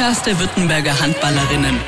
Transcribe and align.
Podcast 0.00 0.26
der 0.26 0.40
Württemberger 0.40 0.98
Handballerinnen. 0.98 1.78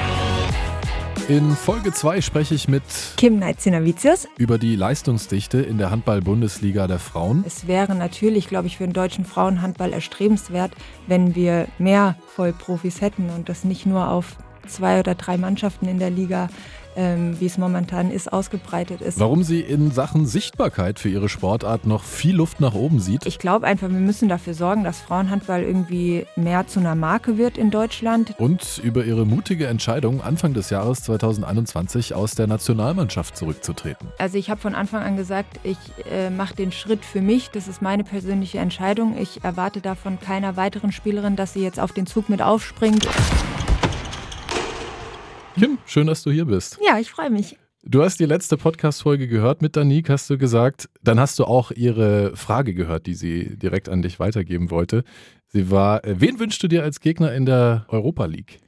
In 1.28 1.52
Folge 1.52 1.94
2 1.94 2.20
spreche 2.20 2.54
ich 2.54 2.68
mit 2.68 2.82
Kim 3.16 3.38
Neitzinavicius. 3.38 4.28
über 4.36 4.58
die 4.58 4.76
Leistungsdichte 4.76 5.62
in 5.62 5.78
der 5.78 5.90
Handball-Bundesliga 5.90 6.86
der 6.88 6.98
Frauen. 6.98 7.42
Es 7.46 7.66
wäre 7.66 7.94
natürlich, 7.94 8.48
glaube 8.48 8.66
ich, 8.66 8.76
für 8.76 8.84
den 8.84 8.92
deutschen 8.92 9.24
Frauenhandball 9.24 9.94
erstrebenswert, 9.94 10.72
wenn 11.06 11.34
wir 11.34 11.68
mehr 11.78 12.16
Vollprofis 12.26 13.00
hätten 13.00 13.30
und 13.30 13.48
das 13.48 13.64
nicht 13.64 13.86
nur 13.86 14.10
auf 14.10 14.36
zwei 14.66 15.00
oder 15.00 15.14
drei 15.14 15.38
Mannschaften 15.38 15.88
in 15.88 15.98
der 15.98 16.10
Liga, 16.10 16.50
ähm, 16.96 17.38
wie 17.40 17.46
es 17.46 17.58
momentan 17.58 18.10
ist, 18.10 18.32
ausgebreitet 18.32 19.00
ist. 19.00 19.18
Warum 19.18 19.42
sie 19.42 19.60
in 19.60 19.90
Sachen 19.90 20.26
Sichtbarkeit 20.26 20.98
für 20.98 21.08
ihre 21.08 21.28
Sportart 21.28 21.86
noch 21.86 22.04
viel 22.04 22.36
Luft 22.36 22.60
nach 22.60 22.74
oben 22.74 23.00
sieht. 23.00 23.26
Ich 23.26 23.38
glaube 23.38 23.66
einfach, 23.66 23.88
wir 23.88 23.98
müssen 23.98 24.28
dafür 24.28 24.54
sorgen, 24.54 24.84
dass 24.84 25.00
Frauenhandball 25.00 25.62
irgendwie 25.62 26.26
mehr 26.36 26.66
zu 26.66 26.80
einer 26.80 26.94
Marke 26.94 27.38
wird 27.38 27.58
in 27.58 27.70
Deutschland. 27.70 28.34
Und 28.38 28.80
über 28.82 29.04
ihre 29.04 29.26
mutige 29.26 29.66
Entscheidung, 29.66 30.22
Anfang 30.22 30.54
des 30.54 30.70
Jahres 30.70 31.02
2021 31.04 32.14
aus 32.14 32.34
der 32.34 32.46
Nationalmannschaft 32.46 33.36
zurückzutreten. 33.36 34.08
Also 34.18 34.38
ich 34.38 34.50
habe 34.50 34.60
von 34.60 34.74
Anfang 34.74 35.02
an 35.02 35.16
gesagt, 35.16 35.60
ich 35.62 35.78
äh, 36.10 36.30
mache 36.30 36.54
den 36.54 36.72
Schritt 36.72 37.04
für 37.04 37.20
mich. 37.20 37.50
Das 37.50 37.68
ist 37.68 37.82
meine 37.82 38.04
persönliche 38.04 38.58
Entscheidung. 38.58 39.16
Ich 39.18 39.42
erwarte 39.44 39.80
davon 39.80 40.18
keiner 40.20 40.56
weiteren 40.56 40.92
Spielerin, 40.92 41.36
dass 41.36 41.52
sie 41.52 41.62
jetzt 41.62 41.80
auf 41.80 41.92
den 41.92 42.06
Zug 42.06 42.28
mit 42.28 42.42
aufspringt. 42.42 43.06
Kim, 45.54 45.78
schön, 45.86 46.06
dass 46.06 46.22
du 46.22 46.30
hier 46.30 46.46
bist. 46.46 46.78
Ja, 46.84 46.98
ich 46.98 47.10
freue 47.10 47.30
mich. 47.30 47.58
Du 47.84 48.02
hast 48.02 48.20
die 48.20 48.24
letzte 48.24 48.56
Podcast-Folge 48.56 49.28
gehört 49.28 49.60
mit 49.60 49.76
Danique, 49.76 50.08
hast 50.08 50.30
du 50.30 50.38
gesagt. 50.38 50.88
Dann 51.02 51.18
hast 51.18 51.38
du 51.38 51.44
auch 51.44 51.72
ihre 51.72 52.36
Frage 52.36 52.74
gehört, 52.74 53.06
die 53.06 53.14
sie 53.14 53.56
direkt 53.56 53.88
an 53.88 54.02
dich 54.02 54.20
weitergeben 54.20 54.70
wollte. 54.70 55.04
Sie 55.48 55.70
war, 55.70 56.04
äh, 56.04 56.20
wen 56.20 56.38
wünschst 56.38 56.62
du 56.62 56.68
dir 56.68 56.84
als 56.84 57.00
Gegner 57.00 57.34
in 57.34 57.44
der 57.44 57.84
Europa 57.88 58.24
League? 58.24 58.60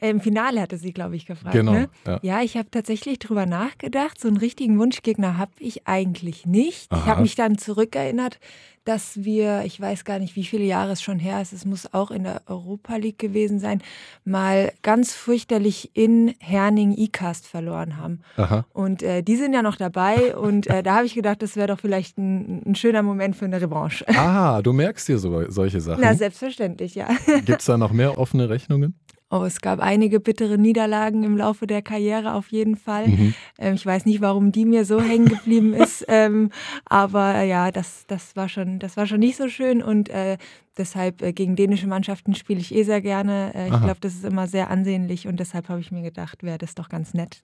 Im 0.00 0.20
Finale 0.20 0.60
hatte 0.60 0.76
sie, 0.78 0.92
glaube 0.92 1.16
ich, 1.16 1.26
gefragt. 1.26 1.54
Genau, 1.54 1.72
Ne? 1.72 1.88
ja. 2.06 2.18
Ja, 2.22 2.42
ich 2.42 2.56
habe 2.56 2.70
tatsächlich 2.70 3.18
drüber 3.18 3.46
nachgedacht. 3.46 4.20
So 4.20 4.28
einen 4.28 4.36
richtigen 4.36 4.78
Wunschgegner 4.78 5.38
habe 5.38 5.50
ich 5.58 5.86
eigentlich 5.88 6.46
nicht. 6.46 6.88
Ich 6.92 6.98
Aha. 6.98 7.06
habe 7.06 7.22
mich 7.22 7.34
dann 7.34 7.58
zurückerinnert, 7.58 8.38
dass 8.84 9.22
wir, 9.24 9.64
ich 9.66 9.78
weiß 9.78 10.04
gar 10.06 10.18
nicht, 10.18 10.34
wie 10.36 10.44
viele 10.44 10.64
Jahre 10.64 10.92
es 10.92 11.02
schon 11.02 11.18
her 11.18 11.42
ist, 11.42 11.52
es 11.52 11.66
muss 11.66 11.92
auch 11.92 12.10
in 12.10 12.22
der 12.24 12.40
Europa 12.46 12.96
League 12.96 13.18
gewesen 13.18 13.58
sein, 13.58 13.82
mal 14.24 14.72
ganz 14.82 15.12
fürchterlich 15.12 15.90
in 15.94 16.34
Herning 16.38 16.94
E-Cast 16.96 17.46
verloren 17.46 17.98
haben. 17.98 18.20
Aha. 18.38 18.64
Und 18.72 19.02
äh, 19.02 19.22
die 19.22 19.36
sind 19.36 19.52
ja 19.52 19.60
noch 19.60 19.76
dabei 19.76 20.34
und 20.38 20.68
äh, 20.68 20.82
da 20.82 20.94
habe 20.96 21.06
ich 21.06 21.14
gedacht, 21.14 21.42
das 21.42 21.54
wäre 21.56 21.66
doch 21.66 21.80
vielleicht 21.80 22.16
ein, 22.16 22.62
ein 22.64 22.74
schöner 22.76 23.02
Moment 23.02 23.36
für 23.36 23.44
eine 23.44 23.60
Revanche. 23.60 24.06
Ah, 24.16 24.62
du 24.62 24.72
merkst 24.72 25.06
dir 25.08 25.18
so, 25.18 25.50
solche 25.50 25.80
Sachen. 25.82 26.00
Na, 26.00 26.14
selbstverständlich, 26.14 26.94
ja. 26.94 27.08
Gibt 27.44 27.60
es 27.60 27.66
da 27.66 27.76
noch 27.76 27.92
mehr 27.92 28.16
offene 28.16 28.48
Rechnungen? 28.48 28.94
Oh, 29.30 29.42
es 29.44 29.60
gab 29.60 29.80
einige 29.80 30.20
bittere 30.20 30.56
Niederlagen 30.56 31.22
im 31.22 31.36
Laufe 31.36 31.66
der 31.66 31.82
Karriere 31.82 32.32
auf 32.32 32.48
jeden 32.50 32.76
Fall. 32.76 33.08
Mhm. 33.08 33.34
Ähm, 33.58 33.74
ich 33.74 33.84
weiß 33.84 34.06
nicht, 34.06 34.22
warum 34.22 34.52
die 34.52 34.64
mir 34.64 34.86
so 34.86 35.02
hängen 35.02 35.26
geblieben 35.26 35.74
ist, 35.74 36.04
ähm, 36.08 36.50
aber 36.86 37.34
äh, 37.34 37.48
ja, 37.48 37.70
das, 37.70 38.04
das, 38.06 38.36
war 38.36 38.48
schon, 38.48 38.78
das 38.78 38.96
war 38.96 39.06
schon 39.06 39.20
nicht 39.20 39.36
so 39.36 39.48
schön 39.48 39.82
und 39.82 40.08
äh, 40.08 40.38
deshalb 40.78 41.20
äh, 41.20 41.34
gegen 41.34 41.56
dänische 41.56 41.86
Mannschaften 41.86 42.34
spiele 42.34 42.60
ich 42.60 42.74
eh 42.74 42.84
sehr 42.84 43.02
gerne. 43.02 43.52
Äh, 43.54 43.64
ich 43.66 43.80
glaube, 43.82 43.98
das 44.00 44.14
ist 44.14 44.24
immer 44.24 44.46
sehr 44.46 44.70
ansehnlich 44.70 45.28
und 45.28 45.38
deshalb 45.38 45.68
habe 45.68 45.80
ich 45.80 45.92
mir 45.92 46.02
gedacht, 46.02 46.42
wäre 46.42 46.58
das 46.58 46.74
doch 46.74 46.88
ganz 46.88 47.12
nett. 47.12 47.42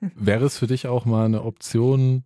Wäre 0.00 0.46
es 0.46 0.56
für 0.56 0.66
dich 0.66 0.86
auch 0.86 1.04
mal 1.04 1.26
eine 1.26 1.42
Option 1.42 2.22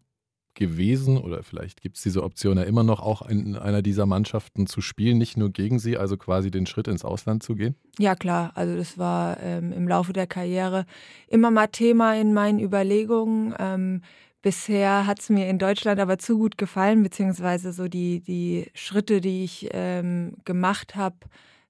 gewesen 0.55 1.19
oder 1.19 1.43
vielleicht 1.43 1.81
gibt 1.81 1.97
es 1.97 2.03
diese 2.03 2.23
Option 2.23 2.59
ja 2.59 2.65
immer 2.65 2.83
noch, 2.83 3.01
auch 3.01 3.23
in 3.23 3.57
einer 3.57 3.83
dieser 3.83 4.07
Mannschaften 4.07 4.67
zu 4.67 4.81
spielen, 4.81 5.19
nicht 5.19 5.37
nur 5.37 5.51
gegen 5.51 5.79
sie, 5.79 5.97
also 5.97 6.17
quasi 6.17 6.51
den 6.51 6.67
Schritt 6.67 6.89
ins 6.89 7.05
Ausland 7.05 7.43
zu 7.43 7.55
gehen? 7.55 7.75
Ja, 7.99 8.15
klar. 8.15 8.53
Also 8.55 8.77
das 8.77 8.99
war 8.99 9.41
ähm, 9.41 9.73
im 9.73 9.89
Laufe 9.89 10.13
der 10.13 10.27
Karriere 10.27 10.85
immer 11.29 11.51
mal 11.51 11.67
Thema 11.69 12.15
in 12.17 12.35
meinen 12.35 12.59
Überlegungen. 12.61 13.55
Ähm, 13.59 14.03
bisher 14.43 15.07
hat 15.07 15.21
es 15.21 15.29
mir 15.31 15.49
in 15.49 15.59
Deutschland 15.59 16.01
aber 16.01 16.19
zu 16.19 16.39
gut 16.39 16.59
gefallen, 16.59 17.03
beziehungsweise 17.03 17.73
so 17.73 17.89
die, 17.89 18.21
die 18.21 18.71
Schritte, 18.75 19.21
die 19.21 19.45
ich 19.45 19.69
ähm, 19.73 20.35
gemacht 20.45 20.97
habe, 20.97 21.17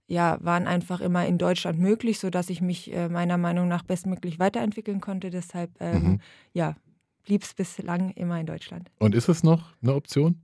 ja, 0.06 0.38
waren 0.42 0.66
einfach 0.66 1.00
immer 1.00 1.26
in 1.26 1.38
Deutschland 1.38 1.78
möglich, 1.78 2.18
sodass 2.18 2.50
ich 2.50 2.60
mich 2.60 2.92
äh, 2.92 3.08
meiner 3.08 3.38
Meinung 3.38 3.68
nach 3.68 3.82
bestmöglich 3.82 4.38
weiterentwickeln 4.38 5.00
konnte. 5.00 5.30
Deshalb, 5.30 5.70
ähm, 5.80 6.02
Mhm. 6.04 6.20
ja, 6.52 6.76
blieb 7.24 7.42
es 7.42 7.54
bislang 7.54 8.10
immer 8.10 8.38
in 8.40 8.46
Deutschland. 8.46 8.90
Und 8.98 9.14
ist 9.14 9.28
es 9.28 9.42
noch 9.42 9.72
eine 9.82 9.94
Option? 9.94 10.40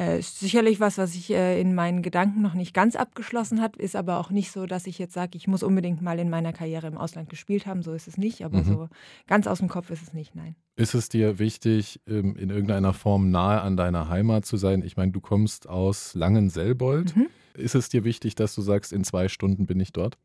Äh, 0.00 0.20
ist 0.20 0.38
sicherlich 0.38 0.78
was, 0.78 0.96
was 0.96 1.16
ich 1.16 1.28
äh, 1.30 1.60
in 1.60 1.74
meinen 1.74 2.02
Gedanken 2.02 2.40
noch 2.40 2.54
nicht 2.54 2.72
ganz 2.72 2.94
abgeschlossen 2.94 3.60
hat, 3.60 3.76
ist 3.76 3.96
aber 3.96 4.18
auch 4.20 4.30
nicht 4.30 4.52
so, 4.52 4.64
dass 4.66 4.86
ich 4.86 4.96
jetzt 4.98 5.12
sage, 5.12 5.36
ich 5.36 5.48
muss 5.48 5.64
unbedingt 5.64 6.00
mal 6.02 6.20
in 6.20 6.30
meiner 6.30 6.52
Karriere 6.52 6.86
im 6.86 6.96
Ausland 6.96 7.28
gespielt 7.28 7.66
haben. 7.66 7.82
So 7.82 7.92
ist 7.94 8.06
es 8.06 8.16
nicht, 8.16 8.44
aber 8.44 8.58
Mhm. 8.58 8.64
so 8.64 8.88
ganz 9.26 9.48
aus 9.48 9.58
dem 9.58 9.66
Kopf 9.68 9.90
ist 9.90 10.02
es 10.02 10.12
nicht, 10.12 10.36
nein. 10.36 10.54
Ist 10.76 10.94
es 10.94 11.08
dir 11.08 11.40
wichtig, 11.40 12.00
ähm, 12.06 12.36
in 12.36 12.50
irgendeiner 12.50 12.92
Form 12.94 13.30
nahe 13.30 13.60
an 13.60 13.76
deiner 13.76 14.08
Heimat 14.08 14.46
zu 14.46 14.56
sein? 14.56 14.82
Ich 14.82 14.96
meine, 14.96 15.10
du 15.10 15.20
kommst 15.20 15.68
aus 15.68 16.14
Langenselbold. 16.14 17.16
Mhm. 17.16 17.26
Ist 17.54 17.74
es 17.74 17.88
dir 17.88 18.04
wichtig, 18.04 18.36
dass 18.36 18.54
du 18.54 18.62
sagst, 18.62 18.92
in 18.92 19.02
zwei 19.02 19.26
Stunden 19.28 19.66
bin 19.66 19.80
ich 19.80 19.92
dort? 19.92 20.16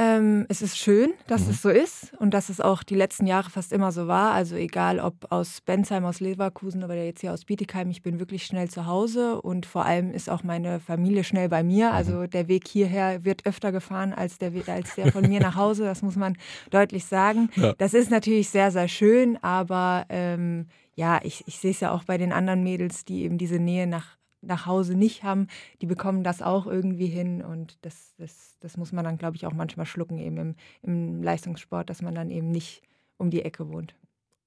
Ähm, 0.00 0.46
es 0.48 0.62
ist 0.62 0.78
schön, 0.78 1.10
dass 1.26 1.46
Mhm. 1.46 1.50
es 1.50 1.62
so 1.62 1.70
ist 1.70 2.12
und 2.20 2.32
dass 2.32 2.50
es 2.50 2.60
auch 2.60 2.84
die 2.84 2.94
letzten 2.94 3.26
Jahre 3.26 3.50
fast 3.50 3.72
immer 3.72 3.90
so 3.90 4.06
war. 4.06 4.30
Also 4.32 4.54
egal 4.54 5.00
ob 5.00 5.32
aus 5.32 5.60
Bensheim, 5.60 6.04
aus 6.04 6.20
Leverkusen 6.20 6.84
oder 6.84 6.94
jetzt 6.94 7.20
hier 7.20 7.32
aus 7.32 7.44
Bietigheim, 7.44 7.90
ich 7.90 8.00
bin 8.02 8.20
wirklich 8.20 8.46
schnell 8.46 8.70
zu 8.70 8.86
Hause 8.86 9.42
und 9.42 9.66
vor 9.66 9.84
allem 9.86 10.12
ist 10.12 10.30
auch 10.30 10.44
meine 10.44 10.78
Familie 10.78 11.24
schnell 11.24 11.48
bei 11.48 11.64
mir. 11.64 11.92
Also 11.92 12.28
der 12.28 12.46
Weg 12.46 12.68
hierher 12.68 13.24
wird 13.24 13.44
öfter 13.44 13.72
gefahren 13.72 14.12
als 14.12 14.38
der, 14.38 14.52
als 14.68 14.94
der 14.94 15.10
von 15.10 15.26
mir 15.28 15.40
nach 15.40 15.56
Hause, 15.56 15.82
das 15.84 16.02
muss 16.02 16.14
man 16.14 16.36
deutlich 16.70 17.04
sagen. 17.04 17.50
Ja. 17.56 17.72
Das 17.78 17.92
ist 17.92 18.12
natürlich 18.12 18.50
sehr, 18.50 18.70
sehr 18.70 18.86
schön, 18.86 19.36
aber 19.42 20.06
ähm, 20.10 20.66
ja, 20.94 21.18
ich, 21.24 21.42
ich 21.48 21.58
sehe 21.58 21.72
es 21.72 21.80
ja 21.80 21.90
auch 21.90 22.04
bei 22.04 22.18
den 22.18 22.32
anderen 22.32 22.62
Mädels, 22.62 23.04
die 23.04 23.22
eben 23.24 23.36
diese 23.36 23.58
Nähe 23.58 23.88
nach 23.88 24.17
nach 24.40 24.66
Hause 24.66 24.94
nicht 24.94 25.24
haben, 25.24 25.48
die 25.80 25.86
bekommen 25.86 26.22
das 26.22 26.42
auch 26.42 26.66
irgendwie 26.66 27.06
hin 27.06 27.42
und 27.42 27.78
das, 27.82 28.14
das, 28.18 28.56
das 28.60 28.76
muss 28.76 28.92
man 28.92 29.04
dann, 29.04 29.18
glaube 29.18 29.36
ich, 29.36 29.46
auch 29.46 29.52
manchmal 29.52 29.86
schlucken 29.86 30.18
eben 30.18 30.36
im, 30.36 30.54
im 30.82 31.22
Leistungssport, 31.22 31.90
dass 31.90 32.02
man 32.02 32.14
dann 32.14 32.30
eben 32.30 32.50
nicht 32.50 32.82
um 33.16 33.30
die 33.30 33.42
Ecke 33.42 33.68
wohnt. 33.68 33.94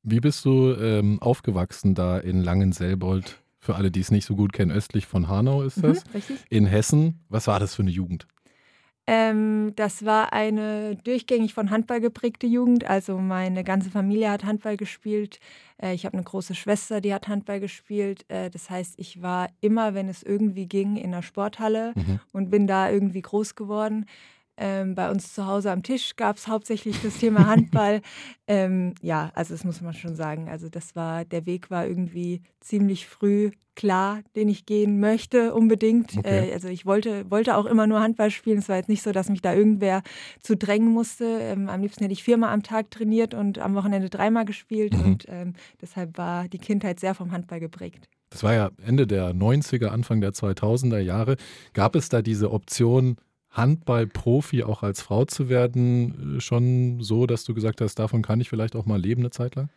Wie 0.03 0.19
bist 0.19 0.43
du 0.45 0.73
ähm, 0.73 1.21
aufgewachsen 1.21 1.93
da 1.93 2.17
in 2.17 2.41
Langenselbold? 2.41 3.41
Für 3.59 3.75
alle, 3.75 3.91
die 3.91 3.99
es 3.99 4.09
nicht 4.09 4.25
so 4.25 4.35
gut 4.35 4.53
kennen, 4.53 4.71
östlich 4.71 5.05
von 5.05 5.27
Hanau 5.27 5.61
ist 5.61 5.83
das. 5.83 6.05
Mhm, 6.05 6.11
richtig? 6.13 6.39
In 6.49 6.65
Hessen. 6.65 7.19
Was 7.29 7.45
war 7.45 7.59
das 7.59 7.75
für 7.75 7.83
eine 7.83 7.91
Jugend? 7.91 8.25
Ähm, 9.07 9.73
das 9.75 10.05
war 10.05 10.31
eine 10.31 10.95
durchgängig 10.95 11.53
von 11.53 11.69
Handball 11.71 11.99
geprägte 12.01 12.47
Jugend. 12.47 12.85
Also 12.85 13.17
meine 13.17 13.63
ganze 13.63 13.89
Familie 13.89 14.29
hat 14.29 14.43
Handball 14.43 14.77
gespielt. 14.77 15.39
Äh, 15.81 15.93
ich 15.93 16.05
habe 16.05 16.13
eine 16.13 16.23
große 16.23 16.53
Schwester, 16.55 17.01
die 17.01 17.13
hat 17.13 17.27
Handball 17.27 17.59
gespielt. 17.59 18.25
Äh, 18.29 18.49
das 18.49 18.69
heißt, 18.69 18.93
ich 18.97 19.21
war 19.21 19.49
immer, 19.59 19.93
wenn 19.95 20.07
es 20.07 20.23
irgendwie 20.23 20.67
ging, 20.67 20.97
in 20.97 21.11
der 21.11 21.23
Sporthalle 21.23 21.93
Mhm. 21.95 22.19
und 22.31 22.49
bin 22.51 22.67
da 22.67 22.89
irgendwie 22.91 23.21
groß 23.21 23.55
geworden. 23.55 24.05
Ähm, 24.63 24.93
bei 24.93 25.09
uns 25.09 25.33
zu 25.33 25.47
Hause 25.47 25.71
am 25.71 25.81
Tisch 25.81 26.15
gab 26.15 26.37
es 26.37 26.47
hauptsächlich 26.47 27.01
das 27.01 27.17
Thema 27.17 27.45
Handball. 27.47 28.01
ähm, 28.47 28.93
ja, 29.01 29.31
also 29.33 29.55
das 29.55 29.63
muss 29.63 29.81
man 29.81 29.95
schon 29.95 30.15
sagen. 30.15 30.49
Also 30.49 30.69
das 30.69 30.95
war, 30.95 31.25
der 31.25 31.47
Weg 31.47 31.71
war 31.71 31.87
irgendwie 31.87 32.43
ziemlich 32.59 33.07
früh 33.07 33.49
klar, 33.75 34.21
den 34.35 34.49
ich 34.49 34.67
gehen 34.67 34.99
möchte, 34.99 35.55
unbedingt. 35.55 36.15
Okay. 36.15 36.49
Äh, 36.49 36.53
also 36.53 36.67
ich 36.67 36.85
wollte, 36.85 37.29
wollte 37.31 37.57
auch 37.57 37.65
immer 37.65 37.87
nur 37.87 38.01
Handball 38.01 38.29
spielen. 38.29 38.59
Es 38.59 38.69
war 38.69 38.75
jetzt 38.75 38.89
nicht 38.89 39.01
so, 39.01 39.11
dass 39.11 39.29
mich 39.29 39.41
da 39.41 39.55
irgendwer 39.55 40.03
zu 40.41 40.55
drängen 40.55 40.89
musste. 40.89 41.25
Ähm, 41.25 41.67
am 41.67 41.81
liebsten 41.81 42.03
hätte 42.03 42.13
ich 42.13 42.23
viermal 42.23 42.53
am 42.53 42.61
Tag 42.61 42.91
trainiert 42.91 43.33
und 43.33 43.57
am 43.57 43.73
Wochenende 43.73 44.11
dreimal 44.11 44.45
gespielt. 44.45 44.93
Mhm. 44.93 45.03
Und 45.03 45.25
ähm, 45.27 45.53
deshalb 45.81 46.19
war 46.19 46.47
die 46.47 46.59
Kindheit 46.59 46.99
sehr 46.99 47.15
vom 47.15 47.31
Handball 47.31 47.59
geprägt. 47.59 48.07
Das 48.29 48.43
war 48.43 48.53
ja 48.53 48.69
Ende 48.85 49.07
der 49.07 49.33
90er, 49.33 49.87
Anfang 49.87 50.21
der 50.21 50.33
2000er 50.33 50.99
Jahre. 50.99 51.35
Gab 51.73 51.95
es 51.95 52.09
da 52.09 52.21
diese 52.21 52.51
Option, 52.51 53.17
Handball-Profi 53.51 54.63
auch 54.63 54.83
als 54.83 55.01
Frau 55.01 55.25
zu 55.25 55.49
werden, 55.49 56.37
äh, 56.37 56.41
schon 56.41 57.01
so, 57.01 57.25
dass 57.27 57.43
du 57.43 57.53
gesagt 57.53 57.81
hast, 57.81 57.95
davon 57.99 58.21
kann 58.21 58.41
ich 58.41 58.49
vielleicht 58.49 58.75
auch 58.75 58.85
mal 58.85 58.99
leben 58.99 59.21
eine 59.21 59.31
Zeit 59.31 59.55
lang? 59.55 59.69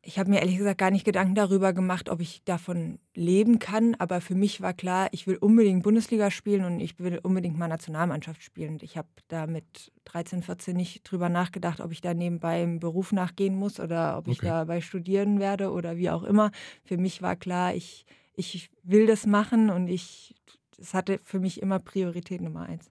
Ich 0.00 0.18
habe 0.18 0.30
mir 0.30 0.38
ehrlich 0.40 0.56
gesagt 0.56 0.78
gar 0.78 0.90
nicht 0.90 1.04
Gedanken 1.04 1.34
darüber 1.34 1.72
gemacht, 1.72 2.08
ob 2.08 2.20
ich 2.20 2.42
davon 2.44 2.98
leben 3.14 3.58
kann. 3.58 3.94
Aber 3.96 4.20
für 4.20 4.34
mich 4.36 4.60
war 4.60 4.72
klar, 4.72 5.08
ich 5.12 5.26
will 5.26 5.36
unbedingt 5.36 5.82
Bundesliga 5.82 6.30
spielen 6.30 6.64
und 6.64 6.80
ich 6.80 6.98
will 6.98 7.18
unbedingt 7.22 7.58
mal 7.58 7.68
Nationalmannschaft 7.68 8.42
spielen. 8.42 8.74
Und 8.74 8.82
ich 8.82 8.96
habe 8.96 9.08
da 9.26 9.46
mit 9.46 9.92
13, 10.04 10.42
14 10.42 10.76
nicht 10.76 11.02
drüber 11.02 11.28
nachgedacht, 11.28 11.80
ob 11.80 11.90
ich 11.92 12.00
da 12.00 12.14
nebenbei 12.14 12.62
im 12.62 12.78
Beruf 12.80 13.12
nachgehen 13.12 13.56
muss 13.56 13.80
oder 13.80 14.16
ob 14.16 14.28
ich 14.28 14.38
Okay. 14.38 14.46
dabei 14.46 14.80
studieren 14.80 15.40
werde 15.40 15.72
oder 15.72 15.96
wie 15.96 16.10
auch 16.10 16.22
immer. 16.22 16.52
Für 16.84 16.96
mich 16.96 17.20
war 17.20 17.36
klar, 17.36 17.74
ich, 17.74 18.06
ich 18.34 18.70
will 18.84 19.06
das 19.06 19.26
machen 19.26 19.68
und 19.68 19.88
ich, 19.88 20.34
es 20.80 20.94
hatte 20.94 21.18
für 21.24 21.40
mich 21.40 21.60
immer 21.60 21.80
Priorität 21.80 22.40
Nummer 22.40 22.62
eins. 22.62 22.88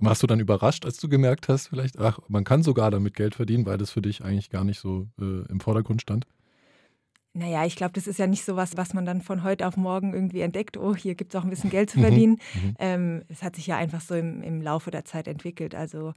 Warst 0.00 0.22
du 0.22 0.26
dann 0.26 0.40
überrascht, 0.40 0.84
als 0.84 0.96
du 0.96 1.08
gemerkt 1.08 1.48
hast, 1.48 1.68
vielleicht, 1.68 1.98
ach, 1.98 2.18
man 2.28 2.44
kann 2.44 2.62
sogar 2.62 2.90
damit 2.90 3.14
Geld 3.14 3.34
verdienen, 3.34 3.66
weil 3.66 3.78
das 3.78 3.90
für 3.90 4.02
dich 4.02 4.24
eigentlich 4.24 4.50
gar 4.50 4.64
nicht 4.64 4.80
so 4.80 5.08
äh, 5.20 5.46
im 5.48 5.60
Vordergrund 5.60 6.00
stand? 6.02 6.26
naja, 7.32 7.64
ich 7.64 7.76
glaube, 7.76 7.92
das 7.92 8.06
ist 8.06 8.18
ja 8.18 8.26
nicht 8.26 8.44
so 8.44 8.56
was, 8.56 8.76
was 8.76 8.92
man 8.92 9.06
dann 9.06 9.22
von 9.22 9.44
heute 9.44 9.66
auf 9.66 9.76
morgen 9.76 10.14
irgendwie 10.14 10.40
entdeckt. 10.40 10.76
Oh, 10.76 10.96
hier 10.96 11.14
gibt 11.14 11.32
es 11.32 11.40
auch 11.40 11.44
ein 11.44 11.50
bisschen 11.50 11.70
Geld 11.70 11.90
zu 11.90 11.98
mhm. 11.98 12.02
verdienen. 12.02 12.40
Mhm. 12.54 12.74
Ähm, 12.80 13.22
es 13.28 13.42
hat 13.42 13.54
sich 13.54 13.68
ja 13.68 13.76
einfach 13.76 14.00
so 14.00 14.14
im, 14.16 14.42
im 14.42 14.60
Laufe 14.60 14.90
der 14.90 15.04
Zeit 15.04 15.28
entwickelt. 15.28 15.74
Also 15.76 16.12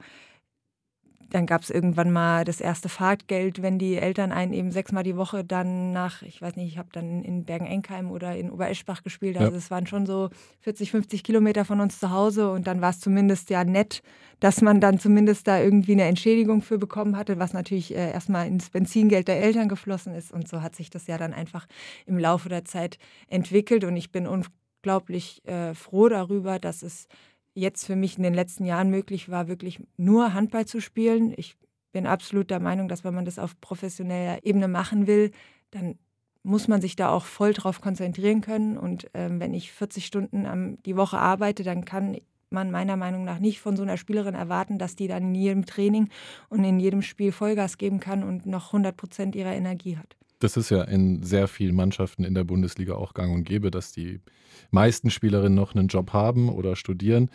dann 1.30 1.46
gab 1.46 1.62
es 1.62 1.70
irgendwann 1.70 2.12
mal 2.12 2.44
das 2.44 2.60
erste 2.60 2.88
Fahrtgeld, 2.88 3.62
wenn 3.62 3.78
die 3.78 3.96
Eltern 3.96 4.32
einen 4.32 4.52
eben 4.52 4.70
sechsmal 4.70 5.02
die 5.02 5.16
Woche 5.16 5.44
dann 5.44 5.92
nach, 5.92 6.22
ich 6.22 6.40
weiß 6.40 6.56
nicht, 6.56 6.68
ich 6.68 6.78
habe 6.78 6.88
dann 6.92 7.22
in 7.22 7.44
Bergen-Enkheim 7.44 8.10
oder 8.10 8.36
in 8.36 8.50
Obereschbach 8.50 9.02
gespielt. 9.02 9.36
Also 9.38 9.56
es 9.56 9.70
waren 9.70 9.86
schon 9.86 10.06
so 10.06 10.30
40, 10.60 10.90
50 10.90 11.22
Kilometer 11.24 11.64
von 11.64 11.80
uns 11.80 11.98
zu 11.98 12.10
Hause 12.10 12.50
und 12.50 12.66
dann 12.66 12.80
war 12.80 12.90
es 12.90 13.00
zumindest 13.00 13.50
ja 13.50 13.64
nett, 13.64 14.02
dass 14.40 14.60
man 14.60 14.80
dann 14.80 14.98
zumindest 14.98 15.46
da 15.46 15.60
irgendwie 15.60 15.92
eine 15.92 16.04
Entschädigung 16.04 16.62
für 16.62 16.78
bekommen 16.78 17.16
hatte, 17.16 17.38
was 17.38 17.52
natürlich 17.52 17.94
äh, 17.94 18.12
erstmal 18.12 18.46
ins 18.46 18.70
Benzingeld 18.70 19.28
der 19.28 19.42
Eltern 19.42 19.68
geflossen 19.68 20.14
ist. 20.14 20.32
Und 20.32 20.48
so 20.48 20.62
hat 20.62 20.76
sich 20.76 20.90
das 20.90 21.06
ja 21.06 21.18
dann 21.18 21.32
einfach 21.32 21.66
im 22.06 22.18
Laufe 22.18 22.48
der 22.48 22.64
Zeit 22.64 22.98
entwickelt 23.28 23.84
und 23.84 23.96
ich 23.96 24.12
bin 24.12 24.26
unglaublich 24.26 25.44
äh, 25.46 25.74
froh 25.74 26.08
darüber, 26.08 26.58
dass 26.58 26.82
es 26.82 27.08
jetzt 27.54 27.86
für 27.86 27.96
mich 27.96 28.16
in 28.16 28.22
den 28.22 28.34
letzten 28.34 28.64
Jahren 28.64 28.90
möglich 28.90 29.28
war, 29.28 29.48
wirklich 29.48 29.80
nur 29.96 30.34
Handball 30.34 30.66
zu 30.66 30.80
spielen. 30.80 31.32
Ich 31.36 31.56
bin 31.92 32.06
absolut 32.06 32.50
der 32.50 32.60
Meinung, 32.60 32.88
dass 32.88 33.04
wenn 33.04 33.14
man 33.14 33.24
das 33.24 33.38
auf 33.38 33.60
professioneller 33.60 34.44
Ebene 34.44 34.68
machen 34.68 35.06
will, 35.06 35.30
dann 35.70 35.96
muss 36.42 36.68
man 36.68 36.80
sich 36.80 36.94
da 36.96 37.08
auch 37.08 37.24
voll 37.24 37.52
drauf 37.52 37.80
konzentrieren 37.80 38.40
können. 38.40 38.76
Und 38.76 39.08
ähm, 39.14 39.40
wenn 39.40 39.54
ich 39.54 39.72
40 39.72 40.04
Stunden 40.04 40.44
am, 40.46 40.82
die 40.82 40.96
Woche 40.96 41.18
arbeite, 41.18 41.62
dann 41.62 41.84
kann 41.84 42.18
man 42.50 42.70
meiner 42.70 42.96
Meinung 42.96 43.24
nach 43.24 43.38
nicht 43.38 43.60
von 43.60 43.76
so 43.76 43.82
einer 43.82 43.96
Spielerin 43.96 44.34
erwarten, 44.34 44.78
dass 44.78 44.96
die 44.96 45.08
dann 45.08 45.24
in 45.24 45.34
jedem 45.34 45.66
Training 45.66 46.10
und 46.48 46.62
in 46.64 46.78
jedem 46.78 47.02
Spiel 47.02 47.32
Vollgas 47.32 47.78
geben 47.78 48.00
kann 48.00 48.22
und 48.22 48.46
noch 48.46 48.66
100 48.66 48.96
Prozent 48.96 49.34
ihrer 49.34 49.54
Energie 49.54 49.96
hat. 49.96 50.16
Das 50.44 50.58
ist 50.58 50.68
ja 50.68 50.82
in 50.82 51.22
sehr 51.22 51.48
vielen 51.48 51.74
Mannschaften 51.74 52.22
in 52.22 52.34
der 52.34 52.44
Bundesliga 52.44 52.96
auch 52.96 53.14
gang 53.14 53.34
und 53.34 53.44
gäbe, 53.44 53.70
dass 53.70 53.92
die 53.92 54.20
meisten 54.70 55.10
Spielerinnen 55.10 55.54
noch 55.54 55.74
einen 55.74 55.88
Job 55.88 56.12
haben 56.12 56.50
oder 56.50 56.76
studieren. 56.76 57.30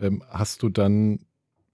Ähm, 0.00 0.22
hast 0.30 0.62
du 0.62 0.70
dann 0.70 1.18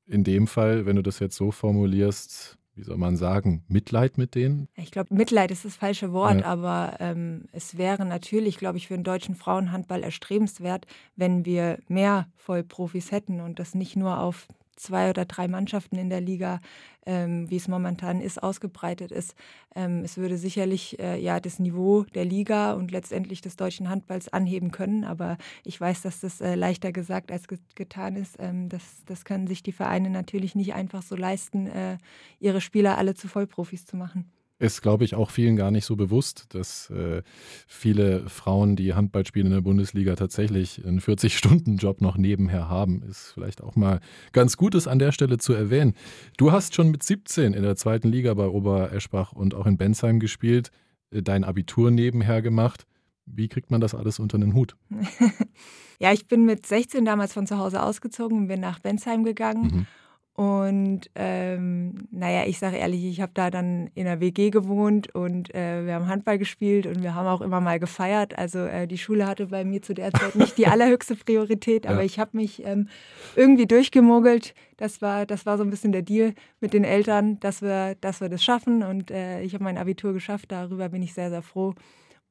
in 0.08 0.25
dem 0.25 0.49
Fall, 0.49 0.84
wenn 0.84 0.96
du 0.96 1.02
das 1.02 1.20
jetzt 1.20 1.37
so 1.37 1.52
formulierst, 1.52 2.58
wie 2.75 2.82
soll 2.82 2.96
man 2.96 3.17
sagen, 3.17 3.62
Mitleid 3.69 4.19
mit 4.19 4.34
denen? 4.34 4.67
Ich 4.75 4.90
glaube, 4.90 5.14
Mitleid 5.14 5.52
ist 5.52 5.64
das 5.64 5.76
falsche 5.76 6.12
Wort, 6.12 6.40
ja. 6.40 6.46
aber 6.46 6.96
ähm, 6.99 7.44
es 7.52 7.79
wäre 7.79 8.05
natürlich, 8.05 8.56
glaube 8.56 8.76
ich, 8.76 8.88
für 8.88 8.94
den 8.94 9.05
deutschen 9.05 9.37
Frauenhandball 9.37 10.02
erstrebenswert, 10.02 10.87
wenn 11.14 11.44
wir 11.44 11.79
mehr 11.87 12.26
Vollprofis 12.34 13.12
hätten 13.12 13.40
und 13.40 13.61
das 13.61 13.76
nicht 13.76 13.94
nur 13.94 14.19
auf 14.19 14.49
zwei 14.77 15.11
oder 15.11 15.25
drei 15.25 15.49
Mannschaften 15.49 15.97
in 15.97 16.11
der 16.11 16.21
Liga, 16.21 16.61
ähm, 17.07 17.51
wie 17.51 17.57
es 17.57 17.69
momentan 17.69 18.21
ist, 18.21 18.43
ausgebreitet 18.43 19.11
ist. 19.13 19.35
Ähm, 19.75 20.03
es 20.05 20.17
würde 20.17 20.39
sicherlich 20.39 20.99
äh, 20.99 21.21
ja 21.21 21.41
das 21.41 21.59
Niveau 21.59 22.05
der 22.15 22.25
Liga 22.25 22.73
und 22.73 22.91
letztendlich 22.91 23.41
des 23.41 23.57
deutschen 23.57 23.89
Handballs 23.89 24.29
anheben 24.29 24.71
können, 24.71 25.05
aber 25.05 25.37
ich 25.65 25.81
weiß, 25.81 26.03
dass 26.03 26.21
das 26.21 26.41
äh, 26.41 26.55
leichter 26.55 26.93
gesagt 26.93 27.33
als 27.33 27.49
ge 27.49 27.59
getan 27.75 28.17
ist. 28.17 28.37
Ähm, 28.39 28.69
das, 28.69 28.83
das 29.07 29.25
können 29.25 29.47
sich 29.47 29.63
die 29.63 29.73
Vereine 29.73 30.11
natürlich 30.11 30.55
nicht 30.55 30.75
einfach 30.75 31.03
so 31.03 31.17
leisten, 31.17 31.67
äh, 31.67 31.99
ihre 32.41 32.61
Spieler 32.61 32.99
alle 32.99 33.15
zu 33.15 33.29
Vollprofis 33.29 33.87
zu 33.87 33.97
machen 33.97 34.31
ist, 34.62 34.81
glaube 34.81 35.05
ich, 35.05 35.17
auch 35.17 35.31
vielen 35.31 35.56
gar 35.56 35.73
nicht 35.73 35.85
so 35.85 35.97
bewusst, 35.97 36.55
dass 36.55 36.88
äh, 36.91 37.23
viele 37.67 38.29
Frauen, 38.29 38.76
die 38.76 38.94
Handball 38.94 39.26
spielen 39.26 39.47
in 39.47 39.53
der 39.53 39.61
Bundesliga, 39.61 40.14
tatsächlich 40.14 40.87
einen 40.87 41.00
40-Stunden-Job 41.00 42.00
noch 42.00 42.17
nebenher 42.17 42.69
haben. 42.69 43.03
Ist 43.03 43.32
vielleicht 43.35 43.61
auch 43.61 43.75
mal 43.75 44.00
ganz 44.31 44.56
gut, 44.56 44.76
es 44.76 44.87
an 44.87 45.00
der 45.00 45.11
Stelle 45.11 45.38
zu 45.38 45.53
erwähnen. 45.53 45.94
Du 46.37 46.53
hast 46.53 46.76
schon 46.76 46.93
mit 46.93 47.03
17 47.03 47.55
in 47.55 47.62
der 47.64 47.75
zweiten 47.75 48.09
Liga 48.09 48.35
bei 48.35 48.47
Obereschbach 48.47 49.32
und 49.32 49.55
auch 49.55 49.67
in 49.67 49.76
Bensheim 49.79 50.20
gespielt, 50.20 50.70
äh, 51.11 51.23
dein 51.23 51.43
Abitur 51.43 51.91
nebenher 51.91 52.41
gemacht. 52.41 52.87
Wie 53.26 53.49
kriegt 53.49 53.73
man 53.73 53.81
das 53.81 53.97
alles 53.97 54.20
unter 54.20 54.38
den 54.38 54.55
Hut? 54.55 54.76
ja, 55.99 56.12
ich 56.12 56.29
bin 56.29 56.44
mit 56.44 56.67
16 56.67 57.05
damals 57.05 57.32
von 57.32 57.49
zu 57.49 57.58
Hause 57.58 57.82
ausgezogen 57.82 58.38
und 58.38 58.47
bin 58.47 58.61
nach 58.61 58.79
Bensheim 58.79 59.25
gegangen. 59.25 59.62
Mhm. 59.62 59.87
Und 60.34 61.11
ähm, 61.14 62.08
naja, 62.11 62.44
ich 62.46 62.58
sage 62.58 62.79
ehrlich, 62.79 63.05
ich 63.05 63.20
habe 63.20 63.32
da 63.34 63.50
dann 63.50 63.90
in 63.94 64.06
der 64.06 64.19
WG 64.20 64.49
gewohnt 64.49 65.14
und 65.14 65.55
äh, 65.55 65.84
wir 65.84 65.94
haben 65.94 66.08
Handball 66.08 66.38
gespielt 66.38 66.87
und 66.87 67.02
wir 67.02 67.14
haben 67.14 67.26
auch 67.26 67.43
immer 67.43 67.61
mal 67.61 67.79
gefeiert. 67.79 68.38
Also 68.38 68.61
äh, 68.61 68.87
die 68.87 68.96
Schule 68.96 69.26
hatte 69.26 69.49
bei 69.49 69.62
mir 69.64 69.82
zu 69.82 69.93
der 69.93 70.11
Zeit 70.11 70.34
nicht 70.34 70.56
die 70.56 70.67
allerhöchste 70.69 71.17
Priorität, 71.17 71.87
aber 71.87 71.99
ja. 71.99 72.06
ich 72.06 72.19
habe 72.19 72.31
mich 72.34 72.64
ähm, 72.64 72.88
irgendwie 73.37 73.67
durchgemogelt. 73.67 74.55
Das 74.79 75.02
war, 75.02 75.26
das 75.26 75.44
war 75.44 75.58
so 75.58 75.64
ein 75.64 75.70
bisschen 75.70 75.93
der 75.93 76.02
Deal 76.02 76.32
mit 76.61 76.73
den 76.73 76.84
Eltern, 76.84 77.38
dass 77.40 77.61
wir, 77.61 77.94
dass 78.00 78.23
wir 78.23 78.31
das 78.31 78.43
schaffen. 78.43 78.82
Und 78.82 79.11
äh, 79.11 79.43
ich 79.43 79.52
habe 79.52 79.64
mein 79.64 79.76
Abitur 79.76 80.14
geschafft. 80.14 80.50
Darüber 80.50 80.88
bin 80.88 81.02
ich 81.02 81.12
sehr, 81.12 81.29
sehr 81.29 81.43
froh 81.43 81.75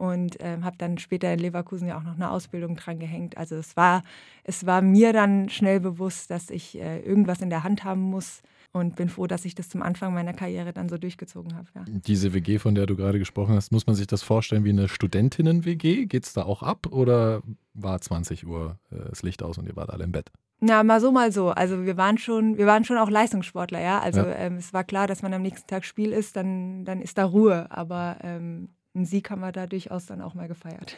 und 0.02 0.38
ähm, 0.40 0.66
habe 0.66 0.78
dann 0.80 0.98
später 0.98 1.32
in 1.32 1.38
Leverkusen 1.38 1.88
ja 1.88 1.96
auch 1.96 2.02
noch 2.02 2.16
eine 2.16 2.32
Ausbildung 2.32 2.76
dran 2.76 2.98
gehängt. 2.98 3.38
Also 3.38 3.56
es 3.56 3.78
war, 3.78 4.02
es 4.44 4.66
war 4.66 4.82
mir 4.82 5.14
dann 5.14 5.48
schnell 5.50 5.80
bewusst, 5.80 6.32
dass 6.32 6.50
ich 6.50 6.76
äh, 6.80 7.02
irgendwas 7.02 7.40
in 7.40 7.52
der 7.52 7.64
Hand 7.64 7.84
haben 7.84 8.02
muss 8.02 8.42
und 8.72 8.96
bin 8.96 9.10
froh, 9.10 9.28
dass 9.28 9.46
ich 9.46 9.54
das 9.54 9.70
zum 9.70 9.84
Anfang 9.84 10.12
meiner 10.16 10.34
Karriere 10.34 10.74
dann 10.74 10.90
so 10.90 10.98
durchgezogen 10.98 11.56
habe. 11.56 11.68
Ja. 11.76 11.86
Diese 11.88 12.34
WG, 12.34 12.58
von 12.58 12.74
der 12.74 12.88
du 12.88 12.96
gerade 12.96 13.20
gesprochen 13.20 13.54
hast, 13.54 13.72
muss 13.72 13.86
man 13.86 13.96
sich 13.96 14.08
das 14.08 14.24
vorstellen 14.24 14.64
wie 14.64 14.70
eine 14.70 14.88
Studentinnen-WG? 14.88 16.08
Geht 16.08 16.26
es 16.26 16.34
da 16.34 16.46
auch 16.46 16.64
ab 16.64 16.88
oder 16.90 17.44
war 17.76 18.02
20 18.02 18.48
Uhr 18.48 18.80
äh, 18.90 18.96
das 19.08 19.22
Licht 19.22 19.44
aus 19.44 19.60
und 19.60 19.68
ihr 19.68 19.76
wart 19.76 19.92
alle 19.92 20.04
im 20.04 20.12
Bett? 20.12 20.32
Na, 20.62 20.82
mal 20.84 21.00
so, 21.00 21.12
mal 21.12 21.32
so. 21.32 21.50
Also 21.50 21.86
wir 21.86 21.96
waren 21.98 22.18
schon, 22.18 22.58
wir 22.58 22.66
waren 22.66 22.86
schon 22.86 22.98
auch 22.98 23.12
Leistungssportler, 23.12 23.80
ja. 23.82 24.00
Also 24.00 24.22
ja. 24.22 24.34
Ähm, 24.34 24.56
es 24.56 24.74
war 24.74 24.84
klar, 24.84 25.06
dass 25.06 25.22
man 25.22 25.32
am 25.36 25.44
nächsten 25.44 25.68
Tag 25.68 25.86
Spiel 25.86 26.12
ist, 26.12 26.36
dann, 26.36 26.86
dann 26.86 27.02
ist 27.02 27.20
da 27.20 27.26
Ruhe. 27.26 27.68
Aber 27.70 28.18
ähm, 28.24 28.70
ein 28.94 29.06
Sieg 29.06 29.30
haben 29.30 29.42
wir 29.42 29.52
da 29.52 29.68
durchaus 29.68 30.06
dann 30.06 30.22
auch 30.22 30.34
mal 30.34 30.48
gefeiert. 30.48 30.98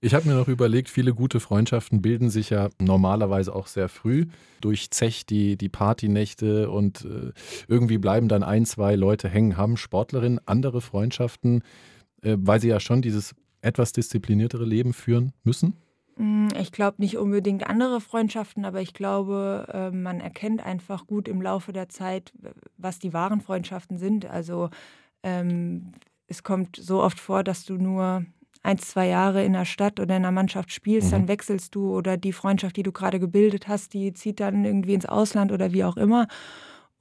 Ich 0.00 0.14
habe 0.14 0.28
mir 0.28 0.34
noch 0.34 0.48
überlegt, 0.48 0.88
viele 0.88 1.12
gute 1.12 1.40
Freundschaften 1.40 2.00
bilden 2.00 2.30
sich 2.30 2.50
ja 2.50 2.68
normalerweise 2.78 3.54
auch 3.54 3.66
sehr 3.66 3.88
früh 3.88 4.26
durch 4.60 4.90
Zech, 4.90 5.26
die, 5.26 5.56
die 5.56 5.68
Partynächte 5.68 6.70
und 6.70 7.04
äh, 7.04 7.32
irgendwie 7.66 7.98
bleiben 7.98 8.28
dann 8.28 8.42
ein, 8.42 8.64
zwei 8.64 8.94
Leute 8.94 9.28
hängen. 9.28 9.56
Haben 9.56 9.76
Sportlerinnen 9.76 10.40
andere 10.46 10.80
Freundschaften, 10.80 11.62
äh, 12.22 12.36
weil 12.38 12.60
sie 12.60 12.68
ja 12.68 12.78
schon 12.78 13.02
dieses 13.02 13.34
etwas 13.60 13.92
diszipliniertere 13.92 14.64
Leben 14.64 14.92
führen 14.92 15.32
müssen? 15.42 15.74
Mm, 16.16 16.48
ich 16.60 16.70
glaube 16.70 16.96
nicht 16.98 17.16
unbedingt 17.16 17.66
andere 17.66 18.00
Freundschaften, 18.00 18.64
aber 18.64 18.80
ich 18.80 18.94
glaube, 18.94 19.66
äh, 19.72 19.90
man 19.90 20.20
erkennt 20.20 20.64
einfach 20.64 21.06
gut 21.06 21.26
im 21.26 21.42
Laufe 21.42 21.72
der 21.72 21.88
Zeit, 21.88 22.32
was 22.76 23.00
die 23.00 23.12
wahren 23.12 23.40
Freundschaften 23.40 23.98
sind. 23.98 24.26
Also 24.26 24.70
ähm, 25.24 25.92
es 26.28 26.42
kommt 26.42 26.76
so 26.76 27.02
oft 27.02 27.20
vor, 27.20 27.44
dass 27.44 27.64
du 27.64 27.74
nur 27.74 28.24
ein, 28.62 28.78
zwei 28.78 29.08
Jahre 29.08 29.44
in 29.44 29.54
der 29.54 29.64
Stadt 29.64 29.98
oder 29.98 30.16
in 30.16 30.22
einer 30.22 30.32
Mannschaft 30.32 30.72
spielst, 30.72 31.08
mhm. 31.08 31.12
dann 31.12 31.28
wechselst 31.28 31.74
du 31.74 31.96
oder 31.96 32.16
die 32.16 32.32
Freundschaft, 32.32 32.76
die 32.76 32.82
du 32.82 32.92
gerade 32.92 33.18
gebildet 33.18 33.68
hast, 33.68 33.92
die 33.92 34.12
zieht 34.12 34.40
dann 34.40 34.64
irgendwie 34.64 34.94
ins 34.94 35.06
Ausland 35.06 35.52
oder 35.52 35.72
wie 35.72 35.84
auch 35.84 35.96
immer. 35.96 36.28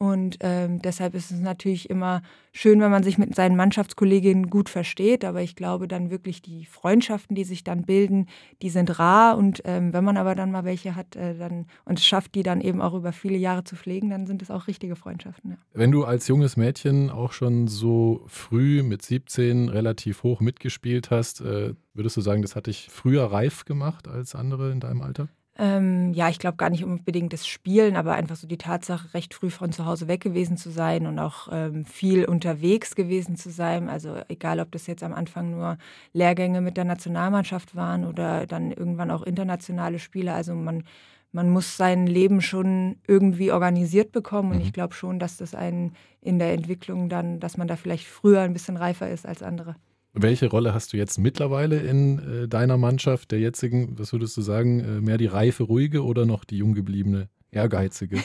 Und 0.02 0.38
ähm, 0.40 0.82
deshalb 0.82 1.14
ist 1.14 1.30
es 1.30 1.42
natürlich 1.42 1.88
immer 1.88 2.24
schön, 2.54 2.82
wenn 2.82 2.90
man 2.90 3.04
sich 3.04 3.20
mit 3.20 3.36
seinen 3.36 3.56
Mannschaftskolleginnen 3.56 4.50
gut 4.50 4.68
versteht. 4.68 5.24
Aber 5.24 5.44
ich 5.44 5.56
glaube 5.56 5.88
dann 5.88 6.10
wirklich, 6.10 6.42
die 6.42 6.66
Freundschaften, 6.66 7.36
die 7.36 7.44
sich 7.44 7.64
dann 7.64 7.84
bilden, 7.84 8.26
die 8.64 8.72
sind 8.72 8.98
rar. 8.98 9.38
Und 9.38 9.62
ähm, 9.64 9.94
wenn 9.94 10.04
man 10.04 10.18
aber 10.18 10.34
dann 10.34 10.52
mal 10.52 10.66
welche 10.66 10.96
hat 10.96 11.16
äh, 11.16 11.38
dann, 11.38 11.68
und 11.86 12.00
es 12.00 12.06
schafft, 12.08 12.34
die 12.34 12.42
dann 12.42 12.62
eben 12.62 12.82
auch 12.82 12.96
über 12.96 13.12
viele 13.12 13.38
Jahre 13.38 13.64
zu 13.64 13.76
pflegen, 13.76 14.10
dann 14.10 14.26
sind 14.26 14.42
es 14.42 14.50
auch 14.50 14.66
richtige 14.66 14.96
Freundschaften. 14.96 15.52
Ja. 15.52 15.58
Wenn 15.74 15.92
du 15.92 16.04
als 16.04 16.28
junges 16.28 16.58
Mädchen 16.58 17.12
auch 17.12 17.32
schon 17.32 17.68
so 17.68 18.24
früh 18.26 18.82
mit 18.82 19.04
17 19.04 19.70
relativ 19.70 20.24
hoch 20.24 20.40
mitgespielt 20.40 21.12
hast, 21.12 21.42
äh, 21.42 21.76
würdest 21.94 22.18
du 22.18 22.22
sagen, 22.22 22.42
das 22.42 22.56
hat 22.56 22.66
dich 22.66 22.88
früher 22.90 23.26
reif 23.26 23.66
gemacht 23.66 24.08
als 24.08 24.34
andere 24.34 24.72
in 24.72 24.80
deinem 24.80 25.04
Alter? 25.04 25.28
Ähm, 25.62 26.12
ja, 26.14 26.28
ich 26.28 26.40
glaube 26.40 26.58
gar 26.58 26.72
nicht 26.72 26.84
unbedingt 26.84 27.34
das 27.34 27.46
Spielen, 27.46 27.96
aber 27.96 28.14
einfach 28.14 28.36
so 28.36 28.48
die 28.48 28.58
Tatsache, 28.58 29.14
recht 29.14 29.36
früh 29.36 29.52
von 29.52 29.72
zu 29.72 29.86
Hause 29.86 30.08
weg 30.08 30.22
gewesen 30.22 30.58
zu 30.58 30.72
sein 30.72 31.06
und 31.06 31.20
auch 31.20 31.50
ähm, 31.52 31.86
viel 31.86 32.26
unterwegs 32.26 32.96
gewesen 32.96 33.36
zu 33.36 33.52
sein. 33.52 33.88
Also 33.88 34.16
egal, 34.28 34.60
ob 34.60 34.72
das 34.72 34.88
jetzt 34.88 35.04
am 35.04 35.14
Anfang 35.14 35.52
nur 35.52 35.78
Lehrgänge 36.14 36.62
mit 36.62 36.78
der 36.78 36.86
Nationalmannschaft 36.86 37.76
waren 37.76 38.06
oder 38.06 38.48
dann 38.48 38.72
irgendwann 38.72 39.12
auch 39.12 39.22
internationale 39.22 40.00
Spiele. 40.00 40.34
Also 40.34 40.56
man, 40.56 40.84
man 41.32 41.52
muss 41.52 41.78
sein 41.78 42.08
Leben 42.08 42.42
schon 42.42 42.96
irgendwie 43.06 43.52
organisiert 43.52 44.12
bekommen. 44.12 44.54
Und 44.54 44.58
mhm. 44.58 44.64
ich 44.64 44.74
glaube 44.74 44.96
schon, 44.96 45.20
dass 45.20 45.38
das 45.38 45.54
einen 45.54 45.94
in 46.22 46.40
der 46.40 46.54
Entwicklung 46.54 47.08
dann, 47.08 47.40
dass 47.40 47.58
man 47.58 47.68
da 47.68 47.76
vielleicht 47.76 48.08
früher 48.08 48.42
ein 48.42 48.54
bisschen 48.54 48.78
reifer 48.78 49.12
ist 49.12 49.28
als 49.28 49.44
andere. 49.44 49.76
Welche 50.14 50.50
Rolle 50.50 50.74
hast 50.74 50.92
du 50.92 50.98
jetzt 50.98 51.18
mittlerweile 51.20 51.80
in 51.80 52.20
äh, 52.44 52.48
deiner 52.48 52.78
Mannschaft, 52.78 53.32
der 53.32 53.40
jetzigen? 53.40 53.98
Was 53.98 54.12
würdest 54.12 54.36
du 54.36 54.42
sagen? 54.42 54.80
Äh, 54.80 55.02
mehr 55.02 55.18
die 55.18 55.28
reife, 55.28 55.64
ruhige 55.64 56.04
oder 56.04 56.26
noch 56.26 56.44
die 56.44 56.58
jung 56.58 56.74
gebliebene, 56.74 57.30
ehrgeizige? 57.50 58.18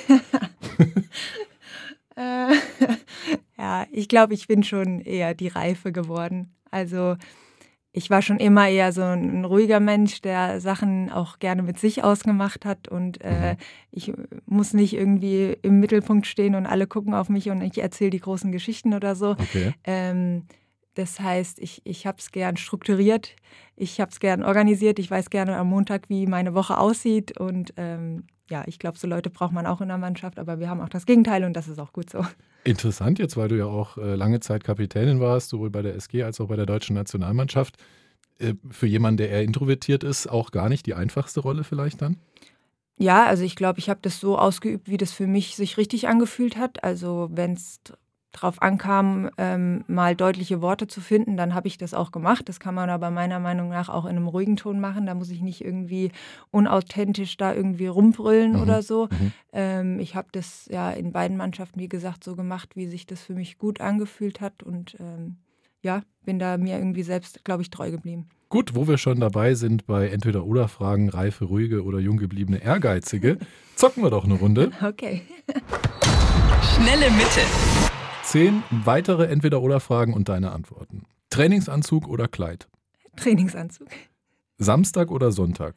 äh, 2.16 2.48
ja, 3.58 3.86
ich 3.92 4.08
glaube, 4.08 4.34
ich 4.34 4.48
bin 4.48 4.64
schon 4.64 5.00
eher 5.00 5.34
die 5.34 5.48
reife 5.48 5.92
geworden. 5.92 6.56
Also 6.72 7.16
ich 7.92 8.10
war 8.10 8.20
schon 8.20 8.38
immer 8.38 8.68
eher 8.68 8.92
so 8.92 9.02
ein, 9.02 9.44
ruhiger 9.44 9.78
Mensch, 9.78 10.20
der 10.20 10.60
Sachen 10.60 11.10
auch 11.10 11.38
gerne 11.38 11.62
mit 11.62 11.78
sich 11.78 12.02
ausgemacht 12.02 12.66
hat 12.66 12.88
und 12.88 13.22
äh, 13.22 13.52
mhm. 13.52 13.58
ich 13.90 14.12
muss 14.44 14.74
nicht 14.74 14.92
irgendwie 14.92 15.56
im 15.62 15.80
Mittelpunkt 15.80 16.26
stehen 16.26 16.56
und 16.56 16.66
alle 16.66 16.86
gucken 16.86 17.14
auf 17.14 17.30
mich 17.30 17.48
und 17.48 17.62
ich 17.62 17.78
erzähle 17.78 18.10
die 18.10 18.20
großen 18.20 18.52
Geschichten 18.52 18.92
oder 18.92 19.14
so. 19.14 19.30
Okay. 19.30 19.72
Ähm, 19.84 20.42
Das 20.96 21.20
heißt, 21.20 21.58
ich, 21.58 21.82
ich 21.84 22.06
habe 22.06 22.16
es 22.18 22.32
gern 22.32 22.56
strukturiert, 22.56 23.36
ich 23.76 24.00
habe 24.00 24.10
es 24.10 24.18
gern 24.18 24.42
organisiert, 24.42 24.98
ich 24.98 25.10
weiß 25.10 25.28
gerne 25.28 25.58
am 25.58 25.68
Montag, 25.68 26.08
wie 26.08 26.26
meine 26.26 26.54
Woche 26.54 26.78
aussieht. 26.78 27.38
Und 27.38 27.74
ähm, 27.76 28.24
ja, 28.48 28.64
ich 28.66 28.78
glaube, 28.78 28.98
so 28.98 29.06
Leute 29.06 29.28
braucht 29.28 29.52
man 29.52 29.66
auch 29.66 29.82
in 29.82 29.88
der 29.88 29.98
Mannschaft, 29.98 30.38
aber 30.38 30.58
wir 30.58 30.70
haben 30.70 30.80
auch 30.80 30.88
das 30.88 31.04
Gegenteil 31.04 31.44
und 31.44 31.52
das 31.52 31.68
ist 31.68 31.78
auch 31.78 31.92
gut 31.92 32.08
so. 32.08 32.24
Interessant 32.64 33.18
jetzt, 33.18 33.36
weil 33.36 33.48
du 33.48 33.58
ja 33.58 33.66
auch 33.66 33.98
äh, 33.98 34.14
lange 34.14 34.40
Zeit 34.40 34.64
Kapitänin 34.64 35.20
warst, 35.20 35.50
sowohl 35.50 35.68
bei 35.68 35.82
der 35.82 35.94
SG 35.96 36.22
als 36.22 36.40
auch 36.40 36.48
bei 36.48 36.56
der 36.56 36.66
deutschen 36.66 36.94
Nationalmannschaft. 36.94 37.76
Äh, 38.38 38.54
für 38.70 38.86
jemanden, 38.86 39.18
der 39.18 39.28
eher 39.28 39.42
introvertiert 39.42 40.02
ist, 40.02 40.28
auch 40.28 40.50
gar 40.50 40.70
nicht 40.70 40.86
die 40.86 40.94
einfachste 40.94 41.40
Rolle 41.40 41.62
vielleicht 41.62 42.00
dann? 42.00 42.16
Ja, 42.98 43.26
also 43.26 43.44
ich 43.44 43.54
glaube, 43.54 43.80
ich 43.80 43.90
habe 43.90 44.00
das 44.00 44.18
so 44.18 44.38
ausgeübt, 44.38 44.88
wie 44.88 44.96
das 44.96 45.12
für 45.12 45.26
mich 45.26 45.56
sich 45.56 45.76
richtig 45.76 46.08
angefühlt 46.08 46.56
hat. 46.56 46.82
Also 46.82 47.28
wenn 47.30 47.52
es 47.52 47.80
drauf 48.36 48.62
ankam, 48.62 49.30
ähm, 49.38 49.84
mal 49.86 50.14
deutliche 50.14 50.60
Worte 50.60 50.86
zu 50.86 51.00
finden, 51.00 51.36
dann 51.36 51.54
habe 51.54 51.68
ich 51.68 51.78
das 51.78 51.94
auch 51.94 52.12
gemacht. 52.12 52.48
Das 52.48 52.60
kann 52.60 52.74
man 52.74 52.90
aber 52.90 53.10
meiner 53.10 53.40
Meinung 53.40 53.68
nach 53.70 53.88
auch 53.88 54.04
in 54.04 54.16
einem 54.16 54.28
ruhigen 54.28 54.56
Ton 54.56 54.80
machen. 54.80 55.06
Da 55.06 55.14
muss 55.14 55.30
ich 55.30 55.40
nicht 55.40 55.64
irgendwie 55.64 56.12
unauthentisch 56.50 57.36
da 57.36 57.54
irgendwie 57.54 57.86
rumbrüllen 57.86 58.52
mhm. 58.52 58.62
oder 58.62 58.82
so. 58.82 59.08
Mhm. 59.10 59.32
Ähm, 59.52 60.00
ich 60.00 60.14
habe 60.14 60.28
das 60.32 60.66
ja 60.70 60.90
in 60.90 61.12
beiden 61.12 61.36
Mannschaften, 61.36 61.80
wie 61.80 61.88
gesagt, 61.88 62.24
so 62.24 62.36
gemacht, 62.36 62.76
wie 62.76 62.86
sich 62.86 63.06
das 63.06 63.22
für 63.22 63.34
mich 63.34 63.58
gut 63.58 63.80
angefühlt 63.80 64.40
hat 64.40 64.62
und 64.62 64.96
ähm, 65.00 65.36
ja, 65.82 66.02
bin 66.24 66.38
da 66.38 66.58
mir 66.58 66.78
irgendwie 66.78 67.02
selbst, 67.04 67.44
glaube 67.44 67.62
ich, 67.62 67.70
treu 67.70 67.90
geblieben. 67.90 68.28
Gut, 68.48 68.74
wo 68.74 68.86
wir 68.86 68.96
schon 68.96 69.18
dabei 69.18 69.54
sind 69.54 69.86
bei 69.86 70.08
Entweder-Oder-Fragen, 70.08 71.08
reife, 71.08 71.46
ruhige 71.46 71.82
oder 71.82 71.98
jung 71.98 72.16
gebliebene 72.16 72.62
Ehrgeizige, 72.62 73.38
zocken 73.76 74.02
wir 74.02 74.10
doch 74.10 74.24
eine 74.24 74.34
Runde. 74.34 74.70
Okay. 74.82 75.22
Schnelle 76.62 77.10
Mitte. 77.10 77.95
Zehn 78.26 78.64
weitere 78.70 79.26
Entweder-Oder-Fragen 79.26 80.12
und 80.12 80.28
deine 80.28 80.50
Antworten. 80.50 81.04
Trainingsanzug 81.30 82.08
oder 82.08 82.26
Kleid? 82.26 82.66
Trainingsanzug. 83.14 83.86
Samstag 84.58 85.12
oder 85.12 85.30
Sonntag? 85.30 85.76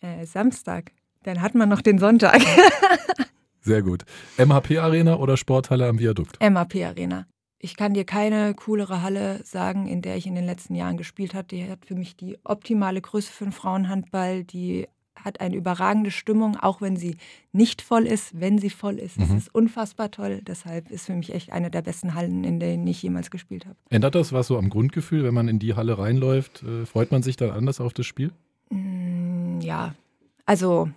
Äh, 0.00 0.26
Samstag. 0.26 0.90
Dann 1.22 1.40
hat 1.40 1.54
man 1.54 1.68
noch 1.68 1.82
den 1.82 2.00
Sonntag. 2.00 2.42
Sehr 3.60 3.82
gut. 3.82 4.02
MHP-Arena 4.38 5.18
oder 5.18 5.36
Sporthalle 5.36 5.86
am 5.86 6.00
Viadukt? 6.00 6.36
MHP-Arena. 6.40 7.26
Ich 7.60 7.76
kann 7.76 7.94
dir 7.94 8.04
keine 8.04 8.52
coolere 8.54 9.02
Halle 9.02 9.40
sagen, 9.44 9.86
in 9.86 10.02
der 10.02 10.16
ich 10.16 10.26
in 10.26 10.34
den 10.34 10.46
letzten 10.46 10.74
Jahren 10.74 10.96
gespielt 10.96 11.32
habe. 11.34 11.46
Die 11.46 11.70
hat 11.70 11.86
für 11.86 11.94
mich 11.94 12.16
die 12.16 12.38
optimale 12.42 13.00
Größe 13.00 13.30
für 13.30 13.44
den 13.44 13.52
Frauenhandball, 13.52 14.42
die 14.42 14.88
hat 15.22 15.40
eine 15.40 15.56
überragende 15.56 16.10
Stimmung, 16.10 16.56
auch 16.56 16.80
wenn 16.80 16.96
sie 16.96 17.16
nicht 17.52 17.82
voll 17.82 18.06
ist. 18.06 18.38
Wenn 18.38 18.58
sie 18.58 18.70
voll 18.70 18.98
ist, 18.98 19.18
mhm. 19.18 19.24
ist 19.24 19.32
es 19.32 19.48
unfassbar 19.48 20.10
toll. 20.10 20.40
Deshalb 20.46 20.90
ist 20.90 21.06
für 21.06 21.14
mich 21.14 21.34
echt 21.34 21.52
eine 21.52 21.70
der 21.70 21.82
besten 21.82 22.14
Hallen, 22.14 22.44
in 22.44 22.60
denen 22.60 22.86
ich 22.86 23.02
jemals 23.02 23.30
gespielt 23.30 23.66
habe. 23.66 23.76
Ändert 23.90 24.14
das 24.14 24.32
was 24.32 24.46
so 24.46 24.58
am 24.58 24.70
Grundgefühl, 24.70 25.24
wenn 25.24 25.34
man 25.34 25.48
in 25.48 25.58
die 25.58 25.74
Halle 25.74 25.98
reinläuft? 25.98 26.62
Äh, 26.62 26.86
freut 26.86 27.10
man 27.10 27.22
sich 27.22 27.36
dann 27.36 27.50
anders 27.50 27.80
auf 27.80 27.92
das 27.92 28.06
Spiel? 28.06 28.32
Mm, 28.70 29.60
ja, 29.60 29.94
also 30.44 30.88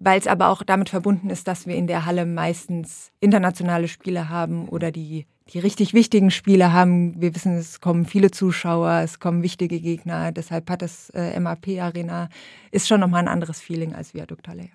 weil 0.00 0.18
es 0.18 0.28
aber 0.28 0.48
auch 0.48 0.62
damit 0.62 0.88
verbunden 0.88 1.28
ist, 1.28 1.48
dass 1.48 1.66
wir 1.66 1.74
in 1.74 1.88
der 1.88 2.06
Halle 2.06 2.24
meistens 2.24 3.10
internationale 3.20 3.88
Spiele 3.88 4.28
haben 4.28 4.68
oder 4.68 4.92
die 4.92 5.26
die 5.50 5.58
richtig 5.58 5.94
wichtigen 5.94 6.30
Spiele 6.30 6.72
haben. 6.72 7.20
Wir 7.20 7.34
wissen, 7.34 7.56
es 7.56 7.80
kommen 7.80 8.04
viele 8.04 8.30
Zuschauer, 8.30 9.00
es 9.02 9.18
kommen 9.18 9.42
wichtige 9.42 9.80
Gegner. 9.80 10.32
Deshalb 10.32 10.68
hat 10.68 10.82
das 10.82 11.10
äh, 11.10 11.38
MAP 11.40 11.68
Arena 11.80 12.28
ist 12.70 12.86
schon 12.86 13.00
nochmal 13.00 13.22
ein 13.22 13.28
anderes 13.28 13.60
Feeling 13.60 13.94
als 13.94 14.14
Viadukthalle. 14.14 14.62
Ja. 14.62 14.68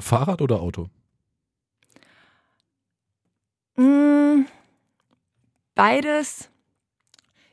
Fahrrad 0.00 0.42
oder 0.42 0.60
Auto? 0.60 0.88
Mm, 3.76 4.46
beides. 5.74 6.50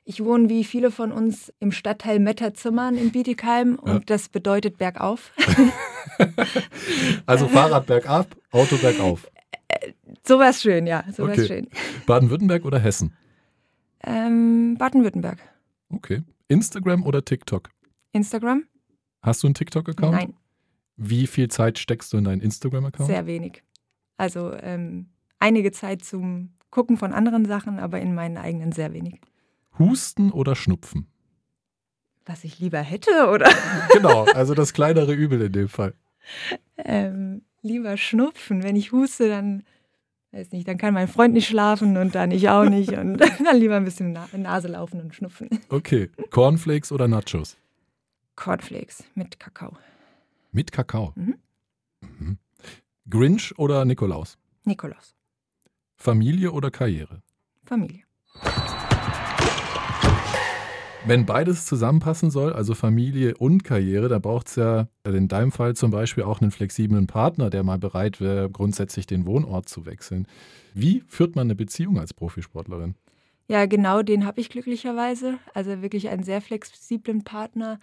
Ich 0.04 0.24
wohne 0.24 0.50
wie 0.50 0.64
viele 0.64 0.90
von 0.90 1.12
uns 1.12 1.54
im 1.60 1.72
Stadtteil 1.72 2.20
Metterzimmern 2.20 2.96
in 2.96 3.12
Bietigheim 3.12 3.76
und 3.76 3.94
ja. 3.94 4.00
das 4.06 4.30
bedeutet 4.30 4.78
bergauf. 4.78 5.32
also 7.26 7.48
Fahrrad 7.48 7.86
bergab, 7.86 8.36
Auto 8.52 8.78
bergauf. 8.78 9.30
Sowas 10.24 10.62
schön, 10.62 10.88
ja. 10.88 11.04
Sowas 11.12 11.38
okay. 11.38 11.48
schön. 11.48 11.68
Baden-Württemberg 12.06 12.66
oder 12.66 12.80
Hessen? 12.80 13.16
Ähm, 14.04 14.76
Baden-Württemberg. 14.78 15.40
Okay. 15.90 16.24
Instagram 16.48 17.04
oder 17.04 17.24
TikTok? 17.24 17.70
Instagram. 18.12 18.66
Hast 19.22 19.44
du 19.44 19.48
einen 19.48 19.54
TikTok-Account? 19.54 20.12
Nein. 20.14 20.34
Wie 20.98 21.28
viel 21.28 21.48
Zeit 21.48 21.80
steckst 21.80 22.14
du 22.14 22.18
in 22.18 22.26
deinen 22.26 22.42
Instagram-Account? 22.42 23.10
Sehr 23.10 23.26
wenig. 23.26 23.64
Also 24.18 24.54
ähm, 24.54 25.08
einige 25.40 25.72
Zeit 25.72 26.04
zum 26.04 26.52
Gucken 26.70 26.98
von 26.98 27.14
anderen 27.14 27.46
Sachen, 27.46 27.80
aber 27.80 28.00
in 28.00 28.16
meinen 28.16 28.38
eigenen 28.38 28.72
sehr 28.72 28.94
wenig. 28.94 29.20
Husten 29.78 30.32
oder 30.32 30.56
Schnupfen? 30.56 31.08
Was 32.26 32.44
ich 32.44 32.60
lieber 32.60 32.80
hätte, 32.80 33.30
oder? 33.30 33.50
genau, 33.94 34.26
also 34.26 34.54
das 34.54 34.74
kleinere 34.74 35.14
Übel 35.14 35.42
in 35.42 35.52
dem 35.52 35.70
Fall. 35.70 35.96
Ähm, 36.78 37.42
lieber 37.62 37.98
Schnupfen. 37.98 38.64
Wenn 38.64 38.76
ich 38.76 38.92
huste, 38.92 39.28
dann 39.28 39.64
weiß 40.32 40.52
nicht, 40.52 40.68
dann 40.68 40.78
kann 40.78 40.94
mein 40.94 41.08
Freund 41.08 41.34
nicht 41.34 41.48
schlafen 41.48 41.98
und 41.98 42.16
dann 42.16 42.32
ich 42.32 42.50
auch 42.50 42.66
nicht 42.70 42.94
und 42.94 43.18
dann 43.46 43.58
lieber 43.58 43.76
ein 43.76 43.84
bisschen 43.86 44.16
in 44.32 44.42
Nase 44.42 44.68
laufen 44.68 45.02
und 45.02 45.14
schnupfen. 45.16 45.50
Okay, 45.70 46.10
Cornflakes 46.30 46.92
oder 46.92 47.08
Nachos? 47.08 47.58
Cornflakes 48.36 49.04
mit 49.16 49.40
Kakao. 49.40 49.78
Mit 50.52 50.72
Kakao? 50.72 51.14
Mhm. 51.16 51.36
Mhm. 52.02 52.38
Grinch 53.10 53.58
oder 53.58 53.86
Nikolaus? 53.86 54.38
Nikolaus. 54.64 55.16
Familie 55.98 56.52
oder 56.52 56.72
Karriere? 56.72 57.22
Familie. 57.66 58.04
Wenn 61.04 61.26
beides 61.26 61.66
zusammenpassen 61.66 62.30
soll, 62.30 62.54
also 62.54 62.76
Familie 62.76 63.36
und 63.36 63.64
Karriere, 63.64 64.08
da 64.08 64.20
braucht 64.20 64.48
es 64.50 64.56
ja 64.56 64.88
in 65.04 65.28
deinem 65.28 65.52
Fall 65.52 65.76
zum 65.76 65.90
Beispiel 65.90 66.24
auch 66.24 66.42
einen 66.42 66.52
flexiblen 66.52 67.08
Partner, 67.08 67.50
der 67.50 67.64
mal 67.64 67.80
bereit 67.80 68.22
wäre, 68.22 68.52
grundsätzlich 68.52 69.08
den 69.08 69.26
Wohnort 69.26 69.68
zu 69.68 69.88
wechseln. 69.88 70.28
Wie 70.76 71.04
führt 71.08 71.36
man 71.36 71.48
eine 71.48 71.56
Beziehung 71.56 72.00
als 72.00 72.14
Profisportlerin? 72.14 72.96
Ja, 73.48 73.66
genau 73.66 74.04
den 74.04 74.26
habe 74.26 74.40
ich 74.42 74.50
glücklicherweise. 74.50 75.40
Also 75.56 75.82
wirklich 75.82 76.10
einen 76.10 76.24
sehr 76.24 76.40
flexiblen 76.40 77.24
Partner, 77.24 77.80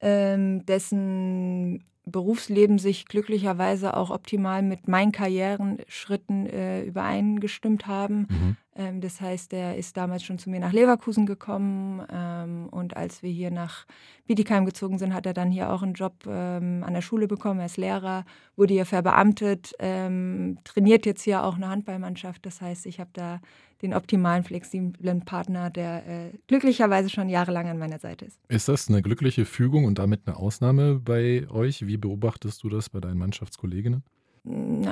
ähm, 0.00 0.64
dessen 0.64 1.84
Berufsleben 2.06 2.78
sich 2.78 3.06
glücklicherweise 3.06 3.96
auch 3.96 4.10
optimal 4.10 4.62
mit 4.62 4.88
meinen 4.88 5.12
Karrierenschritten 5.12 6.46
äh, 6.46 6.82
übereingestimmt 6.82 7.86
haben. 7.86 8.26
Mhm. 8.28 8.56
Ähm, 8.76 9.00
das 9.00 9.20
heißt, 9.20 9.52
er 9.52 9.76
ist 9.76 9.96
damals 9.96 10.24
schon 10.24 10.38
zu 10.38 10.50
mir 10.50 10.60
nach 10.60 10.72
Leverkusen 10.72 11.26
gekommen 11.26 12.04
ähm, 12.10 12.68
und 12.70 12.96
als 12.96 13.22
wir 13.22 13.30
hier 13.30 13.50
nach 13.50 13.86
Bietigheim 14.26 14.66
gezogen 14.66 14.98
sind, 14.98 15.14
hat 15.14 15.26
er 15.26 15.34
dann 15.34 15.50
hier 15.50 15.70
auch 15.70 15.82
einen 15.82 15.94
Job 15.94 16.24
ähm, 16.26 16.82
an 16.84 16.94
der 16.94 17.02
Schule 17.02 17.28
bekommen. 17.28 17.60
Er 17.60 17.66
ist 17.66 17.76
Lehrer, 17.76 18.24
wurde 18.56 18.74
hier 18.74 18.86
verbeamtet, 18.86 19.72
ähm, 19.78 20.58
trainiert 20.64 21.06
jetzt 21.06 21.22
hier 21.22 21.44
auch 21.44 21.54
eine 21.56 21.68
Handballmannschaft. 21.68 22.44
Das 22.46 22.60
heißt, 22.60 22.86
ich 22.86 23.00
habe 23.00 23.10
da 23.12 23.40
den 23.82 23.94
optimalen, 23.94 24.44
flexiblen 24.44 25.24
Partner, 25.24 25.70
der 25.70 26.06
äh, 26.06 26.30
glücklicherweise 26.46 27.10
schon 27.10 27.28
jahrelang 27.28 27.68
an 27.68 27.78
meiner 27.78 27.98
Seite 27.98 28.24
ist. 28.24 28.40
Ist 28.48 28.68
das 28.68 28.88
eine 28.88 29.02
glückliche 29.02 29.44
Fügung 29.44 29.84
und 29.84 29.98
damit 29.98 30.22
eine 30.26 30.36
Ausnahme 30.36 30.96
bei 30.96 31.46
euch? 31.50 31.86
Wie 31.86 31.96
beobachtest 31.96 32.62
du 32.62 32.70
das 32.70 32.88
bei 32.88 33.00
deinen 33.00 33.18
Mannschaftskolleginnen? 33.18 34.02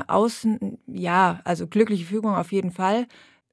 Außen, 0.06 0.78
ja, 0.86 1.40
also 1.44 1.66
glückliche 1.66 2.06
Fügung 2.06 2.34
auf 2.34 2.52
jeden 2.52 2.70
Fall. 2.70 3.06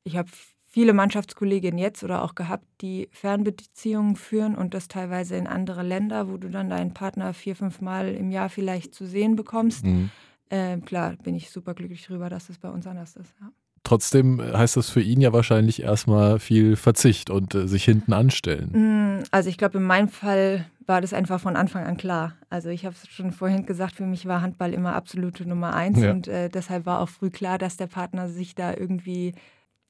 Ich 0.04 0.18
habe 0.18 0.30
viele 0.68 0.94
Mannschaftskolleginnen 0.94 1.80
jetzt 1.80 2.04
oder 2.04 2.24
auch 2.24 2.36
gehabt, 2.36 2.66
die 2.82 3.10
Fernbeziehungen 3.12 4.16
führen 4.16 4.56
und 4.56 4.74
das 4.74 4.88
teilweise 4.88 5.36
in 5.36 5.48
andere 5.48 5.84
Länder, 5.84 6.30
wo 6.30 6.38
du 6.38 6.50
dann 6.50 6.70
deinen 6.70 6.94
Partner 6.94 7.34
vier, 7.34 7.56
fünf 7.56 7.82
Mal 7.82 8.10
im 8.10 8.32
Jahr 8.32 8.50
vielleicht 8.50 8.94
zu 8.94 9.06
sehen 9.06 9.36
bekommst. 9.36 9.86
Mhm. 9.86 10.10
Äh, 10.50 10.78
klar, 10.78 11.16
bin 11.24 11.36
ich 11.36 11.50
super 11.50 11.74
glücklich 11.74 12.06
darüber, 12.08 12.30
dass 12.30 12.50
es 12.50 12.58
bei 12.58 12.70
uns 12.70 12.86
anders 12.88 13.16
ist. 13.16 13.34
Ja. 13.40 13.52
Trotzdem 13.84 14.42
heißt 14.42 14.78
das 14.78 14.90
für 14.90 15.02
ihn 15.02 15.22
ja 15.22 15.34
wahrscheinlich 15.34 15.82
erstmal 15.82 16.40
viel 16.40 16.76
Verzicht 16.76 17.30
und 17.30 17.56
äh, 17.56 17.68
sich 17.68 17.86
hinten 17.86 18.14
anstellen. 18.14 19.20
Mm, 19.20 19.24
also 19.32 19.50
ich 19.50 19.58
glaube, 19.58 19.78
in 19.78 19.84
meinem 19.84 20.10
Fall 20.10 20.66
war 20.86 21.02
das 21.02 21.14
einfach 21.14 21.40
von 21.40 21.56
Anfang 21.56 21.86
an 21.86 21.98
klar. 21.98 22.36
Also 22.50 22.70
ich 22.70 22.86
habe 22.86 22.96
es 22.96 23.10
schon 23.10 23.32
vorhin 23.32 23.66
gesagt, 23.66 23.96
für 23.96 24.06
mich 24.06 24.26
war 24.26 24.42
Handball 24.42 24.74
immer 24.74 24.94
absolute 24.94 25.48
Nummer 25.48 25.74
eins 25.74 26.00
ja. 26.02 26.12
und 26.12 26.28
äh, 26.28 26.50
deshalb 26.50 26.86
war 26.86 27.00
auch 27.00 27.10
früh 27.10 27.30
klar, 27.30 27.58
dass 27.58 27.78
der 27.78 27.88
Partner 27.88 28.28
sich 28.30 28.56
da 28.56 28.74
irgendwie, 28.74 29.34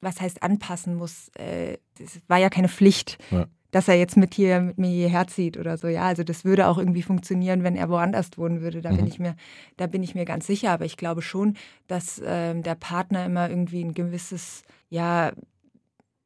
was 0.00 0.20
heißt 0.20 0.42
anpassen 0.42 0.94
muss. 0.94 1.28
Äh, 1.34 1.78
das 1.98 2.20
war 2.28 2.38
ja 2.38 2.50
keine 2.50 2.68
Pflicht. 2.68 3.18
Ja 3.30 3.46
dass 3.70 3.88
er 3.88 3.94
jetzt 3.94 4.16
mit 4.16 4.34
hier 4.34 4.60
mit 4.60 4.78
mir 4.78 4.90
hierher 4.90 5.26
zieht 5.26 5.56
oder 5.56 5.76
so. 5.76 5.88
Ja, 5.88 6.02
also 6.02 6.24
das 6.24 6.44
würde 6.44 6.66
auch 6.66 6.78
irgendwie 6.78 7.02
funktionieren, 7.02 7.62
wenn 7.62 7.76
er 7.76 7.88
woanders 7.88 8.30
wohnen 8.36 8.60
würde. 8.60 8.80
Da 8.80 8.90
mhm. 8.90 8.96
bin 8.96 9.06
ich 9.06 9.18
mir, 9.18 9.36
da 9.76 9.86
bin 9.86 10.02
ich 10.02 10.14
mir 10.14 10.24
ganz 10.24 10.46
sicher. 10.46 10.70
Aber 10.70 10.84
ich 10.84 10.96
glaube 10.96 11.22
schon, 11.22 11.56
dass 11.86 12.20
ähm, 12.24 12.62
der 12.62 12.74
Partner 12.74 13.24
immer 13.24 13.48
irgendwie 13.48 13.82
ein 13.84 13.94
gewisses, 13.94 14.62
ja, 14.88 15.32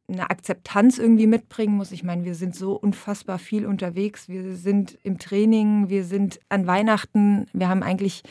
eine 0.07 0.29
Akzeptanz 0.29 0.99
irgendwie 0.99 1.27
mitbringen 1.27 1.77
muss. 1.77 1.91
Ich 1.91 2.05
meine, 2.05 2.25
wir 2.25 2.35
sind 2.35 2.55
so 2.55 2.75
unfassbar 2.75 3.39
viel 3.39 3.65
unterwegs. 3.65 4.29
Wir 4.29 4.55
sind 4.55 4.99
im 5.03 5.19
Training, 5.19 5.89
wir 5.89 6.05
sind 6.05 6.41
an 6.51 6.67
Weihnachten. 6.67 7.47
Wir 7.55 7.69
haben 7.69 7.83
eigentlich 7.83 8.23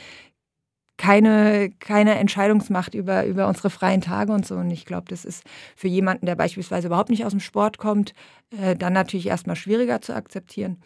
keine, 1.04 1.70
keine 1.80 2.16
Entscheidungsmacht 2.16 2.96
über, 2.96 3.26
über 3.26 3.50
unsere 3.50 3.70
freien 3.70 4.00
Tage 4.00 4.32
und 4.32 4.48
so. 4.48 4.56
Und 4.56 4.72
ich 4.72 4.86
glaube, 4.86 5.04
das 5.10 5.26
ist 5.26 5.44
für 5.76 5.90
jemanden, 5.90 6.26
der 6.28 6.36
beispielsweise 6.36 6.88
überhaupt 6.88 7.10
nicht 7.10 7.26
aus 7.26 7.32
dem 7.32 7.42
Sport 7.42 7.78
kommt, 7.78 8.14
äh, 8.58 8.74
dann 8.78 8.94
natürlich 8.94 9.28
erstmal 9.28 9.58
schwieriger 9.58 10.00
zu 10.00 10.16
akzeptieren. 10.16 10.78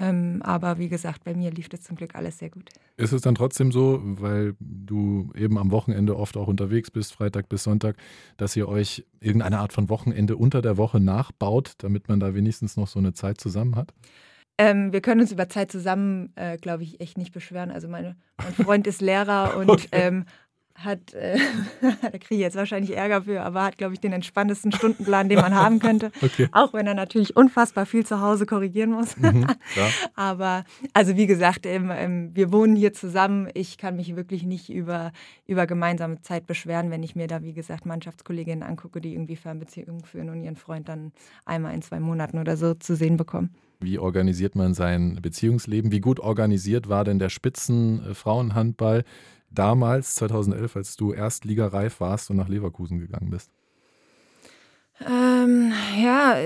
Ähm, 0.00 0.40
aber 0.42 0.78
wie 0.78 0.88
gesagt, 0.88 1.24
bei 1.24 1.34
mir 1.34 1.50
lief 1.50 1.68
das 1.68 1.82
zum 1.82 1.96
Glück 1.96 2.14
alles 2.14 2.38
sehr 2.38 2.48
gut. 2.48 2.70
Ist 2.96 3.12
es 3.12 3.20
dann 3.20 3.34
trotzdem 3.34 3.72
so, 3.72 4.00
weil 4.02 4.54
du 4.58 5.30
eben 5.36 5.58
am 5.58 5.70
Wochenende 5.70 6.16
oft 6.16 6.38
auch 6.38 6.46
unterwegs 6.46 6.90
bist, 6.90 7.12
Freitag 7.12 7.50
bis 7.50 7.64
Sonntag, 7.64 7.96
dass 8.38 8.56
ihr 8.56 8.66
euch 8.68 9.04
irgendeine 9.20 9.58
Art 9.58 9.74
von 9.74 9.90
Wochenende 9.90 10.38
unter 10.38 10.62
der 10.62 10.78
Woche 10.78 10.98
nachbaut, 10.98 11.74
damit 11.76 12.08
man 12.08 12.20
da 12.20 12.34
wenigstens 12.34 12.78
noch 12.78 12.88
so 12.88 12.98
eine 12.98 13.12
Zeit 13.12 13.38
zusammen 13.38 13.76
hat? 13.76 13.92
Ähm, 14.58 14.92
wir 14.92 15.00
können 15.00 15.20
uns 15.20 15.32
über 15.32 15.48
Zeit 15.48 15.72
zusammen, 15.72 16.32
äh, 16.36 16.56
glaube 16.58 16.82
ich, 16.82 17.00
echt 17.00 17.18
nicht 17.18 17.32
beschweren. 17.32 17.70
Also 17.70 17.88
meine, 17.88 18.16
mein 18.36 18.52
Freund 18.52 18.86
ist 18.86 19.00
Lehrer 19.00 19.56
und 19.58 19.70
okay. 19.70 19.88
ähm, 19.92 20.24
hat, 20.84 21.14
äh, 21.14 21.38
da 22.02 22.10
kriege 22.10 22.34
ich 22.34 22.40
jetzt 22.40 22.56
wahrscheinlich 22.56 22.96
Ärger 22.96 23.22
für, 23.22 23.42
aber 23.42 23.62
hat, 23.62 23.78
glaube 23.78 23.94
ich, 23.94 24.00
den 24.00 24.12
entspanntesten 24.12 24.72
Stundenplan, 24.72 25.28
den 25.28 25.40
man 25.40 25.54
haben 25.54 25.78
könnte. 25.78 26.10
Okay. 26.22 26.48
Auch 26.52 26.72
wenn 26.72 26.86
er 26.86 26.94
natürlich 26.94 27.36
unfassbar 27.36 27.84
viel 27.84 28.06
zu 28.06 28.20
Hause 28.20 28.46
korrigieren 28.46 28.92
muss. 28.92 29.16
Mhm, 29.16 29.46
aber, 30.14 30.64
also 30.92 31.16
wie 31.16 31.26
gesagt, 31.26 31.66
ähm, 31.66 31.90
ähm, 31.92 32.30
wir 32.32 32.52
wohnen 32.52 32.76
hier 32.76 32.92
zusammen. 32.92 33.48
Ich 33.54 33.76
kann 33.76 33.96
mich 33.96 34.14
wirklich 34.14 34.44
nicht 34.44 34.70
über, 34.70 35.12
über 35.46 35.66
gemeinsame 35.66 36.20
Zeit 36.22 36.46
beschweren, 36.46 36.90
wenn 36.90 37.02
ich 37.02 37.16
mir 37.16 37.26
da, 37.26 37.42
wie 37.42 37.54
gesagt, 37.54 37.86
Mannschaftskolleginnen 37.86 38.62
angucke, 38.62 39.00
die 39.00 39.14
irgendwie 39.14 39.36
Fernbeziehungen 39.36 40.04
führen 40.04 40.30
und 40.30 40.42
ihren 40.44 40.56
Freund 40.56 40.88
dann 40.88 41.12
einmal 41.44 41.74
in 41.74 41.82
zwei 41.82 41.98
Monaten 41.98 42.38
oder 42.38 42.56
so 42.56 42.74
zu 42.74 42.94
sehen 42.94 43.16
bekommen. 43.16 43.50
Wie 43.82 43.98
organisiert 43.98 44.54
man 44.54 44.74
sein 44.74 45.18
Beziehungsleben? 45.20 45.90
Wie 45.90 46.00
gut 46.00 46.20
organisiert 46.20 46.88
war 46.88 47.04
denn 47.04 47.18
der 47.18 47.30
Spitzenfrauenhandball 47.30 49.04
damals, 49.54 50.14
2011, 50.16 50.76
als 50.76 50.96
du 50.96 51.12
erstligareif 51.12 52.00
warst 52.00 52.30
und 52.30 52.36
nach 52.36 52.48
Leverkusen 52.48 52.98
gegangen 52.98 53.30
bist? 53.30 53.50
Ähm, 55.06 55.72
ja, 56.00 56.36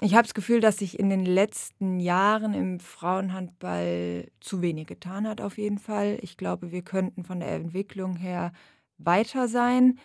ich 0.00 0.14
habe 0.14 0.22
das 0.22 0.34
Gefühl, 0.34 0.60
dass 0.60 0.78
sich 0.78 0.98
in 0.98 1.10
den 1.10 1.26
letzten 1.26 2.00
Jahren 2.00 2.54
im 2.54 2.80
Frauenhandball 2.80 4.28
zu 4.40 4.62
wenig 4.62 4.86
getan 4.86 5.28
hat, 5.28 5.40
auf 5.40 5.58
jeden 5.58 5.78
Fall. 5.78 6.18
Ich 6.22 6.36
glaube, 6.36 6.72
wir 6.72 6.82
könnten 6.82 7.24
von 7.24 7.40
der 7.40 7.52
Entwicklung 7.52 8.16
her 8.16 8.52
weiter 8.98 9.48
sein. 9.48 9.98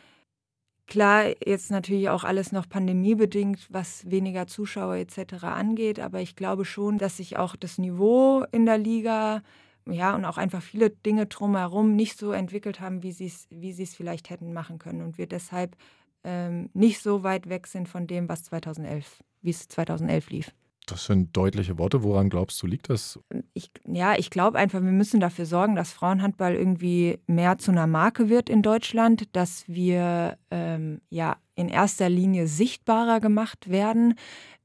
Klar, 0.87 1.33
jetzt 1.45 1.71
natürlich 1.71 2.09
auch 2.09 2.23
alles 2.23 2.51
noch 2.51 2.69
pandemiebedingt, 2.69 3.67
was 3.71 4.09
weniger 4.09 4.47
Zuschauer 4.47 4.95
etc. 4.95 5.43
angeht, 5.43 5.99
aber 5.99 6.21
ich 6.21 6.35
glaube 6.35 6.65
schon, 6.65 6.97
dass 6.97 7.17
sich 7.17 7.37
auch 7.37 7.55
das 7.55 7.77
Niveau 7.77 8.45
in 8.51 8.65
der 8.65 8.77
Liga 8.77 9.41
ja, 9.87 10.15
und 10.15 10.25
auch 10.25 10.37
einfach 10.37 10.61
viele 10.61 10.89
Dinge 10.89 11.27
drumherum 11.27 11.95
nicht 11.95 12.17
so 12.17 12.31
entwickelt 12.31 12.79
haben, 12.79 13.03
wie 13.03 13.11
sie 13.11 13.27
es 13.27 13.47
wie 13.49 13.73
vielleicht 13.85 14.29
hätten 14.29 14.53
machen 14.53 14.79
können 14.79 15.01
und 15.01 15.17
wir 15.17 15.27
deshalb 15.27 15.75
ähm, 16.23 16.69
nicht 16.73 17.01
so 17.01 17.23
weit 17.23 17.49
weg 17.49 17.67
sind 17.67 17.87
von 17.87 18.07
dem, 18.07 18.27
was 18.27 18.43
2011, 18.43 19.23
wie 19.41 19.51
es 19.51 19.67
2011 19.67 20.29
lief. 20.29 20.51
Das 20.87 21.05
sind 21.05 21.35
deutliche 21.35 21.79
Worte. 21.79 22.03
Woran 22.03 22.29
glaubst 22.29 22.61
du, 22.61 22.67
liegt 22.67 22.89
das? 22.89 23.19
Ich, 23.53 23.71
ja, 23.87 24.15
ich 24.17 24.29
glaube 24.29 24.59
einfach, 24.59 24.81
wir 24.81 24.91
müssen 24.91 25.19
dafür 25.19 25.45
sorgen, 25.47 25.75
dass 25.75 25.93
Frauenhandball 25.93 26.53
irgendwie 26.55 27.17
mehr 27.25 27.57
zu 27.57 27.71
einer 27.71 27.87
Marke 27.87 28.29
wird 28.29 28.49
in 28.49 28.61
Deutschland, 28.61 29.35
dass 29.35 29.67
wir 29.67 30.37
ähm, 30.51 31.01
ja 31.09 31.37
in 31.55 31.69
erster 31.69 32.09
Linie 32.09 32.47
sichtbarer 32.47 33.19
gemacht 33.19 33.69
werden, 33.69 34.15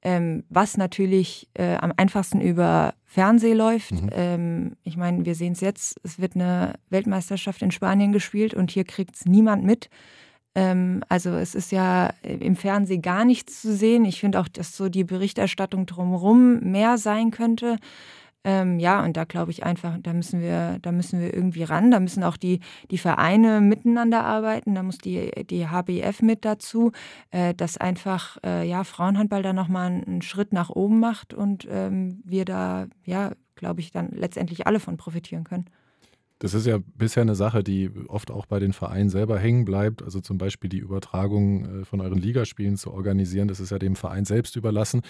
ähm, 0.03 0.45
was 0.49 0.77
natürlich 0.77 1.49
äh, 1.55 1.77
am 1.77 1.93
einfachsten 1.97 2.41
über 2.41 2.95
Fernseh 3.05 3.53
läuft. 3.53 3.93
Mhm. 3.93 4.11
Ähm, 4.13 4.77
ich 4.83 4.97
meine, 4.97 5.25
wir 5.25 5.35
sehen 5.35 5.53
es 5.53 5.61
jetzt, 5.61 6.01
es 6.03 6.19
wird 6.19 6.37
eine 6.37 6.75
Weltmeisterschaft 6.89 7.63
in 7.63 7.71
Spanien 7.71 8.13
gespielt 8.13 8.55
und 8.55 8.71
hier 8.71 8.85
kriegt 8.85 9.17
es 9.17 9.27
niemand 9.27 9.65
mit. 9.65 9.91
Ähm, 10.55 11.03
also 11.09 11.31
es 11.31 11.55
ist 11.55 11.71
ja 11.71 12.13
im 12.23 12.57
Fernsehen 12.57 13.03
gar 13.03 13.25
nichts 13.25 13.61
zu 13.61 13.75
sehen. 13.75 14.05
Ich 14.05 14.21
finde 14.21 14.41
auch, 14.41 14.49
dass 14.49 14.77
so 14.77 14.89
die 14.89 15.05
Berichterstattung 15.05 15.87
drumherum 15.87 16.61
mehr 16.61 16.99
sein 16.99 17.31
könnte. 17.31 17.77
Ähm, 18.43 18.79
ja, 18.79 19.05
und 19.05 19.17
da 19.17 19.25
glaube 19.25 19.51
ich 19.51 19.65
einfach, 19.65 19.99
da 20.03 20.15
müssen 20.15 20.41
wir, 20.41 20.79
da 20.81 20.93
müssen 20.93 21.21
wir 21.21 21.35
irgendwie 21.35 21.63
ran. 21.63 21.91
Da 21.91 22.01
müssen 22.01 22.25
auch 22.25 22.39
die, 22.39 22.61
die 22.91 22.99
Vereine 22.99 23.61
miteinander 23.61 24.25
arbeiten. 24.25 24.75
Da 24.75 24.83
muss 24.83 24.99
die, 24.99 25.31
die 25.45 25.67
HBF 25.69 26.23
mit 26.23 26.45
dazu, 26.45 26.93
äh, 27.31 27.55
dass 27.55 27.77
einfach 27.77 28.39
äh, 28.45 28.67
ja, 28.67 28.85
Frauenhandball 28.85 29.43
da 29.43 29.53
nochmal 29.53 29.91
einen, 29.91 30.23
Schritt 30.23 30.53
nach 30.53 30.71
oben 30.71 31.01
macht 31.01 31.35
und 31.35 31.67
ähm, 31.71 32.21
wir 32.25 32.45
da, 32.45 32.87
ja, 33.05 33.33
glaube 33.57 33.81
ich, 33.81 33.91
dann 33.91 34.11
letztendlich 34.11 34.67
alle 34.67 34.81
von 34.81 34.97
profitieren 34.97 35.45
können. 35.45 35.67
Das 36.39 36.55
ist 36.55 36.67
ja 36.67 36.79
bisher 36.97 37.23
eine 37.23 37.35
Sache, 37.35 37.63
die 37.63 37.91
oft 38.09 38.31
auch 38.31 38.47
bei 38.47 38.59
den 38.59 38.73
Vereinen 38.73 39.11
selber 39.11 39.39
hängen 39.39 39.67
bleibt. 39.67 40.03
Also 40.03 40.21
zum 40.21 40.39
Beispiel 40.39 40.71
die 40.71 40.79
Übertragung 40.79 41.83
äh, 41.83 41.85
von 41.85 42.01
euren 42.01 42.19
Ligaspielen 42.19 42.77
zu 42.77 42.93
organisieren, 42.93 43.49
das 43.49 43.61
ist 43.61 43.71
ja 43.71 43.79
dem 43.79 43.97
Verein 43.97 44.25
selbst 44.25 44.57
überlassen 44.57 45.03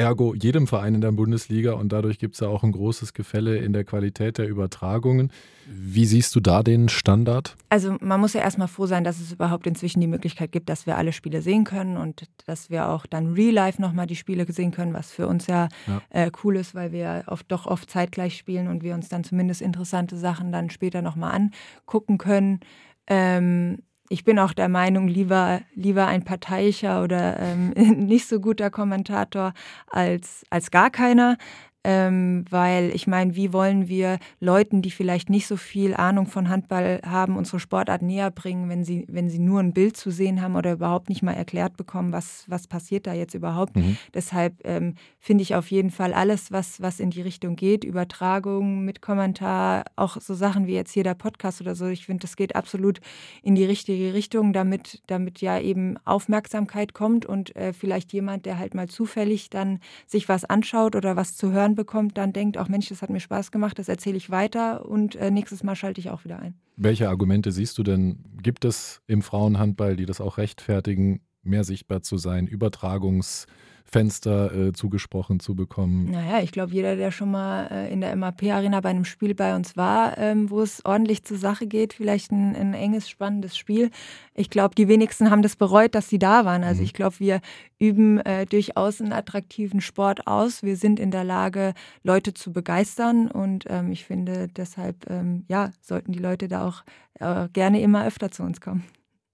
ergo 0.00 0.34
jedem 0.34 0.66
Verein 0.66 0.94
in 0.94 1.00
der 1.00 1.12
Bundesliga 1.12 1.74
und 1.74 1.92
dadurch 1.92 2.18
gibt 2.18 2.34
es 2.34 2.40
ja 2.40 2.48
auch 2.48 2.64
ein 2.64 2.72
großes 2.72 3.12
Gefälle 3.12 3.58
in 3.58 3.72
der 3.72 3.84
Qualität 3.84 4.38
der 4.38 4.48
Übertragungen. 4.48 5.30
Wie 5.66 6.06
siehst 6.06 6.34
du 6.34 6.40
da 6.40 6.62
den 6.62 6.88
Standard? 6.88 7.56
Also 7.68 7.96
man 8.00 8.18
muss 8.18 8.32
ja 8.32 8.40
erstmal 8.40 8.66
froh 8.66 8.86
sein, 8.86 9.04
dass 9.04 9.20
es 9.20 9.30
überhaupt 9.30 9.66
inzwischen 9.66 10.00
die 10.00 10.06
Möglichkeit 10.06 10.50
gibt, 10.52 10.68
dass 10.68 10.86
wir 10.86 10.96
alle 10.96 11.12
Spiele 11.12 11.42
sehen 11.42 11.64
können 11.64 11.96
und 11.96 12.24
dass 12.46 12.70
wir 12.70 12.88
auch 12.88 13.06
dann 13.06 13.34
real 13.34 13.52
life 13.52 13.80
nochmal 13.80 14.06
die 14.06 14.16
Spiele 14.16 14.50
sehen 14.50 14.72
können, 14.72 14.94
was 14.94 15.12
für 15.12 15.28
uns 15.28 15.46
ja, 15.46 15.68
ja. 15.86 16.00
Äh, 16.08 16.30
cool 16.42 16.56
ist, 16.56 16.74
weil 16.74 16.92
wir 16.92 17.24
oft 17.26 17.52
doch 17.52 17.66
oft 17.66 17.90
zeitgleich 17.90 18.36
spielen 18.36 18.68
und 18.68 18.82
wir 18.82 18.94
uns 18.94 19.08
dann 19.08 19.22
zumindest 19.22 19.60
interessante 19.60 20.16
Sachen 20.16 20.50
dann 20.50 20.70
später 20.70 21.02
nochmal 21.02 21.50
angucken 21.86 22.18
können. 22.18 22.60
Ähm, 23.06 23.78
ich 24.12 24.24
bin 24.24 24.40
auch 24.40 24.52
der 24.52 24.68
Meinung, 24.68 25.06
lieber, 25.06 25.60
lieber 25.74 26.08
ein 26.08 26.24
parteiischer 26.24 27.02
oder 27.04 27.38
ähm, 27.38 27.70
nicht 27.96 28.26
so 28.26 28.40
guter 28.40 28.68
Kommentator 28.68 29.54
als, 29.86 30.44
als 30.50 30.72
gar 30.72 30.90
keiner. 30.90 31.38
Ähm, 31.82 32.44
weil 32.50 32.94
ich 32.94 33.06
meine, 33.06 33.36
wie 33.36 33.54
wollen 33.54 33.88
wir 33.88 34.18
Leuten, 34.38 34.82
die 34.82 34.90
vielleicht 34.90 35.30
nicht 35.30 35.46
so 35.46 35.56
viel 35.56 35.94
Ahnung 35.94 36.26
von 36.26 36.50
Handball 36.50 37.00
haben, 37.06 37.38
unsere 37.38 37.58
Sportart 37.58 38.02
näher 38.02 38.30
bringen, 38.30 38.68
wenn 38.68 38.84
sie, 38.84 39.06
wenn 39.08 39.30
sie 39.30 39.38
nur 39.38 39.60
ein 39.60 39.72
Bild 39.72 39.96
zu 39.96 40.10
sehen 40.10 40.42
haben 40.42 40.56
oder 40.56 40.72
überhaupt 40.72 41.08
nicht 41.08 41.22
mal 41.22 41.32
erklärt 41.32 41.78
bekommen, 41.78 42.12
was, 42.12 42.44
was 42.48 42.66
passiert 42.66 43.06
da 43.06 43.14
jetzt 43.14 43.32
überhaupt. 43.32 43.76
Mhm. 43.76 43.96
Deshalb 44.12 44.60
ähm, 44.64 44.94
finde 45.18 45.40
ich 45.40 45.54
auf 45.54 45.70
jeden 45.70 45.90
Fall 45.90 46.12
alles, 46.12 46.52
was, 46.52 46.82
was 46.82 47.00
in 47.00 47.08
die 47.08 47.22
Richtung 47.22 47.56
geht, 47.56 47.82
Übertragung 47.84 48.84
mit 48.84 49.00
Kommentar, 49.00 49.84
auch 49.96 50.20
so 50.20 50.34
Sachen 50.34 50.66
wie 50.66 50.74
jetzt 50.74 50.92
hier 50.92 51.04
der 51.04 51.14
Podcast 51.14 51.62
oder 51.62 51.74
so, 51.74 51.86
ich 51.86 52.04
finde, 52.04 52.20
das 52.20 52.36
geht 52.36 52.56
absolut 52.56 53.00
in 53.42 53.54
die 53.54 53.64
richtige 53.64 54.12
Richtung, 54.12 54.52
damit, 54.52 55.02
damit 55.06 55.40
ja 55.40 55.58
eben 55.58 55.96
Aufmerksamkeit 56.04 56.92
kommt 56.92 57.24
und 57.24 57.56
äh, 57.56 57.72
vielleicht 57.72 58.12
jemand, 58.12 58.44
der 58.44 58.58
halt 58.58 58.74
mal 58.74 58.88
zufällig 58.88 59.48
dann 59.48 59.78
sich 60.06 60.28
was 60.28 60.44
anschaut 60.44 60.94
oder 60.94 61.16
was 61.16 61.36
zu 61.36 61.52
hören 61.52 61.69
bekommt, 61.74 62.18
dann 62.18 62.32
denkt 62.32 62.58
auch, 62.58 62.68
Mensch, 62.68 62.88
das 62.88 63.02
hat 63.02 63.10
mir 63.10 63.20
Spaß 63.20 63.50
gemacht, 63.50 63.78
das 63.78 63.88
erzähle 63.88 64.16
ich 64.16 64.30
weiter 64.30 64.86
und 64.86 65.16
äh, 65.16 65.30
nächstes 65.30 65.62
Mal 65.62 65.76
schalte 65.76 66.00
ich 66.00 66.10
auch 66.10 66.24
wieder 66.24 66.38
ein. 66.38 66.54
Welche 66.76 67.08
Argumente 67.08 67.52
siehst 67.52 67.76
du 67.78 67.82
denn, 67.82 68.24
gibt 68.42 68.64
es 68.64 69.02
im 69.06 69.22
Frauenhandball, 69.22 69.96
die 69.96 70.06
das 70.06 70.20
auch 70.20 70.38
rechtfertigen, 70.38 71.20
mehr 71.42 71.64
sichtbar 71.64 72.02
zu 72.02 72.16
sein, 72.16 72.48
Übertragungs- 72.48 73.46
Fenster 73.90 74.54
äh, 74.54 74.72
zugesprochen 74.72 75.40
zu 75.40 75.56
bekommen? 75.56 76.10
Naja, 76.10 76.42
ich 76.42 76.52
glaube, 76.52 76.72
jeder, 76.72 76.94
der 76.94 77.10
schon 77.10 77.32
mal 77.32 77.66
äh, 77.70 77.92
in 77.92 78.00
der 78.00 78.14
MAP-Arena 78.14 78.80
bei 78.80 78.90
einem 78.90 79.04
Spiel 79.04 79.34
bei 79.34 79.56
uns 79.56 79.76
war, 79.76 80.16
ähm, 80.16 80.48
wo 80.48 80.60
es 80.60 80.84
ordentlich 80.84 81.24
zur 81.24 81.38
Sache 81.38 81.66
geht, 81.66 81.92
vielleicht 81.94 82.30
ein, 82.30 82.54
ein 82.54 82.74
enges, 82.74 83.10
spannendes 83.10 83.56
Spiel. 83.56 83.90
Ich 84.34 84.48
glaube, 84.48 84.76
die 84.76 84.86
wenigsten 84.86 85.30
haben 85.30 85.42
das 85.42 85.56
bereut, 85.56 85.96
dass 85.96 86.08
sie 86.08 86.20
da 86.20 86.44
waren. 86.44 86.62
Also 86.62 86.80
mhm. 86.80 86.84
ich 86.84 86.94
glaube, 86.94 87.18
wir 87.18 87.40
üben 87.80 88.18
äh, 88.18 88.46
durchaus 88.46 89.00
einen 89.00 89.12
attraktiven 89.12 89.80
Sport 89.80 90.28
aus. 90.28 90.62
Wir 90.62 90.76
sind 90.76 91.00
in 91.00 91.10
der 91.10 91.24
Lage, 91.24 91.74
Leute 92.04 92.32
zu 92.32 92.52
begeistern 92.52 93.28
und 93.28 93.64
ähm, 93.68 93.90
ich 93.90 94.04
finde 94.04 94.46
deshalb, 94.48 95.10
ähm, 95.10 95.44
ja, 95.48 95.72
sollten 95.80 96.12
die 96.12 96.20
Leute 96.20 96.46
da 96.46 96.68
auch 96.68 96.84
äh, 97.18 97.48
gerne 97.52 97.80
immer 97.80 98.06
öfter 98.06 98.30
zu 98.30 98.44
uns 98.44 98.60
kommen. 98.60 98.84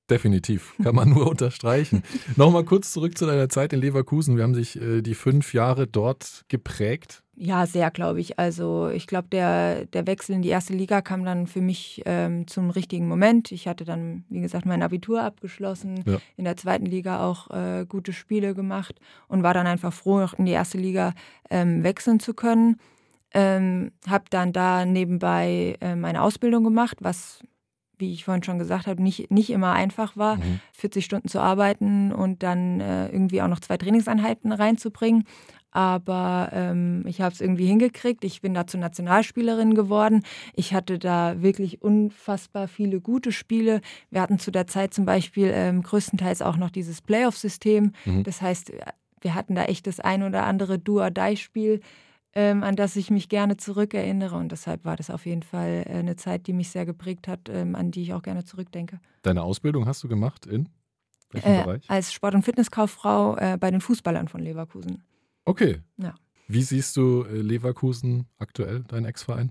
Definitiv, 0.09 0.75
kann 0.83 0.95
man 0.95 1.11
nur 1.11 1.27
unterstreichen. 1.31 2.03
Nochmal 2.37 2.65
kurz 2.65 2.93
zurück 2.93 3.19
zu 3.19 3.27
deiner 3.27 3.49
Zeit 3.49 3.73
in 3.73 3.81
Leverkusen. 3.81 4.37
Wir 4.37 4.45
haben 4.45 4.55
sich 4.55 4.81
äh, 4.81 5.03
die 5.03 5.15
fünf 5.15 5.53
Jahre 5.53 5.87
dort 5.87 6.45
geprägt. 6.49 7.25
Ja, 7.39 7.67
sehr, 7.67 7.91
glaube 7.91 8.21
ich. 8.21 8.39
Also 8.39 8.89
ich 8.89 9.07
glaube, 9.07 9.29
der, 9.29 9.85
der 9.87 10.07
Wechsel 10.07 10.37
in 10.37 10.43
die 10.43 10.49
erste 10.49 10.73
Liga 10.73 11.03
kam 11.03 11.25
dann 11.25 11.47
für 11.47 11.61
mich 11.61 12.03
ähm, 12.07 12.47
zum 12.47 12.71
richtigen 12.71 13.07
Moment. 13.09 13.53
Ich 13.53 13.69
hatte 13.69 13.85
dann, 13.85 14.25
wie 14.31 14.41
gesagt, 14.41 14.65
mein 14.65 14.83
Abitur 14.83 15.23
abgeschlossen, 15.23 16.03
ja. 16.07 16.19
in 16.37 16.45
der 16.45 16.57
zweiten 16.57 16.87
Liga 16.87 17.27
auch 17.27 17.51
äh, 17.51 17.85
gute 17.87 18.15
Spiele 18.15 18.55
gemacht 18.55 19.01
und 19.29 19.43
war 19.43 19.53
dann 19.53 19.67
einfach 19.67 19.93
froh, 19.93 20.19
noch 20.19 20.33
in 20.39 20.47
die 20.47 20.53
erste 20.53 20.79
Liga 20.79 21.13
ähm, 21.51 21.83
wechseln 21.83 22.21
zu 22.21 22.33
können. 22.33 22.79
Ähm, 23.35 23.91
habe 24.09 24.25
dann 24.31 24.55
da 24.55 24.87
nebenbei 24.87 25.77
äh, 25.83 25.95
meine 25.95 26.23
Ausbildung 26.23 26.65
gemacht, 26.65 26.99
was 27.01 27.41
wie 27.99 28.13
ich 28.13 28.25
vorhin 28.25 28.43
schon 28.43 28.59
gesagt 28.59 28.87
habe, 28.87 29.03
nicht, 29.03 29.31
nicht 29.31 29.51
immer 29.51 29.73
einfach 29.73 30.17
war, 30.17 30.37
mhm. 30.37 30.61
40 30.73 31.05
Stunden 31.05 31.29
zu 31.29 31.41
arbeiten 31.41 32.13
und 32.13 32.43
dann 32.43 32.81
äh, 32.81 33.09
irgendwie 33.09 33.43
auch 33.43 33.49
noch 33.49 33.61
zwei 33.61 33.77
Trainingseinheiten 33.77 34.53
reinzubringen. 34.53 35.25
aber 35.71 36.51
ähm, 36.53 37.05
ich 37.07 37.21
habe 37.21 37.35
es 37.35 37.43
irgendwie 37.43 37.67
hingekriegt. 37.67 38.25
Ich 38.25 38.41
bin 38.41 38.55
da 38.55 38.67
zur 38.67 38.81
Nationalspielerin 38.81 39.75
geworden. 39.75 40.23
Ich 40.55 40.73
hatte 40.73 40.99
da 40.99 41.43
wirklich 41.43 41.83
unfassbar 41.83 42.67
viele 42.67 43.01
gute 43.01 43.31
Spiele. 43.31 43.83
Wir 44.11 44.23
hatten 44.23 44.39
zu 44.39 44.51
der 44.51 44.67
Zeit 44.67 44.95
zum 44.95 45.05
Beispiel 45.05 45.51
ähm, 45.53 45.83
größtenteils 45.83 46.41
auch 46.41 46.57
noch 46.57 46.71
dieses 46.71 47.03
Playoff-System. 47.03 47.93
Mhm. 48.07 48.23
Das 48.23 48.41
heißt, 48.41 48.73
wir 49.21 49.35
hatten 49.35 49.55
da 49.55 49.65
echt 49.65 49.87
das 49.87 50.01
ein 50.01 50.23
oder 50.23 50.45
andere 50.45 50.79
Do-or-Die-Spiel, 50.79 51.81
ähm, 52.37 52.63
an 52.63 52.77
das 52.77 52.95
ich 52.97 53.11
mich 53.11 53.31
gerne 53.31 53.57
zurückerinnere. 53.57 54.37
Und 54.37 54.53
deshalb 54.53 54.85
war 54.85 54.95
das 54.95 55.09
auf 55.09 55.25
jeden 55.25 55.43
Fall 55.43 55.85
äh, 55.87 55.95
eine 55.95 56.17
Zeit, 56.17 56.47
die 56.47 56.53
mich 56.53 56.69
sehr 56.69 56.85
geprägt 56.85 57.29
hat, 57.29 57.49
ähm, 57.49 57.75
an 57.75 57.91
die 57.91 58.03
ich 58.03 58.13
auch 58.13 58.23
gerne 58.23 58.45
zurückdenke. 58.45 59.01
Deine 59.23 59.43
Ausbildung 59.43 59.87
hast 59.87 60.05
du 60.05 60.09
gemacht 60.09 60.45
in 60.45 60.69
welchem 61.31 61.51
äh, 61.51 61.63
Bereich? 61.63 61.91
Als 61.91 62.13
Sport- 62.13 62.35
und 62.35 62.45
Fitnesskauffrau 62.45 63.37
äh, 63.39 63.57
bei 63.59 63.71
den 63.71 63.81
Fußballern 63.81 64.29
von 64.29 64.43
Leverkusen. 64.43 65.03
Okay. 65.47 65.81
Ja. 65.97 66.15
Wie 66.47 66.61
siehst 66.61 66.99
du 66.99 67.25
äh, 67.25 67.41
Leverkusen 67.41 68.27
aktuell, 68.39 68.85
dein 68.87 69.07
Ex-Verein? 69.07 69.51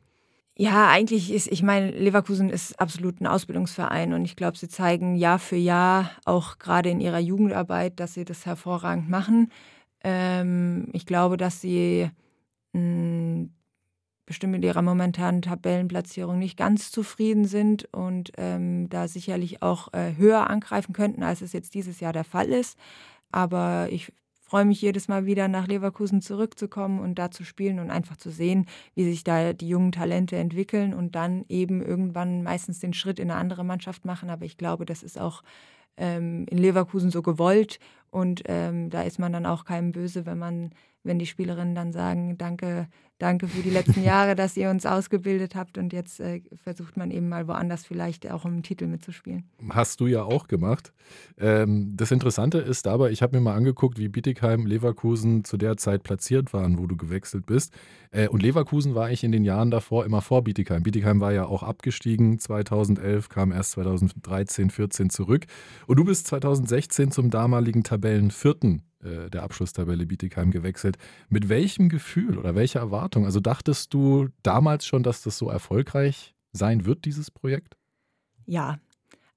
Ja, 0.55 0.89
eigentlich 0.89 1.33
ist, 1.33 1.47
ich 1.47 1.63
meine, 1.63 1.89
Leverkusen 1.89 2.51
ist 2.51 2.79
absolut 2.79 3.19
ein 3.19 3.25
Ausbildungsverein 3.25 4.13
und 4.13 4.25
ich 4.25 4.35
glaube, 4.35 4.57
sie 4.57 4.69
zeigen 4.69 5.15
Jahr 5.15 5.39
für 5.39 5.57
Jahr, 5.57 6.11
auch 6.23 6.59
gerade 6.59 6.91
in 6.91 7.01
ihrer 7.01 7.19
Jugendarbeit, 7.19 7.99
dass 7.99 8.13
sie 8.13 8.25
das 8.25 8.45
hervorragend 8.45 9.09
machen. 9.09 9.51
Ähm, 10.03 10.87
ich 10.93 11.07
glaube, 11.07 11.35
dass 11.35 11.59
sie 11.59 12.11
bestimmt 14.25 14.53
mit 14.53 14.63
ihrer 14.63 14.81
momentanen 14.81 15.41
Tabellenplatzierung 15.41 16.39
nicht 16.39 16.57
ganz 16.57 16.91
zufrieden 16.91 17.45
sind 17.45 17.87
und 17.93 18.31
ähm, 18.37 18.89
da 18.89 19.07
sicherlich 19.07 19.61
auch 19.61 19.93
äh, 19.93 20.15
höher 20.17 20.49
angreifen 20.49 20.93
könnten, 20.93 21.23
als 21.23 21.41
es 21.41 21.53
jetzt 21.53 21.73
dieses 21.75 21.99
Jahr 21.99 22.13
der 22.13 22.23
Fall 22.23 22.47
ist. 22.47 22.77
Aber 23.31 23.87
ich 23.91 24.11
freue 24.41 24.65
mich 24.65 24.81
jedes 24.81 25.07
Mal 25.07 25.25
wieder 25.25 25.47
nach 25.47 25.67
Leverkusen 25.67 26.21
zurückzukommen 26.21 26.99
und 26.99 27.19
da 27.19 27.31
zu 27.31 27.43
spielen 27.43 27.79
und 27.79 27.89
einfach 27.89 28.15
zu 28.15 28.29
sehen, 28.29 28.67
wie 28.93 29.03
sich 29.03 29.23
da 29.23 29.53
die 29.53 29.67
jungen 29.67 29.91
Talente 29.91 30.37
entwickeln 30.37 30.93
und 30.93 31.15
dann 31.15 31.45
eben 31.49 31.81
irgendwann 31.81 32.43
meistens 32.43 32.79
den 32.79 32.93
Schritt 32.93 33.19
in 33.19 33.31
eine 33.31 33.39
andere 33.39 33.63
Mannschaft 33.63 34.05
machen. 34.05 34.29
Aber 34.29 34.45
ich 34.45 34.57
glaube, 34.57 34.85
das 34.85 35.03
ist 35.03 35.19
auch 35.19 35.41
ähm, 35.97 36.45
in 36.49 36.57
Leverkusen 36.57 37.11
so 37.11 37.21
gewollt 37.21 37.79
und 38.15 38.43
ähm, 38.45 38.89
da 38.89 39.01
ist 39.01 39.19
man 39.19 39.33
dann 39.33 39.45
auch 39.45 39.65
keinem 39.65 39.91
böse, 39.91 40.25
wenn 40.25 40.37
man, 40.37 40.69
wenn 41.03 41.19
die 41.19 41.25
Spielerinnen 41.25 41.75
dann 41.75 41.91
sagen, 41.91 42.37
danke, 42.37 42.87
danke 43.17 43.47
für 43.47 43.61
die 43.61 43.69
letzten 43.69 44.03
Jahre, 44.05 44.35
dass 44.35 44.55
ihr 44.55 44.69
uns 44.69 44.85
ausgebildet 44.85 45.53
habt 45.55 45.77
und 45.77 45.93
jetzt 45.93 46.21
äh, 46.21 46.41
versucht 46.63 46.95
man 46.95 47.11
eben 47.11 47.27
mal 47.27 47.47
woanders 47.49 47.85
vielleicht 47.85 48.31
auch 48.31 48.45
um 48.45 48.53
einen 48.53 48.63
Titel 48.63 48.87
mitzuspielen. 48.87 49.43
Hast 49.69 49.99
du 49.99 50.07
ja 50.07 50.23
auch 50.23 50.47
gemacht. 50.47 50.93
Ähm, 51.37 51.93
das 51.95 52.11
Interessante 52.11 52.59
ist 52.59 52.85
dabei, 52.85 53.11
ich 53.11 53.21
habe 53.21 53.35
mir 53.35 53.43
mal 53.43 53.55
angeguckt, 53.55 53.99
wie 53.99 54.07
Bietigheim, 54.07 54.65
Leverkusen 54.65 55.43
zu 55.43 55.57
der 55.57 55.77
Zeit 55.77 56.03
platziert 56.03 56.53
waren, 56.53 56.77
wo 56.77 56.87
du 56.87 56.95
gewechselt 56.95 57.45
bist. 57.45 57.73
Äh, 58.11 58.29
und 58.29 58.41
Leverkusen 58.41 58.95
war 58.95 59.11
ich 59.11 59.23
in 59.23 59.31
den 59.31 59.43
Jahren 59.43 59.71
davor 59.71 60.05
immer 60.05 60.21
vor 60.21 60.43
Bietigheim. 60.43 60.83
Bietigheim 60.83 61.19
war 61.19 61.33
ja 61.33 61.45
auch 61.45 61.63
abgestiegen 61.63 62.39
2011, 62.39 63.29
kam 63.29 63.51
erst 63.51 63.71
2013, 63.71 64.69
14 64.69 65.09
zurück. 65.09 65.45
Und 65.87 65.97
du 65.97 66.05
bist 66.05 66.27
2016 66.27 67.11
zum 67.11 67.29
damaligen 67.29 67.83
Tabellenvierten 67.83 68.83
äh, 69.03 69.29
der 69.29 69.43
Abschlusstabelle 69.43 70.05
Bietigheim 70.05 70.51
gewechselt. 70.51 70.97
Mit 71.29 71.49
welchem 71.49 71.89
Gefühl 71.89 72.37
oder 72.37 72.55
welcher 72.55 72.79
Erwartung? 72.79 73.25
Also 73.25 73.39
dachtest 73.39 73.93
du 73.93 74.29
damals 74.43 74.85
schon, 74.85 75.03
dass 75.03 75.21
das 75.21 75.37
so 75.37 75.49
erfolgreich 75.49 76.35
sein 76.51 76.85
wird, 76.85 77.05
dieses 77.05 77.31
Projekt? 77.31 77.77
Ja, 78.45 78.79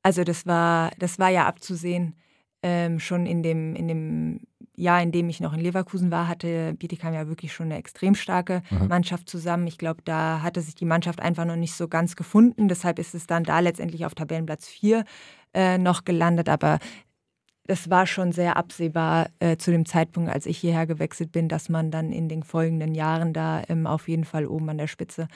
also 0.03 0.25
das 0.25 0.47
war, 0.47 0.93
das 0.99 1.19
war 1.19 1.29
ja 1.29 1.47
abzusehen. 1.47 2.15
Ähm, 2.63 2.99
schon 2.99 3.27
in 3.27 3.43
dem, 3.43 3.77
in 3.77 3.87
dem 3.87 4.41
Jahr, 4.79 5.03
in 5.03 5.13
dem 5.13 5.29
ich 5.29 5.41
noch 5.41 5.53
in 5.53 5.61
Leverkusen 5.61 6.11
war, 6.11 6.29
hatte 6.29 6.75
Bietigheim 6.75 7.15
ja 7.15 7.29
wirklich 7.29 7.53
schon 7.53 7.67
eine 7.67 7.79
extrem 7.79 8.15
starke 8.15 8.63
Aha. 8.71 8.87
Mannschaft 8.87 9.29
zusammen. 9.29 9.67
Ich 9.67 9.79
glaube, 9.79 10.03
da 10.05 10.43
hatte 10.43 10.61
sich 10.61 10.75
die 10.75 10.85
Mannschaft 10.85 11.21
einfach 11.21 11.45
noch 11.45 11.57
nicht 11.57 11.75
so 11.75 11.89
ganz 11.89 12.17
gefunden. 12.17 12.69
Deshalb 12.69 12.99
ist 12.99 13.15
es 13.15 13.27
dann 13.27 13.45
da 13.45 13.61
letztendlich 13.61 14.07
auf 14.07 14.15
Tabellenplatz 14.15 14.69
4 14.69 15.05
äh, 15.55 15.79
noch 15.79 16.05
gelandet. 16.05 16.49
Aber 16.49 16.79
es 17.69 17.91
war 17.91 18.07
schon 18.07 18.33
sehr 18.33 18.57
absehbar 18.57 19.29
äh, 19.41 19.57
zu 19.57 19.71
dem 19.71 19.85
Zeitpunkt, 19.85 20.31
als 20.31 20.47
ich 20.47 20.59
hierher 20.59 20.87
gewechselt 20.87 21.33
bin, 21.33 21.49
dass 21.49 21.69
man 21.69 21.91
dann 21.91 22.13
in 22.13 22.29
den 22.29 22.43
folgenden 22.43 22.95
Jahren 22.95 23.33
da 23.33 23.63
ähm, 23.69 23.87
auf 23.87 24.09
jeden 24.09 24.25
Fall 24.25 24.47
oben 24.47 24.71
an 24.71 24.79
der 24.79 24.87
Spitze 24.87 25.29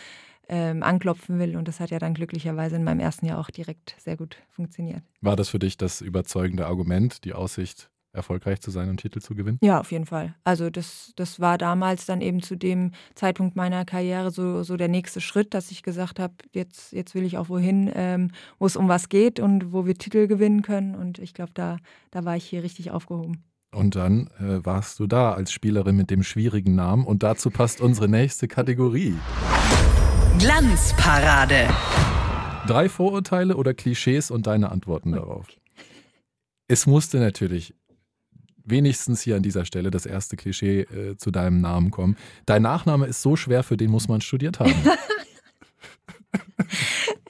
ähm, 0.49 0.83
anklopfen 0.83 1.39
will. 1.39 1.57
Und 1.57 1.69
das 1.69 1.79
hat 1.79 1.91
ja 1.91 1.99
dann 1.99 2.15
glücklicherweise 2.15 2.77
in 2.77 2.85
meinem 2.85 3.01
ersten 3.01 3.27
Jahr 3.27 3.39
auch 3.39 3.51
direkt 3.51 3.97
sehr 3.99 4.17
gut 4.17 4.39
funktioniert. 4.51 5.03
War 5.21 5.37
das 5.37 5.51
für 5.51 5.59
dich 5.59 5.77
das 5.77 6.01
überzeugende 6.01 6.67
Argument, 6.67 7.25
die 7.25 7.35
Aussicht 7.35 7.91
erfolgreich 8.13 8.61
zu 8.61 8.71
sein 8.71 8.89
und 8.89 8.99
Titel 8.99 9.21
zu 9.21 9.35
gewinnen? 9.35 9.59
Ja, 9.63 9.81
auf 9.81 9.91
jeden 9.93 10.07
Fall. 10.07 10.35
Also 10.45 10.71
das, 10.71 11.13
das 11.17 11.41
war 11.41 11.59
damals 11.59 12.07
dann 12.07 12.21
eben 12.21 12.43
zu 12.43 12.57
dem 12.57 12.93
Zeitpunkt 13.15 13.57
meiner 13.57 13.85
Karriere 13.85 14.31
so, 14.31 14.63
so 14.63 14.77
der 14.77 14.89
nächste 14.89 15.21
Schritt, 15.21 15.55
dass 15.55 15.71
ich 15.71 15.83
gesagt 15.83 16.19
habe, 16.19 16.35
jetzt, 16.53 16.93
jetzt 16.93 17.15
will 17.15 17.25
ich 17.25 17.39
auch 17.39 17.49
wohin, 17.49 17.91
ähm, 17.95 18.31
wo 18.59 18.67
es 18.67 18.77
um 18.77 18.89
was 18.89 19.09
geht 19.09 19.41
und 19.41 19.73
wo 19.73 19.87
wir 19.87 19.95
Titel 19.95 20.27
gewinnen 20.27 20.63
können. 20.63 20.95
Und 20.95 21.19
ich 21.19 21.35
glaube, 21.35 21.53
da, 21.55 21.79
da 22.11 22.25
war 22.25 22.37
ich 22.37 22.45
hier 22.45 22.63
richtig 22.63 22.91
aufgehoben. 22.91 23.45
Und 23.75 23.97
dann 23.97 24.29
äh, 24.39 24.65
warst 24.65 25.01
du 25.01 25.07
da 25.07 25.33
als 25.33 25.51
Spielerin 25.51 25.97
mit 25.97 26.11
dem 26.11 26.23
schwierigen 26.23 26.75
Namen 26.75 27.07
und 27.07 27.23
dazu 27.23 27.49
passt 27.51 27.81
unsere 27.81 28.07
nächste 28.07 28.47
Kategorie. 28.47 29.15
Glanzparade. 30.39 31.69
Drei 32.67 32.89
Vorurteile 32.89 33.57
oder 33.57 33.73
Klischees 33.73 34.31
und 34.31 34.47
deine 34.47 34.71
Antworten 34.71 35.13
darauf. 35.13 35.47
Es 36.69 36.87
musste 36.87 37.19
natürlich 37.19 37.75
wenigstens 38.65 39.23
hier 39.23 39.37
an 39.37 39.43
dieser 39.43 39.65
Stelle 39.65 39.91
das 39.91 40.07
erste 40.07 40.37
Klischee 40.37 40.81
äh, 40.81 41.17
zu 41.17 41.31
deinem 41.31 41.61
Namen 41.61 41.91
kommen. 41.91 42.17
Dein 42.47 42.63
Nachname 42.63 43.07
ist 43.07 43.23
so 43.23 43.37
schwer, 43.37 43.63
für 43.63 43.77
den 43.77 43.91
muss 43.91 44.09
man 44.09 44.21
studiert 44.21 44.61
haben. 44.61 44.75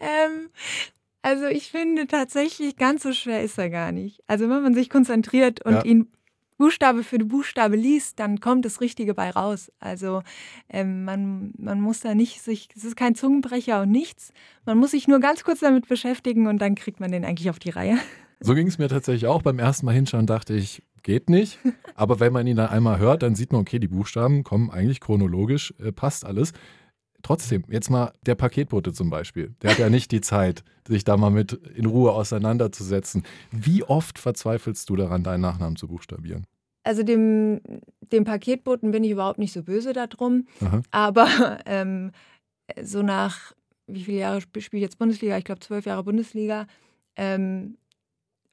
ähm, 0.01 0.51
also 1.23 1.47
ich 1.47 1.71
finde 1.71 2.07
tatsächlich, 2.07 2.77
ganz 2.77 3.03
so 3.03 3.13
schwer 3.13 3.43
ist 3.43 3.59
er 3.59 3.71
gar 3.71 3.93
nicht. 3.93 4.23
Also 4.27 4.49
wenn 4.49 4.63
man 4.63 4.75
sich 4.75 4.91
konzentriert 4.91 5.65
und 5.65 5.75
ja. 5.75 5.85
ihn 5.85 6.09
Buchstabe 6.59 7.03
für 7.03 7.19
Buchstabe 7.19 7.75
liest, 7.75 8.21
dann 8.21 8.39
kommt 8.39 8.65
das 8.65 8.81
Richtige 8.81 9.15
bei 9.15 9.31
raus. 9.31 9.73
Also 9.81 10.23
ähm, 10.69 11.05
man, 11.05 11.53
man 11.59 11.81
muss 11.81 12.01
da 12.01 12.15
nicht 12.15 12.41
sich, 12.41 12.69
es 12.77 12.85
ist 12.85 12.97
kein 12.97 13.15
Zungenbrecher 13.17 13.83
und 13.83 13.91
nichts. 13.91 14.33
Man 14.65 14.79
muss 14.79 14.93
sich 14.93 15.09
nur 15.09 15.19
ganz 15.19 15.43
kurz 15.43 15.61
damit 15.61 15.89
beschäftigen 15.89 16.47
und 16.47 16.59
dann 16.59 16.77
kriegt 16.77 17.01
man 17.01 17.11
den 17.11 17.25
eigentlich 17.25 17.51
auf 17.51 17.59
die 17.59 17.71
Reihe. 17.71 17.99
So 18.39 18.55
ging 18.55 18.67
es 18.67 18.79
mir 18.79 18.89
tatsächlich 18.89 19.27
auch. 19.27 19.43
Beim 19.43 19.59
ersten 19.59 19.87
Mal 19.87 19.95
hinschauen 19.95 20.27
dachte 20.27 20.55
ich, 20.55 20.83
geht 21.03 21.31
nicht. 21.31 21.59
Aber 21.95 22.21
wenn 22.21 22.33
man 22.33 22.47
ihn 22.47 22.57
dann 22.57 22.69
einmal 22.69 22.99
hört, 22.99 23.23
dann 23.23 23.35
sieht 23.35 23.53
man, 23.53 23.63
okay, 23.63 23.79
die 23.79 23.89
Buchstaben 23.89 24.45
kommen 24.45 24.71
eigentlich 24.71 25.01
chronologisch, 25.01 25.75
äh, 25.79 25.93
passt 25.93 26.25
alles. 26.25 26.53
Trotzdem, 27.23 27.65
jetzt 27.69 27.89
mal 27.89 28.13
der 28.27 28.35
Paketbote 28.35 28.93
zum 28.93 29.09
Beispiel. 29.09 29.55
Der 29.63 29.71
hat 29.71 29.79
ja 29.79 29.89
nicht 29.89 30.11
die 30.11 30.21
Zeit, 30.21 30.65
sich 30.89 31.05
da 31.05 31.17
mal 31.17 31.31
mit 31.31 31.53
in 31.53 31.87
Ruhe 31.87 32.13
auseinanderzusetzen. 32.13 33.23
Wie 33.53 33.85
oft 33.85 34.19
verzweifelst 34.19 34.91
du 34.91 34.97
daran, 34.97 35.23
deinen 35.23 35.41
Nachnamen 35.41 35.77
zu 35.77 35.87
buchstabieren? 35.87 36.47
Also 36.85 37.05
dem, 37.05 37.61
dem 38.01 38.25
Paketboten 38.25 38.91
bin 38.91 39.05
ich 39.05 39.13
überhaupt 39.13 39.39
nicht 39.39 39.53
so 39.53 39.63
böse 39.63 39.93
darum. 39.93 40.47
Aha. 40.61 40.83
Aber 40.91 41.59
ähm, 41.67 42.11
so 42.83 43.03
nach, 43.03 43.53
wie 43.87 44.03
viele 44.03 44.19
Jahre 44.19 44.41
spiele 44.41 44.65
ich 44.73 44.83
jetzt 44.83 44.99
Bundesliga? 44.99 45.39
Ich 45.39 45.45
glaube 45.45 45.61
zwölf 45.61 45.87
Jahre 45.87 46.03
Bundesliga. 46.03 46.67
Ähm, 47.15 47.77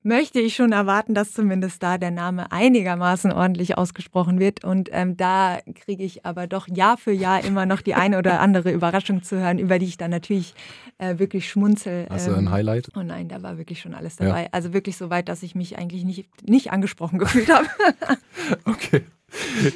möchte 0.02 0.40
ich 0.40 0.56
schon 0.56 0.72
erwarten, 0.72 1.14
dass 1.14 1.34
zumindest 1.34 1.84
da 1.84 1.98
der 1.98 2.12
Name 2.12 2.52
einigermaßen 2.52 3.32
ordentlich 3.32 3.78
ausgesprochen 3.78 4.40
wird. 4.40 4.64
Und 4.64 4.90
ähm, 4.92 5.18
da 5.18 5.60
kriege 5.76 6.04
ich 6.04 6.26
aber 6.26 6.48
doch 6.48 6.68
Jahr 6.68 6.98
für 6.98 7.12
Jahr 7.12 7.44
immer 7.44 7.66
noch 7.66 7.82
die 7.82 7.96
eine 7.96 8.18
oder 8.18 8.40
andere 8.40 8.72
Überraschung 8.72 9.24
zu 9.24 9.38
hören, 9.40 9.60
über 9.60 9.80
die 9.80 9.86
ich 9.86 9.98
dann 9.98 10.12
natürlich 10.12 10.54
äh, 10.98 11.20
wirklich 11.20 11.50
schmunzel. 11.50 12.08
Hast 12.10 12.28
du 12.28 12.34
ein 12.34 12.46
ähm, 12.46 12.52
Highlight? 12.52 12.90
Oh 12.96 13.04
nein, 13.04 13.28
da 13.28 13.44
war 13.44 13.58
wirklich 13.58 13.82
schon 13.82 13.94
alles 13.94 14.16
dabei. 14.16 14.44
Ja. 14.44 14.50
Also 14.52 14.74
wirklich 14.74 14.98
so 14.98 15.10
weit, 15.10 15.28
dass 15.30 15.44
ich 15.44 15.56
mich 15.56 15.78
eigentlich 15.78 16.06
nicht, 16.06 16.28
nicht 16.48 16.72
angesprochen 16.72 17.20
gefühlt 17.20 17.50
habe. 17.50 17.68
okay. 18.66 19.04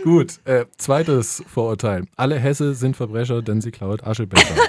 Gut, 0.03 0.39
äh, 0.45 0.65
zweites 0.77 1.43
Vorurteil. 1.47 2.05
Alle 2.15 2.39
Hesse 2.39 2.73
sind 2.73 2.95
Verbrecher, 2.95 3.41
denn 3.43 3.62
sie 3.62 3.69
klaut 3.71 4.03
Aschebecher. 4.03 4.55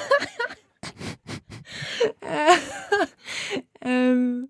ähm, 3.80 4.48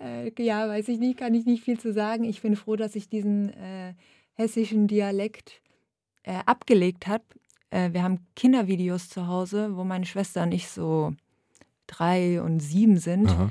äh, 0.00 0.32
ja, 0.42 0.68
weiß 0.68 0.88
ich 0.88 0.98
nicht, 0.98 1.18
kann 1.18 1.34
ich 1.34 1.46
nicht 1.46 1.64
viel 1.64 1.78
zu 1.78 1.92
sagen. 1.92 2.24
Ich 2.24 2.42
bin 2.42 2.56
froh, 2.56 2.76
dass 2.76 2.96
ich 2.96 3.08
diesen 3.08 3.50
äh, 3.50 3.94
hessischen 4.34 4.86
Dialekt 4.86 5.60
äh, 6.22 6.38
abgelegt 6.46 7.06
habe. 7.06 7.24
Äh, 7.70 7.92
wir 7.92 8.02
haben 8.02 8.26
Kindervideos 8.34 9.08
zu 9.08 9.26
Hause, 9.26 9.76
wo 9.76 9.84
meine 9.84 10.06
Schwester 10.06 10.42
und 10.42 10.52
ich 10.52 10.68
so 10.68 11.14
drei 11.86 12.42
und 12.42 12.60
sieben 12.60 12.98
sind. 12.98 13.28
Aha. 13.28 13.50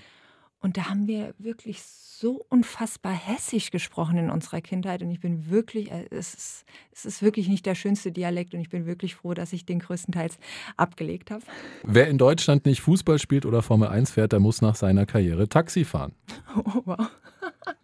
Und 0.60 0.78
da 0.78 0.90
haben 0.90 1.08
wir 1.08 1.34
wirklich 1.38 1.84
so 1.84 2.44
unfassbar 2.50 3.14
hessisch 3.14 3.72
gesprochen 3.72 4.18
in 4.18 4.30
unserer 4.30 4.62
Kindheit. 4.62 5.02
Und 5.04 5.12
ich 5.12 5.20
bin 5.20 5.50
wirklich, 5.50 5.92
äh, 5.92 6.08
es 6.10 6.34
ist, 6.34 6.66
es 6.92 7.06
ist 7.06 7.22
wirklich 7.22 7.48
nicht 7.48 7.66
der 7.66 7.76
schönste 7.76 8.12
Dialekt. 8.12 8.54
Und 8.54 8.62
ich 8.62 8.70
bin 8.70 8.86
wirklich 8.86 9.16
froh, 9.16 9.34
dass 9.34 9.54
ich 9.54 9.66
den 9.66 9.80
größtenteils 9.80 10.38
abgelegt 10.78 11.32
habe. 11.32 11.44
Wer 11.84 12.08
in 12.08 12.18
Deutschland 12.18 12.66
nicht 12.66 12.82
Fußball 12.82 13.20
spielt 13.20 13.46
oder 13.46 13.62
Formel 13.62 13.90
1 13.90 14.12
fährt, 14.12 14.32
der 14.32 14.40
muss 14.40 14.62
nach 14.62 14.76
seiner 14.76 15.06
Karriere 15.06 15.48
Taxi 15.50 15.86
fahren. 15.86 16.14
Oh, 16.58 16.82
wow. 16.86 17.12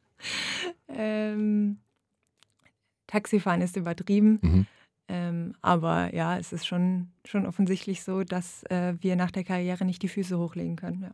ähm, 0.88 1.78
Taxifahren 3.06 3.62
ist 3.62 3.76
übertrieben. 3.76 4.40
Mhm. 4.42 4.66
Ähm, 5.10 5.56
aber 5.62 6.16
ja, 6.16 6.38
es 6.38 6.54
ist 6.54 6.66
schon, 6.66 7.10
schon 7.26 7.46
offensichtlich 7.46 8.02
so, 8.02 8.24
dass 8.24 8.64
äh, 8.64 8.94
wir 9.02 9.18
nach 9.18 9.32
der 9.32 9.44
Karriere 9.44 9.84
nicht 9.84 10.02
die 10.04 10.08
Füße 10.08 10.38
hochlegen 10.38 10.78
können. 10.78 11.02
Ja. 11.02 11.12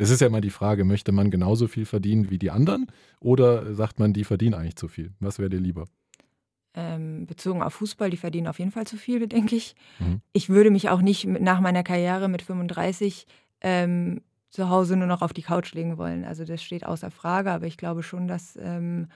Es 0.00 0.08
ist 0.08 0.20
ja 0.20 0.28
immer 0.28 0.40
die 0.40 0.48
Frage, 0.48 0.84
möchte 0.84 1.12
man 1.12 1.30
genauso 1.30 1.68
viel 1.68 1.84
verdienen 1.84 2.30
wie 2.30 2.38
die 2.38 2.50
anderen 2.50 2.86
oder 3.20 3.74
sagt 3.74 3.98
man, 3.98 4.14
die 4.14 4.24
verdienen 4.24 4.54
eigentlich 4.54 4.76
zu 4.76 4.88
viel? 4.88 5.12
Was 5.20 5.38
wäre 5.38 5.50
dir 5.50 5.60
lieber? 5.60 5.84
Ähm, 6.72 7.26
bezogen 7.26 7.62
auf 7.62 7.74
Fußball, 7.74 8.08
die 8.08 8.16
verdienen 8.16 8.46
auf 8.46 8.58
jeden 8.58 8.70
Fall 8.70 8.86
zu 8.86 8.96
viel, 8.96 9.26
denke 9.28 9.56
ich. 9.56 9.74
Mhm. 9.98 10.22
Ich 10.32 10.48
würde 10.48 10.70
mich 10.70 10.88
auch 10.88 11.02
nicht 11.02 11.26
nach 11.26 11.60
meiner 11.60 11.82
Karriere 11.82 12.28
mit 12.28 12.40
35 12.40 13.26
ähm, 13.60 14.22
zu 14.48 14.70
Hause 14.70 14.96
nur 14.96 15.06
noch 15.06 15.20
auf 15.20 15.34
die 15.34 15.42
Couch 15.42 15.74
legen 15.74 15.98
wollen. 15.98 16.24
Also 16.24 16.46
das 16.46 16.62
steht 16.62 16.86
außer 16.86 17.10
Frage, 17.10 17.52
aber 17.52 17.66
ich 17.66 17.76
glaube 17.76 18.02
schon, 18.02 18.26
dass, 18.26 18.56
ähm, 18.56 19.08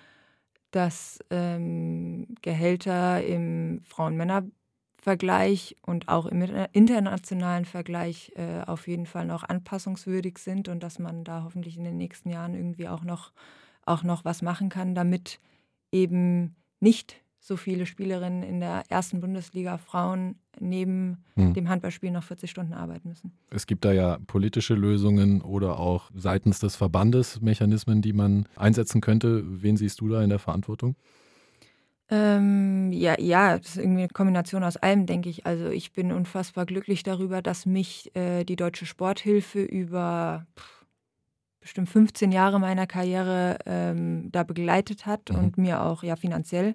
dass 0.70 1.18
ähm, 1.30 2.26
Gehälter 2.42 3.24
im 3.24 3.80
Frauen-Männer-Vergleich 5.04 5.76
und 5.82 6.08
auch 6.08 6.26
im 6.26 6.42
internationalen 6.72 7.64
Vergleich 7.64 8.32
äh, 8.36 8.62
auf 8.66 8.88
jeden 8.88 9.06
Fall 9.06 9.26
noch 9.26 9.44
anpassungswürdig 9.44 10.38
sind 10.38 10.68
und 10.68 10.82
dass 10.82 10.98
man 10.98 11.24
da 11.24 11.44
hoffentlich 11.44 11.76
in 11.76 11.84
den 11.84 11.96
nächsten 11.96 12.30
Jahren 12.30 12.54
irgendwie 12.54 12.88
auch 12.88 13.04
noch, 13.04 13.32
auch 13.84 14.02
noch 14.02 14.24
was 14.24 14.42
machen 14.42 14.68
kann, 14.68 14.94
damit 14.94 15.40
eben 15.92 16.56
nicht 16.80 17.20
so 17.38 17.56
viele 17.58 17.84
Spielerinnen 17.84 18.42
in 18.42 18.60
der 18.60 18.84
ersten 18.88 19.20
Bundesliga 19.20 19.76
Frauen 19.76 20.36
neben 20.58 21.18
Hm. 21.36 21.52
dem 21.52 21.68
Handballspiel 21.68 22.10
noch 22.10 22.22
40 22.22 22.50
Stunden 22.50 22.72
arbeiten 22.72 23.08
müssen. 23.08 23.32
Es 23.50 23.66
gibt 23.66 23.84
da 23.84 23.92
ja 23.92 24.18
politische 24.26 24.74
Lösungen 24.74 25.42
oder 25.42 25.78
auch 25.78 26.10
seitens 26.14 26.60
des 26.60 26.76
Verbandes 26.76 27.40
Mechanismen, 27.42 28.00
die 28.02 28.12
man 28.12 28.46
einsetzen 28.56 29.00
könnte. 29.00 29.42
Wen 29.44 29.76
siehst 29.76 30.00
du 30.00 30.08
da 30.08 30.22
in 30.22 30.30
der 30.30 30.38
Verantwortung? 30.38 30.96
Ähm, 32.10 32.92
ja, 32.92 33.18
ja, 33.18 33.56
das 33.58 33.70
ist 33.70 33.76
irgendwie 33.78 34.00
eine 34.02 34.08
Kombination 34.08 34.62
aus 34.62 34.76
allem, 34.76 35.06
denke 35.06 35.30
ich. 35.30 35.46
Also 35.46 35.68
ich 35.70 35.92
bin 35.92 36.12
unfassbar 36.12 36.66
glücklich 36.66 37.02
darüber, 37.02 37.40
dass 37.40 37.64
mich 37.64 38.14
äh, 38.14 38.44
die 38.44 38.56
Deutsche 38.56 38.84
Sporthilfe 38.86 39.62
über 39.62 40.46
pff, 40.58 40.84
bestimmt 41.60 41.88
15 41.90 42.32
Jahre 42.32 42.60
meiner 42.60 42.86
Karriere 42.86 43.58
ähm, 43.66 44.30
da 44.32 44.44
begleitet 44.44 45.06
hat 45.06 45.30
Mhm. 45.30 45.36
und 45.38 45.58
mir 45.58 45.82
auch 45.82 46.02
ja 46.04 46.16
finanziell 46.16 46.74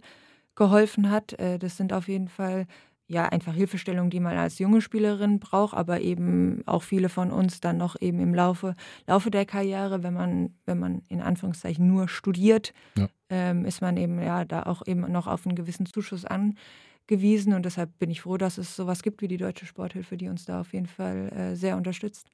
geholfen 0.55 1.11
hat. 1.11 1.33
Äh, 1.39 1.59
das 1.59 1.77
sind 1.77 1.93
auf 1.93 2.07
jeden 2.09 2.29
Fall 2.29 2.67
ja 3.09 3.25
einfach 3.25 3.53
Hilfestellungen, 3.53 4.11
die 4.11 4.19
man 4.19 4.37
als 4.37 4.59
junge 4.59 4.81
Spielerin 4.81 5.39
braucht, 5.39 5.73
aber 5.75 5.99
eben 5.99 6.61
auch 6.67 6.83
viele 6.83 7.09
von 7.09 7.31
uns 7.31 7.59
dann 7.59 7.75
noch 7.77 7.99
eben 7.99 8.19
im 8.19 8.33
Laufe, 8.35 8.75
Laufe 9.07 9.31
der 9.31 9.45
Karriere, 9.45 10.03
wenn 10.03 10.13
man, 10.13 10.53
wenn 10.65 10.79
man 10.79 11.01
in 11.09 11.19
Anführungszeichen 11.19 11.85
nur 11.87 12.07
studiert, 12.07 12.71
Ja. 12.97 13.09
ähm, 13.29 13.65
ist 13.65 13.81
man 13.81 13.97
eben 13.97 14.21
ja 14.21 14.45
da 14.45 14.63
auch 14.63 14.85
eben 14.85 15.11
noch 15.11 15.25
auf 15.27 15.45
einen 15.47 15.55
gewissen 15.55 15.87
Zuschuss 15.87 16.23
angewiesen 16.23 17.53
und 17.53 17.63
deshalb 17.65 17.97
bin 17.97 18.11
ich 18.11 18.21
froh, 18.21 18.37
dass 18.37 18.59
es 18.59 18.75
sowas 18.75 19.01
gibt 19.01 19.21
wie 19.23 19.27
die 19.27 19.37
Deutsche 19.37 19.65
Sporthilfe, 19.65 20.15
die 20.15 20.29
uns 20.29 20.45
da 20.45 20.61
auf 20.61 20.71
jeden 20.73 20.85
Fall 20.87 21.29
äh, 21.35 21.55
sehr 21.55 21.77
unterstützt. 21.77 22.29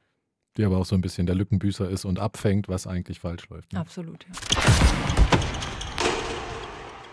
Die 0.57 0.65
aber 0.65 0.77
auch 0.77 0.85
so 0.85 0.95
ein 0.95 1.01
bisschen 1.01 1.25
der 1.25 1.35
Lückenbüßer 1.35 1.89
ist 1.89 2.03
und 2.05 2.19
abfängt, 2.19 2.67
was 2.67 2.85
eigentlich 2.85 3.19
falsch 3.21 3.47
läuft. 3.49 3.71
Ne? 3.73 3.79
Absolut. 3.79 4.25
Ja. 4.25 5.14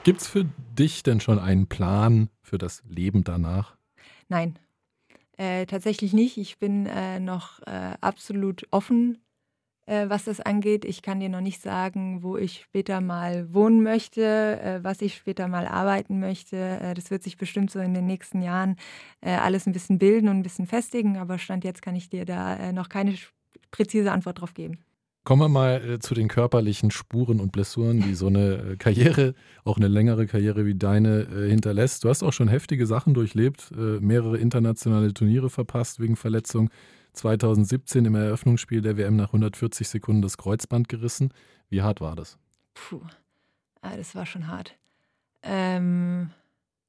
Gibt 0.04 0.20
es 0.20 0.26
für 0.26 0.44
dich 0.76 1.04
denn 1.04 1.20
schon 1.20 1.38
einen 1.38 1.68
Plan 1.68 2.28
für 2.42 2.58
das 2.58 2.82
Leben 2.88 3.22
danach? 3.22 3.76
Nein, 4.28 4.58
äh, 5.36 5.64
tatsächlich 5.66 6.12
nicht. 6.12 6.38
Ich 6.38 6.58
bin 6.58 6.86
äh, 6.86 7.20
noch 7.20 7.60
äh, 7.60 7.94
absolut 8.00 8.66
offen, 8.72 9.18
äh, 9.86 10.08
was 10.08 10.24
das 10.24 10.40
angeht. 10.40 10.84
Ich 10.84 11.02
kann 11.02 11.20
dir 11.20 11.28
noch 11.28 11.40
nicht 11.40 11.62
sagen, 11.62 12.24
wo 12.24 12.36
ich 12.36 12.62
später 12.62 13.00
mal 13.00 13.54
wohnen 13.54 13.84
möchte, 13.84 14.60
äh, 14.60 14.80
was 14.82 15.02
ich 15.02 15.14
später 15.14 15.46
mal 15.46 15.68
arbeiten 15.68 16.18
möchte. 16.18 16.56
Äh, 16.56 16.94
das 16.94 17.12
wird 17.12 17.22
sich 17.22 17.36
bestimmt 17.36 17.70
so 17.70 17.78
in 17.78 17.94
den 17.94 18.06
nächsten 18.06 18.42
Jahren 18.42 18.76
alles 19.20 19.66
ein 19.66 19.72
bisschen 19.72 20.00
bilden 20.00 20.28
und 20.28 20.38
ein 20.38 20.42
bisschen 20.42 20.66
festigen, 20.66 21.16
aber 21.16 21.38
Stand 21.38 21.62
jetzt 21.62 21.80
kann 21.80 21.94
ich 21.94 22.10
dir 22.10 22.24
da 22.24 22.72
noch 22.72 22.88
keine 22.88 23.14
präzise 23.70 24.10
Antwort 24.10 24.40
drauf 24.40 24.52
geben. 24.52 24.80
Kommen 25.24 25.42
wir 25.42 25.48
mal 25.48 25.88
äh, 25.88 25.98
zu 26.00 26.14
den 26.14 26.26
körperlichen 26.26 26.90
Spuren 26.90 27.38
und 27.38 27.52
Blessuren, 27.52 28.00
die 28.00 28.14
so 28.14 28.26
eine 28.26 28.72
äh, 28.72 28.76
Karriere, 28.76 29.34
auch 29.64 29.76
eine 29.76 29.86
längere 29.86 30.26
Karriere 30.26 30.66
wie 30.66 30.74
deine, 30.74 31.22
äh, 31.22 31.48
hinterlässt. 31.48 32.02
Du 32.02 32.08
hast 32.08 32.24
auch 32.24 32.32
schon 32.32 32.48
heftige 32.48 32.86
Sachen 32.86 33.14
durchlebt, 33.14 33.70
mehrere 33.76 34.38
internationale 34.38 35.14
Turniere 35.14 35.48
verpasst 35.48 36.00
wegen 36.00 36.16
Verletzung. 36.16 36.70
2017 37.12 38.04
im 38.04 38.14
Eröffnungsspiel 38.14 38.80
der 38.80 38.96
WM 38.96 39.16
nach 39.16 39.28
140 39.28 39.88
Sekunden 39.88 40.22
das 40.22 40.38
Kreuzband 40.38 40.88
gerissen. 40.88 41.32
Wie 41.68 41.82
hart 41.82 42.00
war 42.00 42.16
das? 42.16 42.38
Puh, 42.74 43.02
ah, 43.82 43.96
das 43.96 44.14
war 44.14 44.26
schon 44.26 44.48
hart. 44.48 44.76
Ähm, 45.42 46.30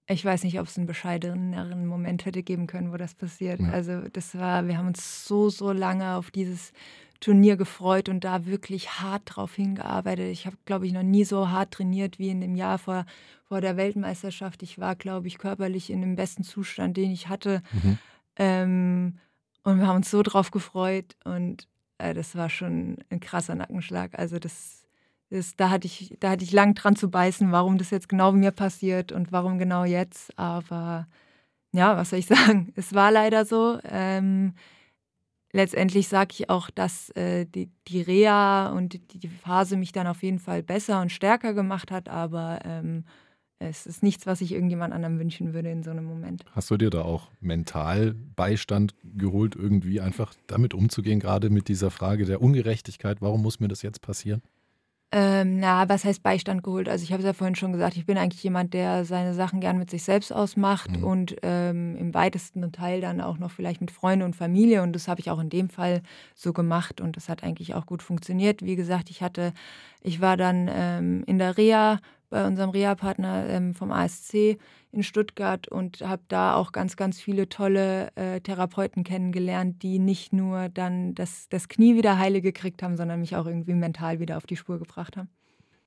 ich 0.08 0.24
weiß 0.24 0.44
nicht, 0.44 0.60
ob 0.60 0.68
es 0.68 0.78
einen 0.78 0.88
bescheideneren 0.88 1.86
Moment 1.86 2.26
hätte 2.26 2.42
geben 2.42 2.68
können, 2.68 2.92
wo 2.92 2.98
das 2.98 3.14
passiert. 3.14 3.60
Ja. 3.60 3.70
Also 3.70 4.02
das 4.12 4.38
war, 4.38 4.68
wir 4.68 4.78
haben 4.78 4.88
uns 4.88 5.26
so, 5.26 5.50
so 5.50 5.72
lange 5.72 6.16
auf 6.16 6.32
dieses 6.32 6.72
Turnier 7.24 7.56
gefreut 7.56 8.10
und 8.10 8.26
da 8.26 8.46
wirklich 8.46 9.00
hart 9.00 9.22
drauf 9.26 9.56
hingearbeitet. 9.56 10.30
Ich 10.32 10.46
habe, 10.46 10.58
glaube 10.66 10.86
ich, 10.86 10.92
noch 10.92 11.04
nie 11.04 11.24
so 11.24 11.50
hart 11.50 11.72
trainiert 11.72 12.20
wie 12.20 12.30
in 12.30 12.42
dem 12.42 12.56
Jahr 12.56 12.78
vor, 12.78 13.06
vor 13.46 13.62
der 13.62 13.78
Weltmeisterschaft. 13.78 14.62
Ich 14.62 14.78
war, 14.78 14.96
glaube 14.96 15.28
ich, 15.28 15.38
körperlich 15.38 15.90
in 15.90 16.02
dem 16.02 16.18
besten 16.18 16.44
Zustand, 16.44 16.98
den 16.98 17.12
ich 17.12 17.30
hatte. 17.30 17.64
Mhm. 17.72 17.98
Ähm, 18.36 19.18
und 19.64 19.80
wir 19.80 19.88
haben 19.88 19.98
uns 19.98 20.12
so 20.12 20.22
drauf 20.22 20.52
gefreut 20.52 21.16
und 21.24 21.70
äh, 21.98 22.14
das 22.14 22.36
war 22.36 22.50
schon 22.50 22.98
ein 23.10 23.22
krasser 23.22 23.56
Nackenschlag. 23.56 24.20
Also 24.20 24.38
das, 24.38 24.84
das, 25.30 25.56
da 25.56 25.70
hatte 25.70 25.88
ich, 25.88 26.18
da 26.20 26.32
hatte 26.32 26.44
ich 26.44 26.52
lang 26.52 26.76
dran 26.76 26.98
zu 26.98 27.10
beißen, 27.10 27.54
warum 27.54 27.78
das 27.78 27.90
jetzt 27.90 28.10
genau 28.10 28.34
mir 28.34 28.52
passiert 28.52 29.14
und 29.14 29.32
warum 29.32 29.60
genau 29.60 29.86
jetzt. 29.86 30.38
Aber 30.38 31.08
ja, 31.72 31.96
was 31.96 32.10
soll 32.10 32.20
ich 32.20 32.26
sagen? 32.28 32.74
Es 32.76 32.94
war 32.94 33.12
leider 33.12 33.46
so. 33.46 33.80
Ähm, 33.86 34.56
letztendlich 35.54 36.08
sage 36.08 36.30
ich 36.32 36.50
auch, 36.50 36.70
dass 36.70 37.10
äh, 37.12 37.46
die, 37.46 37.70
die 37.88 38.02
Reha 38.02 38.70
und 38.70 38.94
die, 38.94 39.20
die 39.20 39.28
Phase 39.28 39.78
mich 39.78 39.92
dann 39.92 40.08
auf 40.08 40.24
jeden 40.24 40.40
Fall 40.40 40.64
besser 40.64 41.00
und 41.02 41.12
stärker 41.12 41.54
gemacht 41.54 41.92
hat, 41.92 42.10
aber 42.10 42.60
ähm, 42.66 43.06
es 43.60 43.86
ist 43.86 44.04
nichts, 44.04 44.26
was 44.26 44.42
ich 44.42 44.52
irgendjemand 44.52 44.94
anderem 44.94 45.20
wünschen 45.20 45.54
würde 45.54 45.72
in 45.72 45.84
so 45.84 45.92
einem 45.92 46.06
Moment. 46.06 46.44
Hast 46.52 46.70
du 46.70 46.78
dir 46.78 46.90
da 46.90 47.04
auch 47.04 47.30
mental 47.40 48.14
Beistand 48.36 48.94
geholt, 49.04 49.56
irgendwie 49.56 50.02
einfach 50.02 50.34
damit 50.48 50.74
umzugehen, 50.74 51.20
gerade 51.20 51.50
mit 51.50 51.70
dieser 51.70 51.90
Frage 51.90 52.26
der 52.26 52.42
Ungerechtigkeit? 52.42 53.22
Warum 53.22 53.42
muss 53.42 53.60
mir 53.60 53.70
das 53.70 53.82
jetzt 53.82 54.02
passieren? 54.02 54.42
Ähm, 55.16 55.60
na, 55.60 55.88
was 55.90 56.06
heißt 56.06 56.24
Beistand 56.24 56.64
geholt? 56.64 56.90
Also 56.90 57.04
ich 57.04 57.12
habe 57.12 57.22
es 57.22 57.26
ja 57.28 57.34
vorhin 57.34 57.54
schon 57.54 57.72
gesagt, 57.72 57.96
ich 57.98 58.08
bin 58.08 58.18
eigentlich 58.18 58.42
jemand, 58.44 58.74
der 58.74 59.06
seine 59.06 59.36
Sachen 59.36 59.60
gern 59.60 59.78
mit 59.78 59.92
sich 59.92 60.04
selbst 60.04 60.34
ausmacht 60.34 60.90
Mhm. 60.98 61.04
und 61.04 61.36
ähm, 61.44 61.96
im 61.98 62.16
weitesten 62.16 62.72
Teil 62.72 63.00
dann 63.00 63.22
auch 63.22 63.38
noch 63.38 63.52
vielleicht 63.52 63.80
mit 63.80 63.92
Freunden 63.92 64.26
und 64.26 64.36
Familie. 64.36 64.82
Und 64.82 64.94
das 64.94 65.08
habe 65.08 65.20
ich 65.22 65.30
auch 65.30 65.40
in 65.40 65.52
dem 65.52 65.70
Fall 65.70 66.02
so 66.34 66.52
gemacht 66.52 67.00
und 67.00 67.16
das 67.16 67.30
hat 67.30 67.44
eigentlich 67.44 67.76
auch 67.76 67.86
gut 67.86 68.02
funktioniert. 68.02 68.64
Wie 68.66 68.76
gesagt, 68.76 69.12
ich 69.12 69.22
hatte, 69.22 69.54
ich 70.02 70.20
war 70.20 70.36
dann 70.36 70.68
ähm, 70.74 71.24
in 71.28 71.38
der 71.38 71.58
Reha 71.58 72.00
bei 72.34 72.48
unserem 72.48 72.72
Reha-Partner 72.72 73.48
ähm, 73.48 73.76
vom 73.76 73.92
ASC 73.92 74.58
in 74.92 75.04
Stuttgart 75.04 75.68
und 75.68 76.02
habe 76.02 76.24
da 76.30 76.56
auch 76.56 76.72
ganz, 76.72 76.96
ganz 76.96 77.22
viele 77.22 77.48
tolle 77.48 78.10
äh, 78.16 78.42
Therapeuten 78.42 79.04
kennengelernt, 79.04 79.84
die 79.84 80.00
nicht 80.00 80.34
nur 80.34 80.68
dann 80.70 81.14
das, 81.14 81.48
das 81.50 81.70
Knie 81.70 81.96
wieder 81.96 82.18
heile 82.18 82.42
gekriegt 82.42 82.82
haben, 82.82 82.98
sondern 82.98 83.20
mich 83.20 83.36
auch 83.36 83.46
irgendwie 83.46 83.76
mental 83.76 84.20
wieder 84.20 84.38
auf 84.38 84.48
die 84.48 84.58
Spur 84.58 84.80
gebracht 84.80 85.16
haben. 85.16 85.30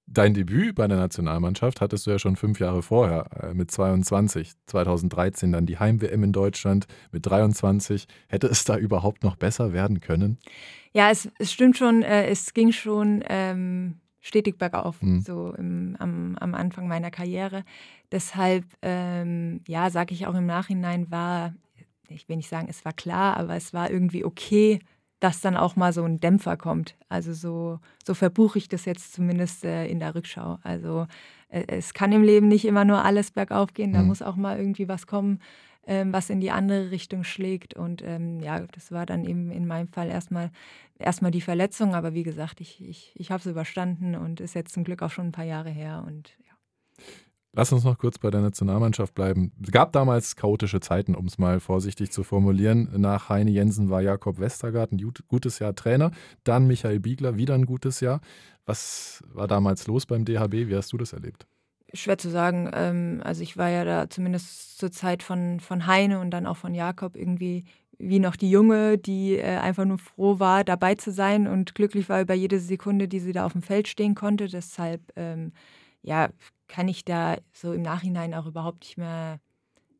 Dein 0.06 0.34
Debüt 0.34 0.76
bei 0.76 0.86
der 0.86 0.98
Nationalmannschaft 0.98 1.80
hattest 1.80 2.06
du 2.06 2.12
ja 2.12 2.20
schon 2.20 2.36
fünf 2.36 2.60
Jahre 2.60 2.84
vorher, 2.84 3.26
äh, 3.42 3.52
mit 3.52 3.72
22. 3.72 4.52
2013 4.66 5.50
dann 5.50 5.66
die 5.66 5.80
Heim-WM 5.80 6.22
in 6.22 6.32
Deutschland 6.32 6.86
mit 7.10 7.26
23. 7.26 8.06
Hätte 8.28 8.46
es 8.46 8.62
da 8.62 8.76
überhaupt 8.76 9.24
noch 9.24 9.34
besser 9.34 9.72
werden 9.72 9.98
können? 9.98 10.38
Ja, 10.92 11.10
es, 11.10 11.28
es 11.40 11.52
stimmt 11.52 11.76
schon, 11.76 12.02
äh, 12.02 12.28
es 12.28 12.54
ging 12.54 12.70
schon 12.70 13.24
ähm, 13.28 13.96
stetig 14.26 14.58
bergauf, 14.58 15.00
Mhm. 15.02 15.20
so 15.20 15.54
im, 15.54 15.96
am, 15.98 16.36
am 16.40 16.54
Anfang 16.54 16.88
meiner 16.88 17.10
Karriere. 17.10 17.64
Deshalb, 18.10 18.64
ähm, 18.82 19.60
ja, 19.68 19.90
sage 19.90 20.14
ich 20.14 20.26
auch 20.26 20.34
im 20.34 20.46
Nachhinein, 20.46 21.10
war, 21.10 21.54
ich 22.08 22.28
will 22.28 22.36
nicht 22.36 22.48
sagen, 22.48 22.66
es 22.68 22.84
war 22.84 22.92
klar, 22.92 23.36
aber 23.36 23.54
es 23.54 23.72
war 23.72 23.90
irgendwie 23.90 24.24
okay, 24.24 24.80
dass 25.20 25.40
dann 25.40 25.56
auch 25.56 25.76
mal 25.76 25.92
so 25.92 26.02
ein 26.04 26.18
Dämpfer 26.18 26.56
kommt. 26.56 26.96
Also 27.08 27.32
so, 27.32 27.78
so 28.04 28.14
verbuche 28.14 28.58
ich 28.58 28.68
das 28.68 28.84
jetzt 28.84 29.12
zumindest 29.14 29.64
äh, 29.64 29.86
in 29.86 29.98
der 30.00 30.14
Rückschau. 30.14 30.58
Also 30.62 31.06
äh, 31.48 31.64
es 31.68 31.94
kann 31.94 32.12
im 32.12 32.22
Leben 32.22 32.48
nicht 32.48 32.64
immer 32.64 32.84
nur 32.84 33.04
alles 33.04 33.30
bergauf 33.30 33.72
gehen, 33.74 33.92
da 33.92 34.02
Mhm. 34.02 34.08
muss 34.08 34.22
auch 34.22 34.36
mal 34.36 34.58
irgendwie 34.58 34.88
was 34.88 35.06
kommen, 35.06 35.40
ähm, 35.86 36.12
was 36.12 36.30
in 36.30 36.40
die 36.40 36.50
andere 36.50 36.90
Richtung 36.90 37.24
schlägt. 37.24 37.74
Und 37.74 38.02
ähm, 38.04 38.40
ja, 38.40 38.60
das 38.72 38.92
war 38.92 39.06
dann 39.06 39.24
eben 39.24 39.50
in 39.50 39.66
meinem 39.66 39.88
Fall 39.88 40.08
erstmal 40.08 40.50
erstmal 40.98 41.30
die 41.30 41.40
Verletzung, 41.40 41.94
aber 41.94 42.14
wie 42.14 42.22
gesagt, 42.22 42.60
ich, 42.60 42.82
ich, 42.82 43.12
ich 43.16 43.30
habe 43.30 43.40
es 43.40 43.46
überstanden 43.46 44.14
und 44.14 44.40
ist 44.40 44.54
jetzt 44.54 44.72
zum 44.74 44.84
Glück 44.84 45.02
auch 45.02 45.10
schon 45.10 45.26
ein 45.26 45.32
paar 45.32 45.44
Jahre 45.44 45.70
her. 45.70 46.04
Und 46.06 46.36
ja. 46.38 47.04
Lass 47.52 47.72
uns 47.72 47.84
noch 47.84 47.96
kurz 47.96 48.18
bei 48.18 48.30
der 48.30 48.42
Nationalmannschaft 48.42 49.14
bleiben. 49.14 49.52
Es 49.62 49.70
gab 49.70 49.92
damals 49.92 50.36
chaotische 50.36 50.80
Zeiten, 50.80 51.14
um 51.14 51.24
es 51.26 51.38
mal 51.38 51.58
vorsichtig 51.58 52.12
zu 52.12 52.22
formulieren. 52.22 52.90
Nach 52.96 53.30
Heine 53.30 53.50
Jensen 53.50 53.88
war 53.88 54.02
Jakob 54.02 54.38
Westergaard 54.38 54.92
ein 54.92 54.98
gut- 54.98 55.24
gutes 55.28 55.58
Jahr 55.58 55.74
Trainer, 55.74 56.10
dann 56.44 56.66
Michael 56.66 57.00
Biegler 57.00 57.38
wieder 57.38 57.54
ein 57.54 57.64
gutes 57.64 58.00
Jahr. 58.00 58.20
Was 58.66 59.24
war 59.32 59.46
damals 59.46 59.86
los 59.86 60.04
beim 60.04 60.24
DHB? 60.24 60.68
Wie 60.68 60.76
hast 60.76 60.92
du 60.92 60.98
das 60.98 61.12
erlebt? 61.14 61.46
Schwer 61.96 62.18
zu 62.18 62.30
sagen. 62.30 62.70
Ähm, 62.74 63.20
also 63.24 63.42
ich 63.42 63.56
war 63.56 63.68
ja 63.68 63.84
da 63.84 64.10
zumindest 64.10 64.78
zur 64.78 64.90
Zeit 64.90 65.22
von, 65.22 65.60
von 65.60 65.86
Heine 65.86 66.20
und 66.20 66.30
dann 66.30 66.46
auch 66.46 66.56
von 66.56 66.74
Jakob 66.74 67.16
irgendwie 67.16 67.64
wie 67.98 68.18
noch 68.18 68.36
die 68.36 68.50
Junge, 68.50 68.98
die 68.98 69.36
äh, 69.36 69.56
einfach 69.56 69.84
nur 69.84 69.98
froh 69.98 70.38
war, 70.38 70.64
dabei 70.64 70.96
zu 70.96 71.10
sein 71.12 71.46
und 71.46 71.74
glücklich 71.74 72.08
war 72.08 72.20
über 72.20 72.34
jede 72.34 72.60
Sekunde, 72.60 73.08
die 73.08 73.20
sie 73.20 73.32
da 73.32 73.46
auf 73.46 73.52
dem 73.52 73.62
Feld 73.62 73.88
stehen 73.88 74.14
konnte. 74.14 74.48
Deshalb 74.48 75.00
ähm, 75.16 75.52
ja, 76.02 76.28
kann 76.68 76.88
ich 76.88 77.04
da 77.04 77.36
so 77.52 77.72
im 77.72 77.82
Nachhinein 77.82 78.34
auch 78.34 78.46
überhaupt 78.46 78.80
nicht 78.80 78.98
mehr 78.98 79.40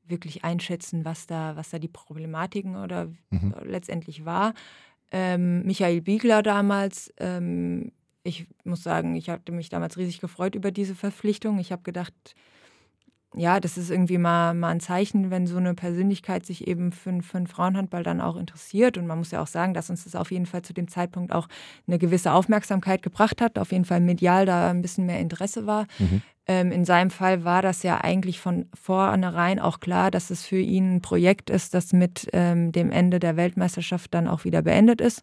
wirklich 0.06 0.44
einschätzen, 0.44 1.04
was 1.04 1.26
da, 1.26 1.56
was 1.56 1.70
da 1.70 1.78
die 1.78 1.88
Problematiken 1.88 2.76
oder 2.76 3.06
mhm. 3.30 3.54
letztendlich 3.64 4.24
war. 4.24 4.54
Ähm, 5.10 5.62
Michael 5.64 6.00
Biegler 6.00 6.42
damals, 6.42 7.12
ähm, 7.18 7.92
ich 8.26 8.46
muss 8.64 8.82
sagen, 8.82 9.14
ich 9.14 9.28
hatte 9.30 9.52
mich 9.52 9.68
damals 9.68 9.96
riesig 9.96 10.20
gefreut 10.20 10.54
über 10.54 10.70
diese 10.70 10.94
Verpflichtung. 10.94 11.58
Ich 11.58 11.72
habe 11.72 11.82
gedacht, 11.82 12.12
ja, 13.34 13.60
das 13.60 13.76
ist 13.76 13.90
irgendwie 13.90 14.18
mal, 14.18 14.54
mal 14.54 14.70
ein 14.70 14.80
Zeichen, 14.80 15.30
wenn 15.30 15.46
so 15.46 15.58
eine 15.58 15.74
Persönlichkeit 15.74 16.46
sich 16.46 16.66
eben 16.66 16.90
für, 16.90 17.22
für 17.22 17.36
den 17.36 17.46
Frauenhandball 17.46 18.02
dann 18.02 18.20
auch 18.20 18.36
interessiert. 18.36 18.96
Und 18.96 19.06
man 19.06 19.18
muss 19.18 19.30
ja 19.30 19.42
auch 19.42 19.46
sagen, 19.46 19.74
dass 19.74 19.90
uns 19.90 20.04
das 20.04 20.14
auf 20.14 20.30
jeden 20.30 20.46
Fall 20.46 20.62
zu 20.62 20.72
dem 20.72 20.88
Zeitpunkt 20.88 21.32
auch 21.32 21.46
eine 21.86 21.98
gewisse 21.98 22.32
Aufmerksamkeit 22.32 23.02
gebracht 23.02 23.42
hat, 23.42 23.58
auf 23.58 23.72
jeden 23.72 23.84
Fall 23.84 24.00
medial 24.00 24.46
da 24.46 24.70
ein 24.70 24.80
bisschen 24.80 25.06
mehr 25.06 25.20
Interesse 25.20 25.66
war. 25.66 25.86
Mhm. 25.98 26.22
Ähm, 26.48 26.72
in 26.72 26.84
seinem 26.84 27.10
Fall 27.10 27.44
war 27.44 27.60
das 27.60 27.82
ja 27.82 28.00
eigentlich 28.00 28.40
von 28.40 28.66
vornherein 28.72 29.58
auch 29.58 29.80
klar, 29.80 30.10
dass 30.10 30.30
es 30.30 30.46
für 30.46 30.60
ihn 30.60 30.96
ein 30.96 31.02
Projekt 31.02 31.50
ist, 31.50 31.74
das 31.74 31.92
mit 31.92 32.28
ähm, 32.32 32.72
dem 32.72 32.90
Ende 32.90 33.18
der 33.18 33.36
Weltmeisterschaft 33.36 34.14
dann 34.14 34.28
auch 34.28 34.44
wieder 34.44 34.62
beendet 34.62 35.00
ist. 35.00 35.22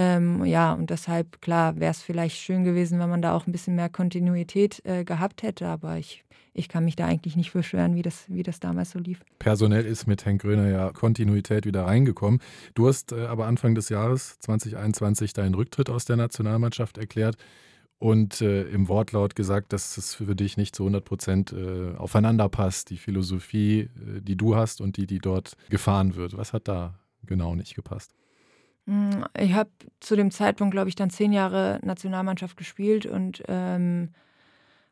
Ähm, 0.00 0.44
ja, 0.44 0.74
und 0.74 0.90
deshalb, 0.90 1.42
klar, 1.42 1.80
wäre 1.80 1.90
es 1.90 2.02
vielleicht 2.02 2.36
schön 2.36 2.62
gewesen, 2.62 3.00
wenn 3.00 3.10
man 3.10 3.20
da 3.20 3.34
auch 3.34 3.48
ein 3.48 3.52
bisschen 3.52 3.74
mehr 3.74 3.88
Kontinuität 3.88 4.80
äh, 4.84 5.02
gehabt 5.02 5.42
hätte, 5.42 5.66
aber 5.66 5.98
ich 5.98 6.24
ich 6.54 6.68
kann 6.68 6.84
mich 6.84 6.96
da 6.96 7.06
eigentlich 7.06 7.36
nicht 7.36 7.52
beschweren, 7.52 7.94
wie 7.94 8.02
das, 8.02 8.24
wie 8.26 8.42
das 8.42 8.58
damals 8.58 8.90
so 8.90 8.98
lief. 8.98 9.22
Personell 9.38 9.86
ist 9.86 10.08
mit 10.08 10.24
Henk 10.24 10.42
Gröner 10.42 10.68
ja 10.68 10.90
Kontinuität 10.90 11.66
wieder 11.66 11.84
reingekommen. 11.84 12.40
Du 12.74 12.88
hast 12.88 13.12
äh, 13.12 13.26
aber 13.26 13.46
Anfang 13.46 13.76
des 13.76 13.90
Jahres 13.90 14.38
2021 14.40 15.32
deinen 15.34 15.54
Rücktritt 15.54 15.88
aus 15.88 16.04
der 16.04 16.16
Nationalmannschaft 16.16 16.98
erklärt 16.98 17.36
und 17.98 18.40
äh, 18.40 18.62
im 18.64 18.88
Wortlaut 18.88 19.36
gesagt, 19.36 19.72
dass 19.72 19.96
es 19.96 20.14
für 20.14 20.34
dich 20.34 20.56
nicht 20.56 20.74
zu 20.74 20.84
100 20.84 21.04
Prozent 21.04 21.52
äh, 21.52 21.94
aufeinander 21.96 22.48
passt, 22.48 22.90
die 22.90 22.96
Philosophie, 22.96 23.82
äh, 23.82 24.20
die 24.20 24.36
du 24.36 24.56
hast 24.56 24.80
und 24.80 24.96
die, 24.96 25.06
die 25.06 25.18
dort 25.18 25.56
gefahren 25.70 26.16
wird. 26.16 26.36
Was 26.36 26.52
hat 26.52 26.66
da 26.66 26.98
genau 27.24 27.54
nicht 27.54 27.76
gepasst? 27.76 28.14
Hm, 28.88 29.26
ich 29.38 29.52
habe 29.52 29.70
zu 30.00 30.16
dem 30.16 30.30
Zeitpunkt, 30.30 30.72
glaube 30.72 30.88
ich, 30.88 30.96
dann 30.96 31.10
zehn 31.10 31.32
Jahre 31.32 31.78
Nationalmannschaft 31.82 32.56
gespielt 32.56 33.04
und 33.04 33.42
ähm, 33.46 34.08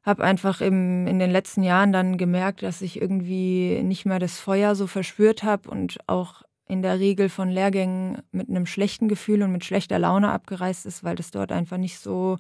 habe 0.05 0.23
einfach 0.23 0.61
im, 0.61 1.07
in 1.07 1.19
den 1.19 1.31
letzten 1.31 1.63
Jahren 1.63 1.93
dann 1.93 2.19
gemerkt, 2.19 2.63
dass 2.63 2.83
ich 2.83 3.01
irgendwie 3.01 3.83
nicht 3.83 4.05
mehr 4.05 4.19
das 4.19 4.39
Feuer 4.39 4.75
so 4.75 4.87
verspürt 4.87 5.43
habe 5.43 5.71
und 5.71 5.97
auch 6.07 6.43
in 6.69 6.83
der 6.83 7.01
Regel 7.01 7.31
von 7.31 7.49
Lehrgängen 7.49 8.19
mit 8.33 8.51
einem 8.51 8.67
schlechten 8.67 9.09
Gefühl 9.09 9.43
und 9.43 9.53
mit 9.53 9.65
schlechter 9.65 9.99
Laune 9.99 10.31
abgereist 10.31 10.85
ist, 10.85 11.03
weil 11.03 11.17
das 11.17 11.31
dort 11.31 11.51
einfach 11.51 11.79
nicht 11.79 11.99
so 11.99 12.37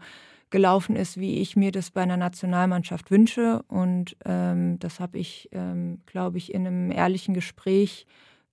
gelaufen 0.50 0.94
ist, 0.94 1.16
wie 1.18 1.40
ich 1.40 1.56
mir 1.56 1.72
das 1.72 1.90
bei 1.90 2.02
einer 2.02 2.16
Nationalmannschaft 2.18 3.10
wünsche. 3.10 3.62
Und 3.68 4.16
ähm, 4.26 4.78
das 4.78 5.00
habe 5.00 5.18
ich, 5.18 5.48
ähm, 5.52 6.02
glaube 6.06 6.38
ich, 6.38 6.52
in 6.52 6.66
einem 6.66 6.90
ehrlichen 6.90 7.34
Gespräch 7.34 8.06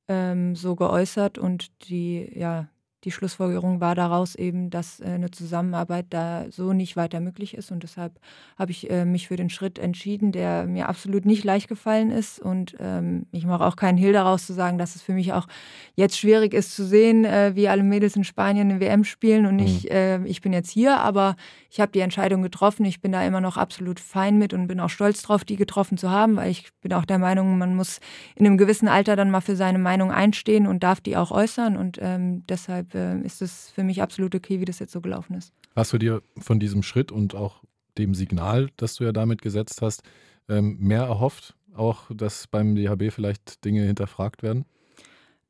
ähm, 0.07 0.55
so 0.55 0.75
geäußert. 0.75 1.37
Und 1.37 1.89
die, 1.89 2.31
ja, 2.33 2.67
die 3.03 3.11
Schlussfolgerung 3.11 3.81
war 3.81 3.95
daraus 3.95 4.35
eben, 4.35 4.69
dass 4.69 4.99
äh, 4.99 5.05
eine 5.05 5.31
Zusammenarbeit 5.31 6.07
da 6.09 6.45
so 6.49 6.73
nicht 6.73 6.95
weiter 6.95 7.19
möglich 7.19 7.53
ist. 7.55 7.71
Und 7.71 7.83
deshalb 7.83 8.19
habe 8.57 8.71
ich 8.71 8.89
äh, 8.89 9.05
mich 9.05 9.27
für 9.27 9.35
den 9.35 9.49
Schritt 9.49 9.77
entschieden, 9.77 10.31
der 10.31 10.65
mir 10.65 10.87
absolut 10.87 11.25
nicht 11.25 11.43
leicht 11.43 11.67
gefallen 11.67 12.11
ist. 12.11 12.39
Und 12.39 12.75
ähm, 12.79 13.25
ich 13.31 13.45
mache 13.45 13.65
auch 13.65 13.75
keinen 13.75 13.97
Hehl 13.97 14.13
daraus 14.13 14.45
zu 14.45 14.53
sagen, 14.53 14.77
dass 14.77 14.95
es 14.95 15.01
für 15.01 15.13
mich 15.13 15.33
auch 15.33 15.47
jetzt 15.95 16.17
schwierig 16.17 16.53
ist 16.53 16.75
zu 16.75 16.85
sehen, 16.85 17.25
äh, 17.25 17.51
wie 17.55 17.67
alle 17.67 17.83
Mädels 17.83 18.15
in 18.15 18.23
Spanien 18.23 18.71
eine 18.71 18.79
WM 18.79 19.03
spielen. 19.03 19.45
Und 19.45 19.59
ich, 19.59 19.89
mhm. 19.89 20.25
ich 20.25 20.41
bin 20.41 20.53
jetzt 20.53 20.69
hier, 20.69 20.99
aber 20.99 21.35
ich 21.69 21.79
habe 21.79 21.91
die 21.91 21.99
Entscheidung 21.99 22.41
getroffen. 22.41 22.85
Ich 22.85 23.01
bin 23.01 23.11
da 23.11 23.25
immer 23.25 23.41
noch 23.41 23.57
absolut 23.57 23.99
fein 23.99 24.37
mit 24.37 24.53
und 24.53 24.67
bin 24.67 24.79
auch 24.79 24.89
stolz 24.89 25.21
drauf, 25.21 25.43
die 25.43 25.55
getroffen 25.55 25.97
zu 25.97 26.09
haben, 26.09 26.35
weil 26.37 26.51
ich 26.51 26.69
bin 26.81 26.93
auch 26.93 27.05
der 27.05 27.19
Meinung, 27.19 27.57
man 27.57 27.75
muss 27.75 27.99
in 28.35 28.45
einem 28.45 28.57
gewissen 28.57 28.87
Alter 28.87 29.15
dann 29.15 29.31
mal 29.31 29.41
für 29.41 29.55
seine 29.55 29.79
Meinung 29.79 30.11
einstehen 30.11 30.67
und 30.67 30.83
darf 30.83 31.01
die 31.01 31.17
auch 31.17 31.31
äußern. 31.31 31.75
Und 31.75 31.99
ähm, 32.01 32.45
deshalb 32.47 32.92
äh, 32.95 33.19
ist 33.21 33.41
es 33.41 33.69
für 33.69 33.83
mich 33.83 34.01
absolut 34.01 34.35
okay, 34.35 34.59
wie 34.59 34.65
das 34.65 34.79
jetzt 34.79 34.91
so 34.91 35.01
gelaufen 35.01 35.35
ist. 35.35 35.53
Hast 35.75 35.93
du 35.93 35.97
dir 35.97 36.21
von 36.37 36.59
diesem 36.59 36.83
Schritt 36.83 37.11
und 37.11 37.35
auch 37.35 37.63
dem 37.97 38.13
Signal, 38.13 38.69
das 38.77 38.95
du 38.95 39.03
ja 39.03 39.11
damit 39.11 39.41
gesetzt 39.41 39.81
hast, 39.81 40.03
ähm, 40.49 40.77
mehr 40.79 41.03
erhofft? 41.03 41.55
Auch, 41.73 42.11
dass 42.13 42.47
beim 42.47 42.75
DHB 42.75 43.11
vielleicht 43.11 43.65
Dinge 43.65 43.83
hinterfragt 43.83 44.43
werden? 44.43 44.65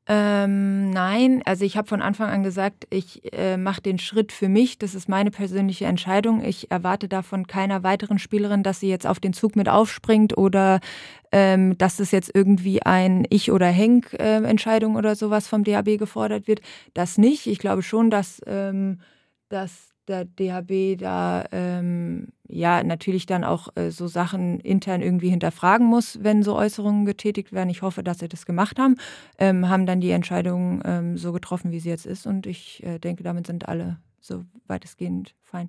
Ähm, 0.06 0.90
nein, 0.90 1.40
also 1.46 1.64
ich 1.64 1.78
habe 1.78 1.88
von 1.88 2.02
Anfang 2.02 2.28
an 2.28 2.42
gesagt, 2.42 2.86
ich 2.90 3.32
äh, 3.32 3.56
mache 3.56 3.80
den 3.80 3.98
Schritt 3.98 4.32
für 4.32 4.50
mich. 4.50 4.78
Das 4.78 4.94
ist 4.94 5.08
meine 5.08 5.30
persönliche 5.30 5.86
Entscheidung. 5.86 6.44
Ich 6.44 6.70
erwarte 6.70 7.08
davon 7.08 7.46
keiner 7.46 7.82
weiteren 7.82 8.18
Spielerin, 8.18 8.62
dass 8.62 8.80
sie 8.80 8.90
jetzt 8.90 9.06
auf 9.06 9.18
den 9.18 9.32
Zug 9.32 9.56
mit 9.56 9.68
aufspringt 9.70 10.36
oder 10.36 10.80
ähm, 11.32 11.78
dass 11.78 12.00
es 12.00 12.10
jetzt 12.10 12.30
irgendwie 12.34 12.82
ein 12.82 13.26
Ich- 13.30 13.50
oder 13.50 13.66
Henk-Entscheidung 13.66 14.94
äh, 14.94 14.98
oder 14.98 15.16
sowas 15.16 15.48
vom 15.48 15.64
DHB 15.64 15.98
gefordert 15.98 16.48
wird. 16.48 16.60
Das 16.92 17.16
nicht. 17.16 17.46
Ich 17.46 17.58
glaube 17.58 17.82
schon, 17.82 18.10
dass, 18.10 18.42
ähm, 18.46 19.00
dass 19.48 19.93
der 20.08 20.24
DHB 20.24 20.98
da 20.98 21.44
ähm, 21.52 22.28
ja 22.48 22.82
natürlich 22.82 23.26
dann 23.26 23.44
auch 23.44 23.68
äh, 23.74 23.90
so 23.90 24.06
Sachen 24.06 24.60
intern 24.60 25.02
irgendwie 25.02 25.30
hinterfragen 25.30 25.86
muss, 25.86 26.18
wenn 26.22 26.42
so 26.42 26.56
Äußerungen 26.56 27.04
getätigt 27.04 27.52
werden. 27.52 27.70
Ich 27.70 27.82
hoffe, 27.82 28.02
dass 28.02 28.18
sie 28.18 28.28
das 28.28 28.46
gemacht 28.46 28.78
haben, 28.78 28.96
ähm, 29.38 29.68
haben 29.68 29.86
dann 29.86 30.00
die 30.00 30.10
Entscheidung 30.10 30.82
ähm, 30.84 31.16
so 31.16 31.32
getroffen, 31.32 31.70
wie 31.70 31.80
sie 31.80 31.88
jetzt 31.88 32.06
ist. 32.06 32.26
Und 32.26 32.46
ich 32.46 32.82
äh, 32.84 32.98
denke, 32.98 33.22
damit 33.22 33.46
sind 33.46 33.68
alle 33.68 33.98
so 34.20 34.44
weitestgehend 34.66 35.34
fein. 35.42 35.68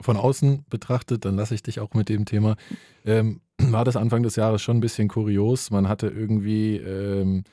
Von 0.00 0.16
außen 0.16 0.64
betrachtet, 0.68 1.24
dann 1.24 1.36
lasse 1.36 1.54
ich 1.54 1.62
dich 1.62 1.80
auch 1.80 1.94
mit 1.94 2.08
dem 2.08 2.24
Thema, 2.24 2.56
ähm, 3.04 3.40
war 3.58 3.84
das 3.84 3.96
Anfang 3.96 4.22
des 4.22 4.36
Jahres 4.36 4.62
schon 4.62 4.78
ein 4.78 4.80
bisschen 4.80 5.08
kurios. 5.08 5.70
Man 5.70 5.88
hatte 5.88 6.08
irgendwie 6.08 6.76
ähm, 6.76 7.44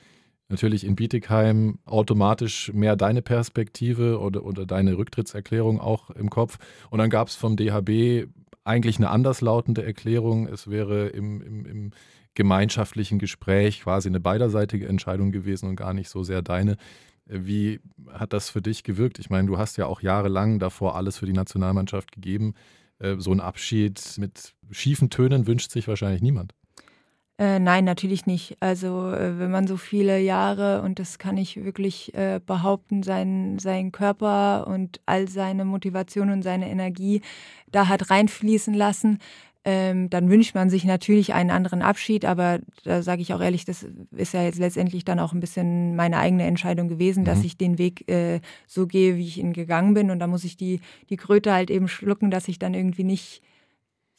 natürlich 0.50 0.84
in 0.84 0.96
Bietigheim 0.96 1.78
automatisch 1.84 2.72
mehr 2.72 2.96
deine 2.96 3.22
Perspektive 3.22 4.18
oder, 4.20 4.44
oder 4.44 4.66
deine 4.66 4.96
Rücktrittserklärung 4.96 5.80
auch 5.80 6.10
im 6.10 6.30
Kopf. 6.30 6.58
Und 6.90 6.98
dann 6.98 7.10
gab 7.10 7.28
es 7.28 7.36
vom 7.36 7.56
DHB 7.56 8.28
eigentlich 8.64 8.98
eine 8.98 9.10
anderslautende 9.10 9.84
Erklärung. 9.84 10.46
Es 10.46 10.68
wäre 10.68 11.08
im, 11.08 11.40
im, 11.40 11.66
im 11.66 11.90
gemeinschaftlichen 12.34 13.18
Gespräch 13.18 13.82
quasi 13.82 14.08
eine 14.08 14.20
beiderseitige 14.20 14.88
Entscheidung 14.88 15.32
gewesen 15.32 15.68
und 15.68 15.76
gar 15.76 15.94
nicht 15.94 16.08
so 16.08 16.22
sehr 16.22 16.42
deine. 16.42 16.76
Wie 17.26 17.80
hat 18.08 18.32
das 18.32 18.50
für 18.50 18.62
dich 18.62 18.82
gewirkt? 18.82 19.18
Ich 19.18 19.30
meine, 19.30 19.46
du 19.46 19.58
hast 19.58 19.76
ja 19.76 19.86
auch 19.86 20.00
jahrelang 20.00 20.58
davor 20.58 20.96
alles 20.96 21.18
für 21.18 21.26
die 21.26 21.32
Nationalmannschaft 21.32 22.12
gegeben. 22.12 22.54
Äh, 22.98 23.16
so 23.18 23.32
ein 23.32 23.40
Abschied 23.40 24.16
mit 24.18 24.54
schiefen 24.70 25.10
Tönen 25.10 25.46
wünscht 25.46 25.70
sich 25.70 25.86
wahrscheinlich 25.86 26.22
niemand. 26.22 26.54
Äh, 27.40 27.58
nein, 27.58 27.86
natürlich 27.86 28.26
nicht. 28.26 28.58
Also 28.60 29.10
äh, 29.12 29.38
wenn 29.38 29.50
man 29.50 29.66
so 29.66 29.78
viele 29.78 30.20
Jahre, 30.20 30.82
und 30.82 30.98
das 30.98 31.18
kann 31.18 31.38
ich 31.38 31.64
wirklich 31.64 32.12
äh, 32.14 32.38
behaupten, 32.44 33.02
seinen, 33.02 33.58
seinen 33.58 33.92
Körper 33.92 34.66
und 34.66 35.00
all 35.06 35.26
seine 35.26 35.64
Motivation 35.64 36.30
und 36.30 36.42
seine 36.42 36.68
Energie 36.68 37.22
da 37.72 37.88
hat 37.88 38.10
reinfließen 38.10 38.74
lassen, 38.74 39.20
ähm, 39.64 40.10
dann 40.10 40.28
wünscht 40.28 40.54
man 40.54 40.68
sich 40.68 40.84
natürlich 40.84 41.32
einen 41.32 41.50
anderen 41.50 41.80
Abschied. 41.80 42.26
Aber 42.26 42.58
da 42.84 43.00
sage 43.00 43.22
ich 43.22 43.32
auch 43.32 43.40
ehrlich, 43.40 43.64
das 43.64 43.86
ist 44.14 44.34
ja 44.34 44.42
jetzt 44.42 44.58
letztendlich 44.58 45.06
dann 45.06 45.18
auch 45.18 45.32
ein 45.32 45.40
bisschen 45.40 45.96
meine 45.96 46.18
eigene 46.18 46.44
Entscheidung 46.44 46.88
gewesen, 46.88 47.20
mhm. 47.20 47.24
dass 47.24 47.42
ich 47.42 47.56
den 47.56 47.78
Weg 47.78 48.06
äh, 48.10 48.40
so 48.66 48.86
gehe, 48.86 49.16
wie 49.16 49.26
ich 49.26 49.38
ihn 49.38 49.54
gegangen 49.54 49.94
bin. 49.94 50.10
Und 50.10 50.18
da 50.18 50.26
muss 50.26 50.44
ich 50.44 50.58
die, 50.58 50.80
die 51.08 51.16
Kröte 51.16 51.54
halt 51.54 51.70
eben 51.70 51.88
schlucken, 51.88 52.30
dass 52.30 52.48
ich 52.48 52.58
dann 52.58 52.74
irgendwie 52.74 53.04
nicht 53.04 53.40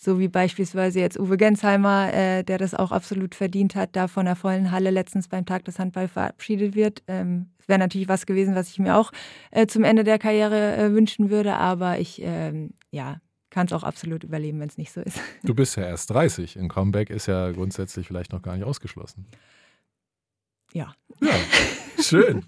so 0.03 0.17
wie 0.17 0.27
beispielsweise 0.29 0.99
jetzt 0.99 1.19
Uwe 1.19 1.37
Gensheimer, 1.37 2.11
äh, 2.11 2.43
der 2.43 2.57
das 2.57 2.73
auch 2.73 2.91
absolut 2.91 3.35
verdient 3.35 3.75
hat, 3.75 3.95
da 3.95 4.07
von 4.07 4.25
der 4.25 4.35
vollen 4.35 4.71
Halle 4.71 4.89
letztens 4.89 5.27
beim 5.27 5.45
Tag 5.45 5.63
des 5.65 5.77
Handball 5.77 6.07
verabschiedet 6.07 6.73
wird. 6.73 7.03
Ähm, 7.07 7.51
Wäre 7.67 7.77
natürlich 7.77 8.07
was 8.07 8.25
gewesen, 8.25 8.55
was 8.55 8.69
ich 8.69 8.79
mir 8.79 8.97
auch 8.97 9.11
äh, 9.51 9.67
zum 9.67 9.83
Ende 9.83 10.03
der 10.03 10.17
Karriere 10.17 10.75
äh, 10.75 10.91
wünschen 10.91 11.29
würde, 11.29 11.53
aber 11.53 11.99
ich 11.99 12.19
ähm, 12.23 12.71
ja, 12.89 13.21
kann 13.51 13.67
es 13.67 13.73
auch 13.73 13.83
absolut 13.83 14.23
überleben, 14.23 14.59
wenn 14.59 14.69
es 14.69 14.79
nicht 14.79 14.91
so 14.91 15.01
ist. 15.01 15.19
Du 15.43 15.53
bist 15.53 15.77
ja 15.77 15.83
erst 15.83 16.09
30. 16.09 16.57
Ein 16.57 16.67
Comeback 16.67 17.11
ist 17.11 17.27
ja 17.27 17.51
grundsätzlich 17.51 18.07
vielleicht 18.07 18.32
noch 18.34 18.41
gar 18.41 18.55
nicht 18.55 18.65
ausgeschlossen. 18.65 19.28
Ja. 20.73 20.95
Ja, 21.21 21.30
schön. 22.04 22.43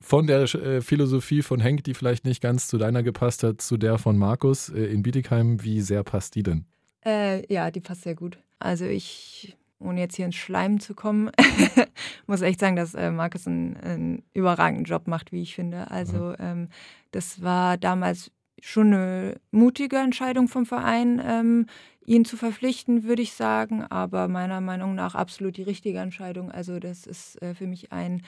Von 0.00 0.26
der 0.26 0.42
äh, 0.54 0.80
Philosophie 0.80 1.42
von 1.42 1.60
Henk, 1.60 1.84
die 1.84 1.94
vielleicht 1.94 2.24
nicht 2.24 2.40
ganz 2.40 2.68
zu 2.68 2.78
deiner 2.78 3.02
gepasst 3.02 3.42
hat, 3.42 3.60
zu 3.60 3.76
der 3.76 3.98
von 3.98 4.16
Markus 4.16 4.68
äh, 4.68 4.86
in 4.86 5.02
Bietigheim, 5.02 5.62
wie 5.62 5.80
sehr 5.80 6.02
passt 6.02 6.34
die 6.34 6.42
denn? 6.42 6.64
Äh, 7.04 7.52
ja, 7.52 7.70
die 7.70 7.80
passt 7.80 8.02
sehr 8.02 8.14
gut. 8.14 8.38
Also 8.58 8.84
ich, 8.86 9.56
ohne 9.78 10.00
jetzt 10.00 10.16
hier 10.16 10.26
ins 10.26 10.36
Schleim 10.36 10.80
zu 10.80 10.94
kommen, 10.94 11.30
muss 12.26 12.42
echt 12.42 12.60
sagen, 12.60 12.76
dass 12.76 12.94
äh, 12.94 13.10
Markus 13.10 13.46
einen, 13.46 13.76
einen, 13.76 14.22
überragenden 14.34 14.84
Job 14.84 15.06
macht, 15.06 15.32
wie 15.32 15.42
ich 15.42 15.54
finde. 15.54 15.90
Also 15.90 16.34
ähm, 16.38 16.68
das 17.10 17.42
war 17.42 17.76
damals 17.76 18.30
schon 18.60 18.92
eine 18.92 19.40
mutige 19.50 19.96
Entscheidung 19.96 20.48
vom 20.48 20.66
Verein, 20.66 21.22
ähm, 21.24 21.66
ihn 22.08 22.24
zu 22.24 22.36
verpflichten, 22.36 23.04
würde 23.04 23.22
ich 23.22 23.34
sagen, 23.34 23.84
aber 23.84 24.28
meiner 24.28 24.60
Meinung 24.60 24.94
nach 24.94 25.14
absolut 25.14 25.56
die 25.56 25.62
richtige 25.62 25.98
Entscheidung. 25.98 26.50
Also 26.50 26.80
das 26.80 27.06
ist 27.06 27.40
äh, 27.42 27.54
für 27.54 27.66
mich 27.66 27.92
ein, 27.92 28.22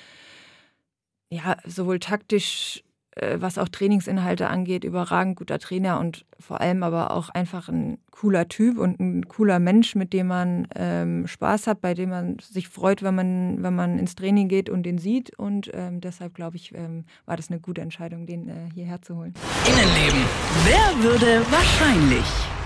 ja, 1.30 1.56
sowohl 1.64 1.98
taktisch 1.98 2.84
äh, 3.16 3.40
was 3.40 3.58
auch 3.58 3.68
Trainingsinhalte 3.68 4.48
angeht, 4.48 4.84
überragend 4.84 5.36
guter 5.36 5.58
Trainer 5.58 5.98
und 5.98 6.24
vor 6.38 6.60
allem 6.60 6.82
aber 6.82 7.10
auch 7.10 7.28
einfach 7.30 7.68
ein 7.68 7.98
cooler 8.10 8.48
Typ 8.48 8.78
und 8.78 9.00
ein 9.00 9.26
cooler 9.28 9.58
Mensch, 9.58 9.94
mit 9.94 10.12
dem 10.12 10.28
man 10.28 10.68
ähm, 10.76 11.26
Spaß 11.26 11.66
hat, 11.66 11.80
bei 11.80 11.94
dem 11.94 12.10
man 12.10 12.38
sich 12.38 12.68
freut, 12.68 13.02
wenn 13.02 13.14
man, 13.14 13.62
wenn 13.62 13.74
man 13.74 13.98
ins 13.98 14.14
Training 14.14 14.48
geht 14.48 14.70
und 14.70 14.84
den 14.84 14.98
sieht. 14.98 15.36
Und 15.38 15.70
ähm, 15.74 16.00
deshalb 16.00 16.34
glaube 16.34 16.56
ich, 16.56 16.74
ähm, 16.74 17.04
war 17.26 17.36
das 17.36 17.50
eine 17.50 17.60
gute 17.60 17.80
Entscheidung, 17.80 18.26
den 18.26 18.48
äh, 18.48 18.70
hierher 18.72 19.02
zu 19.02 19.16
holen. 19.16 19.34
Innenleben. 19.66 20.24
Wer 20.64 21.02
würde 21.02 21.44
wahrscheinlich? 21.50 22.59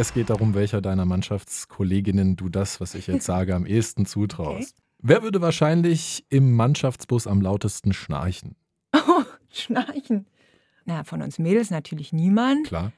Es 0.00 0.14
geht 0.14 0.30
darum, 0.30 0.54
welcher 0.54 0.80
deiner 0.80 1.04
Mannschaftskolleginnen 1.04 2.34
du 2.34 2.48
das, 2.48 2.80
was 2.80 2.94
ich 2.94 3.06
jetzt 3.06 3.26
sage, 3.26 3.54
am 3.54 3.66
ehesten 3.66 4.06
zutraust. 4.06 4.74
Okay. 5.02 5.08
Wer 5.08 5.22
würde 5.22 5.40
wahrscheinlich 5.40 6.26
im 6.28 6.54
Mannschaftsbus 6.56 7.26
am 7.26 7.40
lautesten 7.40 7.94
schnarchen? 7.94 8.54
Oh, 8.94 9.22
Schnarchen. 9.50 10.26
Na, 10.84 11.04
von 11.04 11.22
uns 11.22 11.38
Mädels 11.38 11.70
natürlich 11.70 12.12
niemand. 12.12 12.66
Klar. 12.66 12.92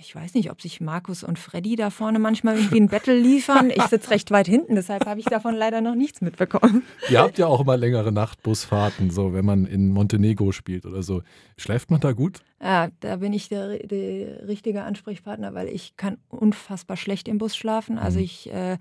Ich 0.00 0.14
weiß 0.14 0.34
nicht, 0.34 0.50
ob 0.50 0.62
sich 0.62 0.80
Markus 0.80 1.24
und 1.24 1.38
Freddy 1.38 1.74
da 1.74 1.90
vorne 1.90 2.18
manchmal 2.18 2.56
irgendwie 2.56 2.80
ein 2.80 2.88
Battle 2.88 3.18
liefern. 3.18 3.70
Ich 3.70 3.82
sitze 3.84 4.10
recht 4.10 4.30
weit 4.30 4.46
hinten, 4.46 4.76
deshalb 4.76 5.06
habe 5.06 5.18
ich 5.18 5.26
davon 5.26 5.56
leider 5.56 5.80
noch 5.80 5.96
nichts 5.96 6.20
mitbekommen. 6.20 6.84
Ihr 7.10 7.20
habt 7.20 7.38
ja 7.38 7.46
auch 7.46 7.60
immer 7.60 7.76
längere 7.76 8.12
Nachtbusfahrten, 8.12 9.10
so 9.10 9.32
wenn 9.32 9.44
man 9.44 9.66
in 9.66 9.90
Montenegro 9.90 10.52
spielt 10.52 10.86
oder 10.86 11.02
so. 11.02 11.22
Schläft 11.56 11.90
man 11.90 12.00
da 12.00 12.12
gut? 12.12 12.40
Ja, 12.62 12.88
da 13.00 13.16
bin 13.16 13.32
ich 13.32 13.48
der, 13.48 13.78
der 13.78 14.46
richtige 14.46 14.84
Ansprechpartner, 14.84 15.54
weil 15.54 15.68
ich 15.68 15.96
kann 15.96 16.18
unfassbar 16.28 16.96
schlecht 16.96 17.26
im 17.26 17.38
Bus 17.38 17.56
schlafen. 17.56 17.98
Also 17.98 18.18
mhm. 18.18 18.24
ich 18.24 18.52
äh, 18.52 18.78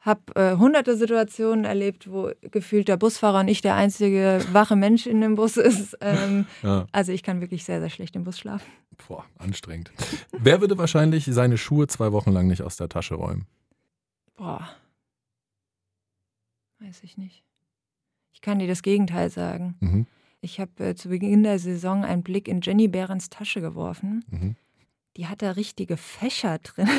habe 0.00 0.34
äh, 0.34 0.56
hunderte 0.56 0.96
Situationen 0.96 1.64
erlebt, 1.64 2.10
wo 2.10 2.30
gefühlt 2.40 2.88
der 2.88 2.96
Busfahrer 2.96 3.42
nicht 3.42 3.64
der 3.64 3.76
einzige 3.76 4.42
wache 4.52 4.74
Mensch 4.74 5.06
in 5.06 5.20
dem 5.20 5.34
Bus 5.34 5.56
ist. 5.56 5.96
Ähm, 6.10 6.46
ja. 6.62 6.86
Also 6.92 7.12
ich 7.12 7.22
kann 7.22 7.40
wirklich 7.40 7.64
sehr, 7.64 7.80
sehr 7.80 7.90
schlecht 7.90 8.16
im 8.16 8.24
Bus 8.24 8.38
schlafen. 8.38 8.66
Boah, 9.06 9.24
anstrengend. 9.38 9.92
Wer 10.32 10.60
würde 10.60 10.78
wahrscheinlich 10.78 11.26
seine 11.26 11.58
Schuhe 11.58 11.86
zwei 11.88 12.10
Wochen 12.12 12.32
lang 12.32 12.46
nicht 12.46 12.62
aus 12.62 12.76
der 12.76 12.88
Tasche 12.88 13.16
räumen? 13.16 13.46
Boah. 14.36 14.68
Weiß 16.78 17.02
ich 17.02 17.18
nicht. 17.18 17.44
Ich 18.32 18.40
kann 18.40 18.58
dir 18.58 18.66
das 18.66 18.82
Gegenteil 18.82 19.28
sagen. 19.28 19.76
Mhm. 19.80 20.06
Ich 20.40 20.58
habe 20.58 20.84
äh, 20.84 20.94
zu 20.94 21.10
Beginn 21.10 21.42
der 21.42 21.58
Saison 21.58 22.04
einen 22.04 22.22
Blick 22.22 22.48
in 22.48 22.62
Jenny 22.62 22.88
Behrens 22.88 23.28
Tasche 23.28 23.60
geworfen. 23.60 24.24
Mhm 24.30 24.56
die 25.16 25.26
hat 25.26 25.42
da 25.42 25.52
richtige 25.52 25.96
Fächer 25.96 26.58
drin. 26.58 26.88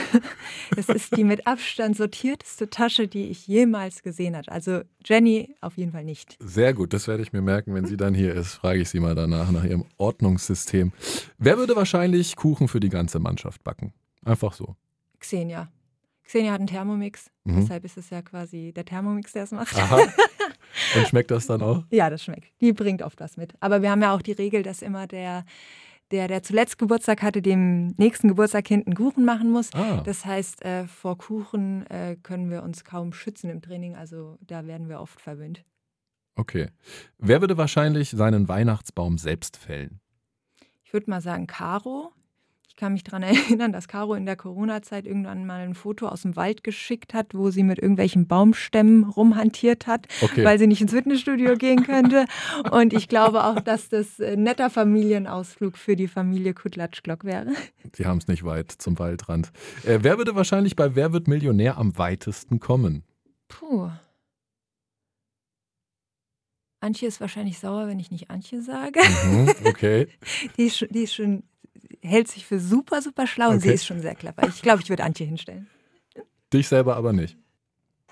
Das 0.76 0.88
ist 0.88 1.18
die 1.18 1.26
mit 1.26 1.48
Abstand 1.48 1.98
sortierteste 1.98 2.70
Tasche, 2.70 3.08
die 3.08 3.26
ich 3.30 3.46
jemals 3.46 4.04
gesehen 4.04 4.38
habe. 4.38 4.50
Also 4.50 4.82
Jenny 5.04 5.56
auf 5.60 5.76
jeden 5.76 5.92
Fall 5.92 6.06
nicht. 6.06 6.38
Sehr 6.40 6.74
gut, 6.74 6.94
das 6.94 7.08
werde 7.08 7.24
ich 7.24 7.34
mir 7.34 7.42
merken, 7.42 7.74
wenn 7.74 7.86
sie 7.86 7.98
dann 7.98 8.14
hier 8.14 8.34
ist. 8.34 8.54
Frage 8.54 8.82
ich 8.82 8.90
sie 8.90 9.02
mal 9.02 9.16
danach 9.16 9.52
nach 9.52 9.66
ihrem 9.66 9.86
Ordnungssystem. 9.98 10.94
Wer 11.38 11.58
würde 11.58 11.76
wahrscheinlich 11.76 12.38
Kuchen 12.38 12.70
für 12.70 12.80
die 12.80 12.90
ganze 12.90 13.20
Mannschaft 13.20 13.64
backen? 13.64 13.92
Einfach 14.24 14.54
so. 14.54 14.76
Xenia. 15.20 15.70
Xenia 16.24 16.54
hat 16.54 16.60
einen 16.60 16.68
Thermomix, 16.68 17.30
mhm. 17.44 17.62
deshalb 17.62 17.84
ist 17.84 17.98
es 17.98 18.10
ja 18.10 18.22
quasi 18.22 18.72
der 18.74 18.86
Thermomix, 18.86 19.34
der 19.34 19.44
es 19.44 19.52
macht. 19.52 19.76
Aha. 19.76 20.08
Und 20.96 21.08
schmeckt 21.08 21.32
das 21.32 21.48
dann 21.48 21.62
auch? 21.62 21.84
Ja, 21.92 22.10
das 22.10 22.24
schmeckt. 22.24 22.52
Die 22.62 22.72
bringt 22.72 23.02
oft 23.02 23.20
was 23.20 23.36
mit. 23.36 23.54
Aber 23.60 23.82
wir 23.82 23.92
haben 23.92 24.02
ja 24.02 24.14
auch 24.16 24.22
die 24.22 24.32
Regel, 24.32 24.64
dass 24.64 24.82
immer 24.82 25.08
der 25.08 25.46
der, 26.12 26.28
der 26.28 26.44
zuletzt 26.44 26.78
Geburtstag 26.78 27.22
hatte, 27.22 27.42
dem 27.42 27.88
nächsten 27.98 28.28
Geburtstag 28.28 28.68
hinten 28.68 28.94
Kuchen 28.96 29.26
machen 29.26 29.52
muss. 29.52 29.74
Ah. 29.74 30.02
Das 30.04 30.26
heißt, 30.26 30.64
äh, 30.64 30.86
vor 30.86 31.18
Kuchen 31.18 31.86
äh, 31.88 32.18
können 32.22 32.50
wir 32.50 32.64
uns 32.64 32.84
kaum 32.84 33.14
schützen 33.14 33.50
im 33.50 33.62
Training. 33.62 33.96
Also 33.96 34.38
da 34.42 34.66
werden 34.68 34.90
wir 34.90 35.00
oft 35.00 35.20
verwöhnt. 35.22 35.64
Okay. 36.36 36.68
Wer 37.18 37.42
würde 37.42 37.58
wahrscheinlich 37.58 38.10
seinen 38.10 38.48
Weihnachtsbaum 38.48 39.18
selbst 39.18 39.58
fällen? 39.58 40.00
Ich 40.84 40.94
würde 40.94 41.10
mal 41.10 41.22
sagen, 41.22 41.48
Caro 41.48 42.12
kann 42.82 42.94
mich 42.94 43.04
daran 43.04 43.22
erinnern, 43.24 43.72
dass 43.72 43.88
Caro 43.88 44.16
in 44.16 44.26
der 44.26 44.36
Corona-Zeit 44.36 45.06
irgendwann 45.06 45.46
mal 45.46 45.62
ein 45.62 45.76
Foto 45.76 46.08
aus 46.08 46.24
dem 46.24 46.36
Wald 46.36 46.64
geschickt 46.64 47.14
hat, 47.14 47.36
wo 47.36 47.52
sie 47.52 47.62
mit 47.62 47.78
irgendwelchen 47.78 48.28
Baumstämmen 48.28 49.04
rumhantiert 49.04 49.86
hat, 49.86 50.08
okay. 50.22 50.44
weil 50.44 50.58
sie 50.58 50.66
nicht 50.66 50.82
ins 50.82 50.92
Fitnessstudio 50.92 51.58
gehen 51.58 51.84
könnte. 51.84 52.26
Und 52.72 52.94
ich 52.94 53.08
glaube 53.08 53.44
auch, 53.44 53.60
dass 53.60 53.90
das 53.90 54.20
ein 54.20 54.42
netter 54.42 54.72
Familienausflug 54.72 55.78
für 55.78 55.96
die 55.96 56.08
Familie 56.08 56.56
Kutlatsch-Glock 56.56 57.24
wäre. 57.24 57.52
Sie 57.94 58.08
haben 58.08 58.18
es 58.18 58.28
nicht 58.28 58.44
weit 58.44 58.72
zum 58.72 58.98
Waldrand. 58.98 59.52
Äh, 59.86 60.00
wer 60.02 60.18
würde 60.18 60.34
wahrscheinlich 60.34 60.76
bei 60.76 60.96
Wer 60.96 61.14
wird 61.14 61.28
Millionär 61.28 61.78
am 61.78 61.98
weitesten 62.00 62.60
kommen? 62.60 63.04
Puh. 63.48 63.92
Antje 66.80 67.08
ist 67.08 67.22
wahrscheinlich 67.22 67.60
sauer, 67.60 67.88
wenn 67.88 68.00
ich 68.00 68.10
nicht 68.10 68.32
Antje 68.32 68.64
sage. 68.64 69.00
Mhm, 69.28 69.54
okay. 69.66 70.08
die, 70.58 70.64
ist, 70.66 70.88
die 70.90 71.04
ist 71.04 71.14
schon 71.14 71.44
hält 72.02 72.28
sich 72.28 72.46
für 72.46 72.60
super, 72.60 73.02
super 73.02 73.28
schlau 73.28 73.48
okay. 73.48 73.54
und 73.54 73.60
sie 73.62 73.72
ist 73.72 73.86
schon 73.86 74.02
sehr 74.02 74.16
clever. 74.16 74.48
Ich 74.48 74.62
glaube, 74.62 74.82
ich 74.82 74.90
würde 74.90 75.04
Antje 75.04 75.26
hinstellen. 75.26 75.68
Dich 76.54 76.68
selber 76.68 76.96
aber 76.96 77.14
nicht. 77.14 77.38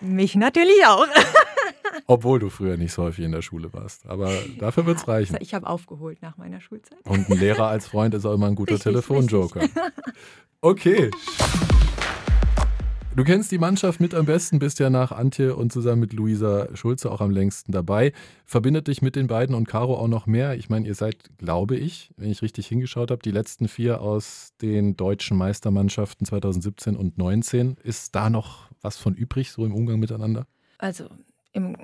Mich 0.01 0.35
natürlich 0.35 0.85
auch. 0.85 1.05
Obwohl 2.07 2.39
du 2.39 2.49
früher 2.49 2.77
nicht 2.77 2.93
so 2.93 3.03
häufig 3.03 3.25
in 3.25 3.31
der 3.31 3.41
Schule 3.41 3.71
warst. 3.73 4.05
Aber 4.05 4.31
dafür 4.57 4.85
wird 4.85 4.97
es 4.97 5.07
reichen. 5.07 5.37
Ich 5.41 5.53
habe 5.53 5.67
aufgeholt 5.67 6.21
nach 6.21 6.37
meiner 6.37 6.61
Schulzeit. 6.61 6.99
Und 7.05 7.29
ein 7.29 7.37
Lehrer 7.37 7.67
als 7.67 7.87
Freund 7.87 8.13
ist 8.13 8.25
auch 8.25 8.33
immer 8.33 8.47
ein 8.47 8.55
guter 8.55 8.79
Telefonjoker. 8.79 9.67
Okay. 10.61 11.11
Du 13.19 13.25
kennst 13.25 13.51
die 13.51 13.57
Mannschaft 13.57 13.99
mit 13.99 14.15
am 14.15 14.25
besten, 14.25 14.59
bist 14.59 14.79
ja 14.79 14.89
nach 14.89 15.11
Antje 15.11 15.53
und 15.53 15.73
zusammen 15.73 15.99
mit 15.99 16.13
Luisa 16.13 16.73
Schulze 16.73 17.11
auch 17.11 17.19
am 17.19 17.31
längsten 17.31 17.73
dabei. 17.73 18.13
Verbindet 18.45 18.87
dich 18.87 19.01
mit 19.01 19.17
den 19.17 19.27
beiden 19.27 19.55
und 19.55 19.67
Caro 19.67 19.97
auch 19.97 20.07
noch 20.07 20.25
mehr? 20.25 20.55
Ich 20.55 20.69
meine, 20.69 20.87
ihr 20.87 20.95
seid, 20.95 21.17
glaube 21.37 21.75
ich, 21.75 22.13
wenn 22.15 22.31
ich 22.31 22.41
richtig 22.41 22.67
hingeschaut 22.67 23.11
habe, 23.11 23.21
die 23.21 23.31
letzten 23.31 23.67
vier 23.67 23.99
aus 23.99 24.53
den 24.61 24.95
deutschen 24.95 25.35
Meistermannschaften 25.35 26.25
2017 26.25 26.95
und 26.95 27.15
2019. 27.15 27.75
Ist 27.83 28.15
da 28.15 28.29
noch 28.29 28.69
was 28.81 28.95
von 28.95 29.15
übrig, 29.15 29.51
so 29.51 29.65
im 29.65 29.75
Umgang 29.75 29.99
miteinander? 29.99 30.47
Also 30.77 31.09
im 31.51 31.75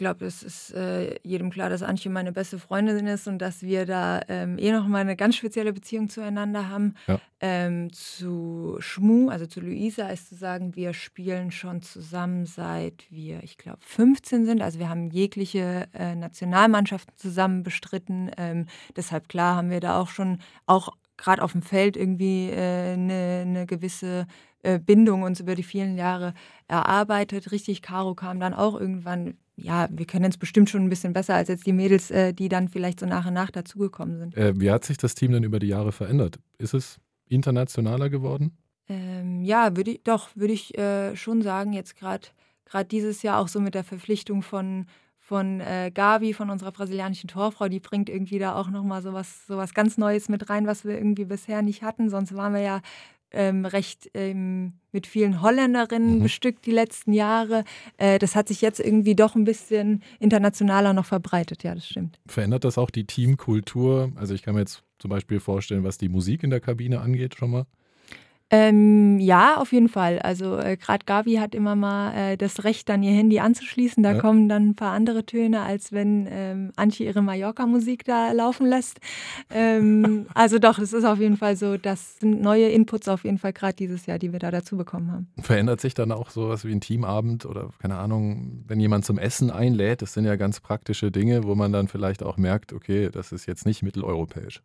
glaube, 0.00 0.24
es 0.24 0.42
ist 0.42 0.74
äh, 0.74 1.20
jedem 1.22 1.50
klar, 1.50 1.70
dass 1.70 1.82
Antje 1.82 2.10
meine 2.10 2.32
beste 2.32 2.58
Freundin 2.58 3.06
ist 3.06 3.28
und 3.28 3.38
dass 3.38 3.62
wir 3.62 3.86
da 3.86 4.22
ähm, 4.28 4.58
eh 4.58 4.72
noch 4.72 4.88
mal 4.88 4.98
eine 4.98 5.14
ganz 5.14 5.36
spezielle 5.36 5.72
Beziehung 5.72 6.08
zueinander 6.08 6.68
haben. 6.68 6.94
Ja. 7.06 7.20
Ähm, 7.42 7.92
zu 7.92 8.76
Schmu, 8.80 9.28
also 9.28 9.46
zu 9.46 9.60
Luisa, 9.60 10.08
ist 10.08 10.28
zu 10.28 10.34
sagen, 10.34 10.74
wir 10.74 10.94
spielen 10.94 11.50
schon 11.50 11.82
zusammen 11.82 12.46
seit 12.46 13.06
wir, 13.10 13.42
ich 13.42 13.58
glaube, 13.58 13.78
15 13.82 14.46
sind. 14.46 14.62
Also 14.62 14.78
wir 14.78 14.88
haben 14.88 15.10
jegliche 15.10 15.86
äh, 15.94 16.14
Nationalmannschaften 16.14 17.16
zusammen 17.16 17.62
bestritten. 17.62 18.30
Ähm, 18.36 18.66
deshalb 18.96 19.28
klar 19.28 19.56
haben 19.56 19.70
wir 19.70 19.80
da 19.80 20.00
auch 20.00 20.08
schon, 20.08 20.38
auch 20.66 20.90
gerade 21.16 21.42
auf 21.42 21.52
dem 21.52 21.62
Feld 21.62 21.96
irgendwie 21.96 22.48
äh, 22.50 22.94
eine, 22.94 23.44
eine 23.46 23.66
gewisse 23.66 24.26
äh, 24.62 24.78
Bindung 24.78 25.22
uns 25.22 25.40
über 25.40 25.54
die 25.54 25.62
vielen 25.62 25.96
Jahre 25.96 26.34
erarbeitet. 26.68 27.52
Richtig, 27.52 27.82
Caro 27.82 28.14
kam 28.14 28.40
dann 28.40 28.54
auch 28.54 28.78
irgendwann 28.78 29.34
ja, 29.62 29.88
wir 29.90 30.06
können 30.06 30.26
es 30.26 30.38
bestimmt 30.38 30.70
schon 30.70 30.82
ein 30.82 30.88
bisschen 30.88 31.12
besser 31.12 31.34
als 31.34 31.48
jetzt 31.48 31.66
die 31.66 31.72
Mädels, 31.72 32.10
äh, 32.10 32.32
die 32.32 32.48
dann 32.48 32.68
vielleicht 32.68 33.00
so 33.00 33.06
nach 33.06 33.26
und 33.26 33.34
nach 33.34 33.50
dazugekommen 33.50 34.18
sind. 34.18 34.36
Äh, 34.36 34.58
wie 34.58 34.70
hat 34.70 34.84
sich 34.84 34.96
das 34.96 35.14
Team 35.14 35.32
denn 35.32 35.44
über 35.44 35.58
die 35.58 35.68
Jahre 35.68 35.92
verändert? 35.92 36.38
Ist 36.58 36.74
es 36.74 36.98
internationaler 37.28 38.10
geworden? 38.10 38.56
Ähm, 38.88 39.44
ja, 39.44 39.76
würde 39.76 39.92
ich, 39.92 40.02
doch, 40.02 40.30
würde 40.34 40.52
ich 40.52 40.76
äh, 40.76 41.14
schon 41.16 41.42
sagen, 41.42 41.72
jetzt 41.72 41.96
gerade 41.96 42.28
dieses 42.90 43.22
Jahr 43.22 43.38
auch 43.38 43.48
so 43.48 43.60
mit 43.60 43.74
der 43.74 43.84
Verpflichtung 43.84 44.42
von, 44.42 44.86
von 45.18 45.60
äh, 45.60 45.92
Gavi, 45.94 46.34
von 46.34 46.50
unserer 46.50 46.72
brasilianischen 46.72 47.28
Torfrau, 47.28 47.68
die 47.68 47.78
bringt 47.78 48.08
irgendwie 48.08 48.38
da 48.40 48.56
auch 48.56 48.68
nochmal 48.68 49.02
so 49.02 49.12
was, 49.12 49.46
so 49.46 49.56
was 49.56 49.74
ganz 49.74 49.96
Neues 49.96 50.28
mit 50.28 50.50
rein, 50.50 50.66
was 50.66 50.84
wir 50.84 50.96
irgendwie 50.96 51.24
bisher 51.24 51.62
nicht 51.62 51.82
hatten. 51.82 52.10
Sonst 52.10 52.34
waren 52.34 52.52
wir 52.52 52.62
ja 52.62 52.80
ähm, 53.32 53.64
recht 53.64 54.10
ähm, 54.14 54.74
mit 54.92 55.06
vielen 55.06 55.40
Holländerinnen 55.42 56.18
mhm. 56.18 56.22
bestückt 56.22 56.66
die 56.66 56.72
letzten 56.72 57.12
Jahre. 57.12 57.64
Äh, 57.96 58.18
das 58.18 58.34
hat 58.34 58.48
sich 58.48 58.60
jetzt 58.60 58.80
irgendwie 58.80 59.14
doch 59.14 59.34
ein 59.34 59.44
bisschen 59.44 60.02
internationaler 60.18 60.92
noch 60.92 61.06
verbreitet, 61.06 61.62
ja, 61.62 61.74
das 61.74 61.86
stimmt. 61.86 62.18
Verändert 62.26 62.64
das 62.64 62.78
auch 62.78 62.90
die 62.90 63.04
Teamkultur? 63.04 64.12
Also 64.16 64.34
ich 64.34 64.42
kann 64.42 64.54
mir 64.54 64.60
jetzt 64.60 64.82
zum 64.98 65.10
Beispiel 65.10 65.40
vorstellen, 65.40 65.84
was 65.84 65.98
die 65.98 66.08
Musik 66.08 66.42
in 66.42 66.50
der 66.50 66.60
Kabine 66.60 67.00
angeht, 67.00 67.36
schon 67.36 67.50
mal. 67.50 67.66
Ähm, 68.52 69.20
ja, 69.20 69.58
auf 69.58 69.72
jeden 69.72 69.88
Fall. 69.88 70.18
Also 70.18 70.58
äh, 70.58 70.76
gerade 70.76 71.04
Gavi 71.06 71.34
hat 71.34 71.54
immer 71.54 71.76
mal 71.76 72.12
äh, 72.14 72.36
das 72.36 72.64
Recht, 72.64 72.88
dann 72.88 73.02
ihr 73.04 73.12
Handy 73.12 73.38
anzuschließen. 73.38 74.02
Da 74.02 74.14
ja. 74.14 74.20
kommen 74.20 74.48
dann 74.48 74.70
ein 74.70 74.74
paar 74.74 74.92
andere 74.92 75.24
Töne, 75.24 75.62
als 75.62 75.92
wenn 75.92 76.26
ähm, 76.28 76.72
Antje 76.74 77.06
ihre 77.06 77.22
Mallorca-Musik 77.22 78.04
da 78.04 78.32
laufen 78.32 78.66
lässt. 78.66 78.98
Ähm, 79.50 80.26
also 80.34 80.58
doch, 80.58 80.80
es 80.80 80.92
ist 80.92 81.04
auf 81.04 81.20
jeden 81.20 81.36
Fall 81.36 81.54
so, 81.54 81.76
das 81.76 82.18
sind 82.18 82.40
neue 82.40 82.68
Inputs 82.68 83.06
auf 83.06 83.22
jeden 83.24 83.38
Fall 83.38 83.52
gerade 83.52 83.74
dieses 83.74 84.06
Jahr, 84.06 84.18
die 84.18 84.32
wir 84.32 84.40
da 84.40 84.50
dazu 84.50 84.76
bekommen 84.76 85.12
haben. 85.12 85.28
Verändert 85.40 85.80
sich 85.80 85.94
dann 85.94 86.10
auch 86.10 86.30
sowas 86.30 86.64
wie 86.64 86.72
ein 86.72 86.80
Teamabend 86.80 87.46
oder 87.46 87.70
keine 87.78 87.98
Ahnung, 87.98 88.64
wenn 88.66 88.80
jemand 88.80 89.04
zum 89.04 89.18
Essen 89.18 89.52
einlädt? 89.52 90.02
Das 90.02 90.12
sind 90.12 90.24
ja 90.24 90.34
ganz 90.34 90.58
praktische 90.58 91.12
Dinge, 91.12 91.44
wo 91.44 91.54
man 91.54 91.72
dann 91.72 91.86
vielleicht 91.86 92.24
auch 92.24 92.36
merkt, 92.36 92.72
okay, 92.72 93.10
das 93.12 93.30
ist 93.30 93.46
jetzt 93.46 93.64
nicht 93.64 93.84
mitteleuropäisch. 93.84 94.60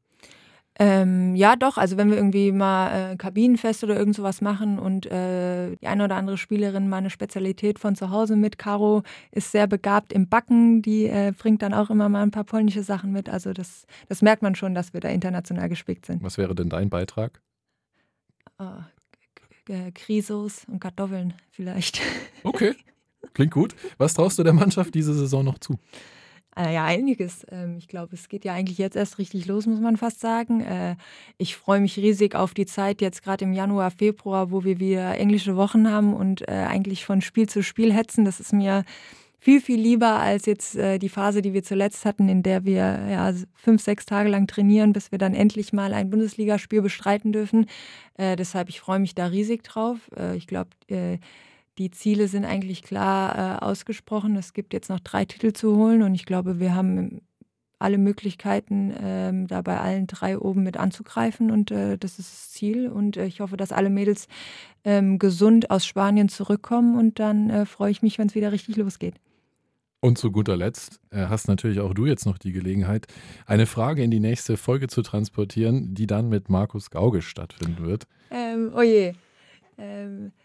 Ähm, 0.78 1.36
ja, 1.36 1.56
doch. 1.56 1.78
Also 1.78 1.96
wenn 1.96 2.10
wir 2.10 2.18
irgendwie 2.18 2.52
mal 2.52 3.14
äh, 3.14 3.16
Kabinenfest 3.16 3.84
oder 3.84 3.96
irgend 3.96 4.16
sowas 4.16 4.42
machen 4.42 4.78
und 4.78 5.06
äh, 5.06 5.76
die 5.78 5.88
eine 5.88 6.04
oder 6.04 6.18
andere 6.18 6.38
Spielerin 6.38 6.90
mal 6.90 6.98
eine 6.98 7.10
Spezialität 7.10 7.80
von 7.80 7.96
zu 7.96 8.10
Hause 8.10 8.36
mit. 8.36 8.58
Caro 8.58 9.04
ist 9.32 9.52
sehr 9.52 9.68
begabt 9.68 10.12
im 10.12 10.28
Backen. 10.28 10.82
Die 10.82 11.06
äh, 11.06 11.32
bringt 11.38 11.62
dann 11.62 11.74
auch 11.74 11.90
immer 11.90 12.10
mal 12.10 12.24
ein 12.24 12.32
paar 12.32 12.44
polnische 12.44 12.84
Sachen 12.84 13.14
mit. 13.14 13.30
Also 13.30 13.54
das, 13.54 13.86
das 14.10 14.22
merkt 14.22 14.42
man 14.42 14.56
schon, 14.56 14.76
dass 14.76 14.94
wir 14.94 15.00
da 15.00 15.08
international 15.10 15.70
gespickt 15.70 16.06
sind. 16.06 16.22
Was 16.22 16.38
wäre 16.38 16.56
denn 16.56 16.70
dein 16.70 16.90
Beitrag? 16.90 17.42
Oh, 18.60 18.82
Krisos 19.94 20.66
und 20.68 20.80
Kartoffeln 20.80 21.34
vielleicht. 21.52 22.02
Okay, 22.44 22.76
klingt 23.34 23.54
gut. 23.54 23.76
Was 23.98 24.14
traust 24.14 24.38
du 24.40 24.44
der 24.44 24.54
Mannschaft 24.54 24.94
diese 24.94 25.14
Saison 25.14 25.44
noch 25.44 25.58
zu? 25.60 25.80
Äh, 26.58 26.74
ja, 26.74 26.86
einiges. 26.86 27.46
Ähm, 27.52 27.78
ich 27.78 27.88
glaube, 27.88 28.14
es 28.14 28.30
geht 28.30 28.46
ja 28.46 28.54
eigentlich 28.54 28.78
jetzt 28.78 28.96
erst 28.96 29.18
richtig 29.18 29.46
los, 29.46 29.68
muss 29.68 29.82
man 29.82 29.98
fast 29.98 30.22
sagen. 30.22 30.62
Äh, 30.62 30.96
ich 31.38 31.56
freue 31.58 31.82
mich 31.82 31.98
riesig 31.98 32.36
auf 32.36 32.54
die 32.54 32.66
Zeit 32.66 33.02
jetzt 33.02 33.24
gerade 33.24 33.44
im 33.44 33.54
Januar, 33.54 33.92
Februar, 33.92 34.52
wo 34.52 34.64
wir 34.64 34.80
wieder 34.80 35.18
englische 35.18 35.58
Wochen 35.58 35.90
haben 35.92 36.14
und 36.14 36.48
äh, 36.48 36.52
eigentlich 36.52 37.06
von 37.06 37.22
Spiel 37.22 37.50
zu 37.50 37.62
Spiel 37.62 37.94
hetzen. 37.94 38.24
Das 38.24 38.40
ist 38.40 38.54
mir 38.54 38.86
viel, 39.38 39.60
viel 39.62 39.80
lieber 39.80 40.20
als 40.20 40.48
jetzt 40.48 40.76
die 40.76 41.10
Phase, 41.10 41.44
die 41.44 41.54
wir 41.54 41.62
zuletzt 41.62 42.04
hatten, 42.04 42.30
in 42.30 42.42
der 42.42 42.66
wir 42.66 43.08
ja, 43.08 43.32
fünf, 43.54 43.80
sechs 43.84 44.08
Tage 44.08 44.28
lang 44.28 44.48
trainieren, 44.48 44.92
bis 44.92 45.12
wir 45.12 45.20
dann 45.20 45.36
endlich 45.36 45.72
mal 45.72 45.94
ein 45.94 46.10
Bundesligaspiel 46.10 46.82
bestreiten 46.82 47.32
dürfen. 47.32 47.68
deshalb, 48.18 48.70
ich 48.70 48.80
freue 48.80 48.98
mich 48.98 49.14
da 49.14 49.28
riesig 49.28 49.62
drauf. 49.62 50.00
ich 50.36 50.48
glaube, 50.48 50.72
die 51.78 51.92
Ziele 51.92 52.28
sind 52.28 52.46
eigentlich 52.46 52.84
klar 52.84 53.62
äh, 53.62 53.66
ausgesprochen. 53.66 54.36
Es 54.36 54.54
gibt 54.54 54.74
jetzt 54.74 54.90
noch 54.90 55.00
drei 55.00 55.26
Titel 55.26 55.54
zu 55.54 55.76
holen 55.76 56.04
und 56.04 56.16
ich 56.16 56.26
glaube, 56.26 56.60
wir 56.60 56.74
haben 56.74 57.22
alle 57.80 57.98
Möglichkeiten, 57.98 58.94
ähm, 59.00 59.48
da 59.48 59.62
bei 59.62 59.80
allen 59.80 60.08
drei 60.08 60.40
oben 60.40 60.64
mit 60.64 60.78
anzugreifen 60.78 61.52
und 61.52 61.72
äh, 61.72 61.98
das 61.98 62.20
ist 62.20 62.32
das 62.32 62.52
Ziel. 62.52 62.88
Und 62.88 63.18
äh, 63.18 63.26
ich 63.26 63.42
hoffe, 63.42 63.58
dass 63.58 63.72
alle 63.72 63.90
Mädels 63.90 64.28
ähm, 64.84 65.20
gesund 65.20 65.70
aus 65.70 65.86
Spanien 65.86 66.30
zurückkommen 66.30 66.98
und 66.98 67.20
dann 67.20 67.50
äh, 67.50 67.66
freue 67.66 67.92
ich 67.92 68.02
mich, 68.02 68.18
wenn 68.18 68.28
es 68.28 68.36
wieder 68.36 68.52
richtig 68.52 68.78
losgeht. 68.78 69.16
Und 70.00 70.18
zu 70.18 70.32
guter 70.32 70.56
Letzt 70.56 71.00
äh, 71.10 71.26
hast 71.28 71.48
natürlich 71.48 71.80
auch 71.80 71.94
du 71.94 72.06
jetzt 72.06 72.26
noch 72.26 72.38
die 72.38 72.52
Gelegenheit, 72.52 73.08
eine 73.46 73.66
Frage 73.66 74.04
in 74.04 74.12
die 74.12 74.20
nächste 74.20 74.56
Folge 74.56 74.88
zu 74.88 75.02
transportieren, 75.02 75.96
die 75.96 76.08
dann 76.08 76.30
mit 76.30 76.50
Markus 76.50 76.92
Gauge 76.92 77.22
stattfinden 77.22 77.86
wird. 77.86 78.08
Ähm, 78.32 78.72
oh 78.76 78.84
je. 78.84 79.14
Ähm, 79.78 80.28
äh, 80.28 80.45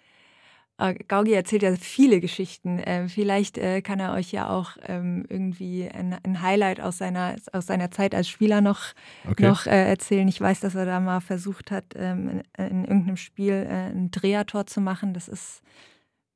Gaugi 1.08 1.32
erzählt 1.32 1.62
ja 1.62 1.74
viele 1.76 2.20
Geschichten. 2.20 2.78
Äh, 2.78 3.08
vielleicht 3.08 3.58
äh, 3.58 3.82
kann 3.82 4.00
er 4.00 4.12
euch 4.14 4.32
ja 4.32 4.48
auch 4.48 4.76
ähm, 4.86 5.24
irgendwie 5.28 5.88
ein, 5.88 6.16
ein, 6.22 6.42
Highlight 6.42 6.80
aus 6.80 6.98
seiner, 6.98 7.36
aus 7.52 7.66
seiner 7.66 7.90
Zeit 7.90 8.14
als 8.14 8.28
Spieler 8.28 8.60
noch, 8.60 8.80
okay. 9.28 9.46
noch 9.46 9.66
äh, 9.66 9.88
erzählen. 9.88 10.26
Ich 10.28 10.40
weiß, 10.40 10.60
dass 10.60 10.74
er 10.74 10.86
da 10.86 11.00
mal 11.00 11.20
versucht 11.20 11.70
hat, 11.70 11.84
ähm, 11.96 12.42
in, 12.56 12.66
in, 12.66 12.84
irgendeinem 12.84 13.16
Spiel 13.16 13.66
äh, 13.68 13.90
ein 13.90 14.10
Drehertor 14.10 14.66
zu 14.66 14.80
machen. 14.80 15.14
Das 15.14 15.28
ist 15.28 15.62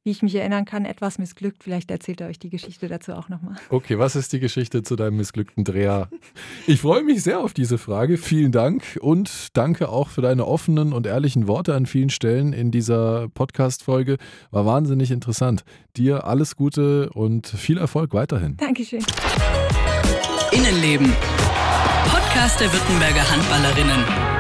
wie 0.05 0.11
ich 0.11 0.23
mich 0.23 0.35
erinnern 0.35 0.67
kann, 0.67 0.85
etwas 0.85 1.19
missglückt. 1.19 1.65
Vielleicht 1.65 1.91
erzählt 1.91 2.21
er 2.21 2.29
euch 2.29 2.39
die 2.39 2.51
Geschichte 2.51 2.89
dazu 2.89 3.15
auch 3.15 3.31
nochmal. 3.31 3.57
Okay, 3.71 3.99
was 3.99 4.17
ist 4.17 4.33
die 4.35 4.39
Geschichte 4.41 4.83
zu 4.83 4.97
deinem 4.97 5.17
missglückten 5.17 5.65
Dreher? 5.65 6.09
Ich 6.67 6.81
freue 6.81 7.03
mich 7.03 7.23
sehr 7.23 7.41
auf 7.41 7.55
diese 7.55 7.79
Frage. 7.79 8.19
Vielen 8.19 8.53
Dank 8.53 8.99
und 9.01 9.49
danke 9.57 9.89
auch 9.89 10.09
für 10.09 10.21
deine 10.21 10.47
offenen 10.47 10.93
und 10.93 11.07
ehrlichen 11.07 11.49
Worte 11.49 11.75
an 11.75 11.87
vielen 11.87 12.11
Stellen 12.11 12.53
in 12.53 12.71
dieser 12.71 13.29
Podcast-Folge. 13.31 14.19
War 14.51 14.67
wahnsinnig 14.67 15.11
interessant. 15.11 15.65
Dir 15.97 16.27
alles 16.27 16.57
Gute 16.57 17.11
und 17.11 17.47
viel 17.47 17.79
Erfolg 17.79 18.13
weiterhin. 18.13 18.57
Dankeschön. 18.59 19.05
Innenleben. 20.53 21.13
Podcast 22.09 22.61
der 22.61 22.73
Württemberger 22.73 23.31
Handballerinnen. 23.31 24.34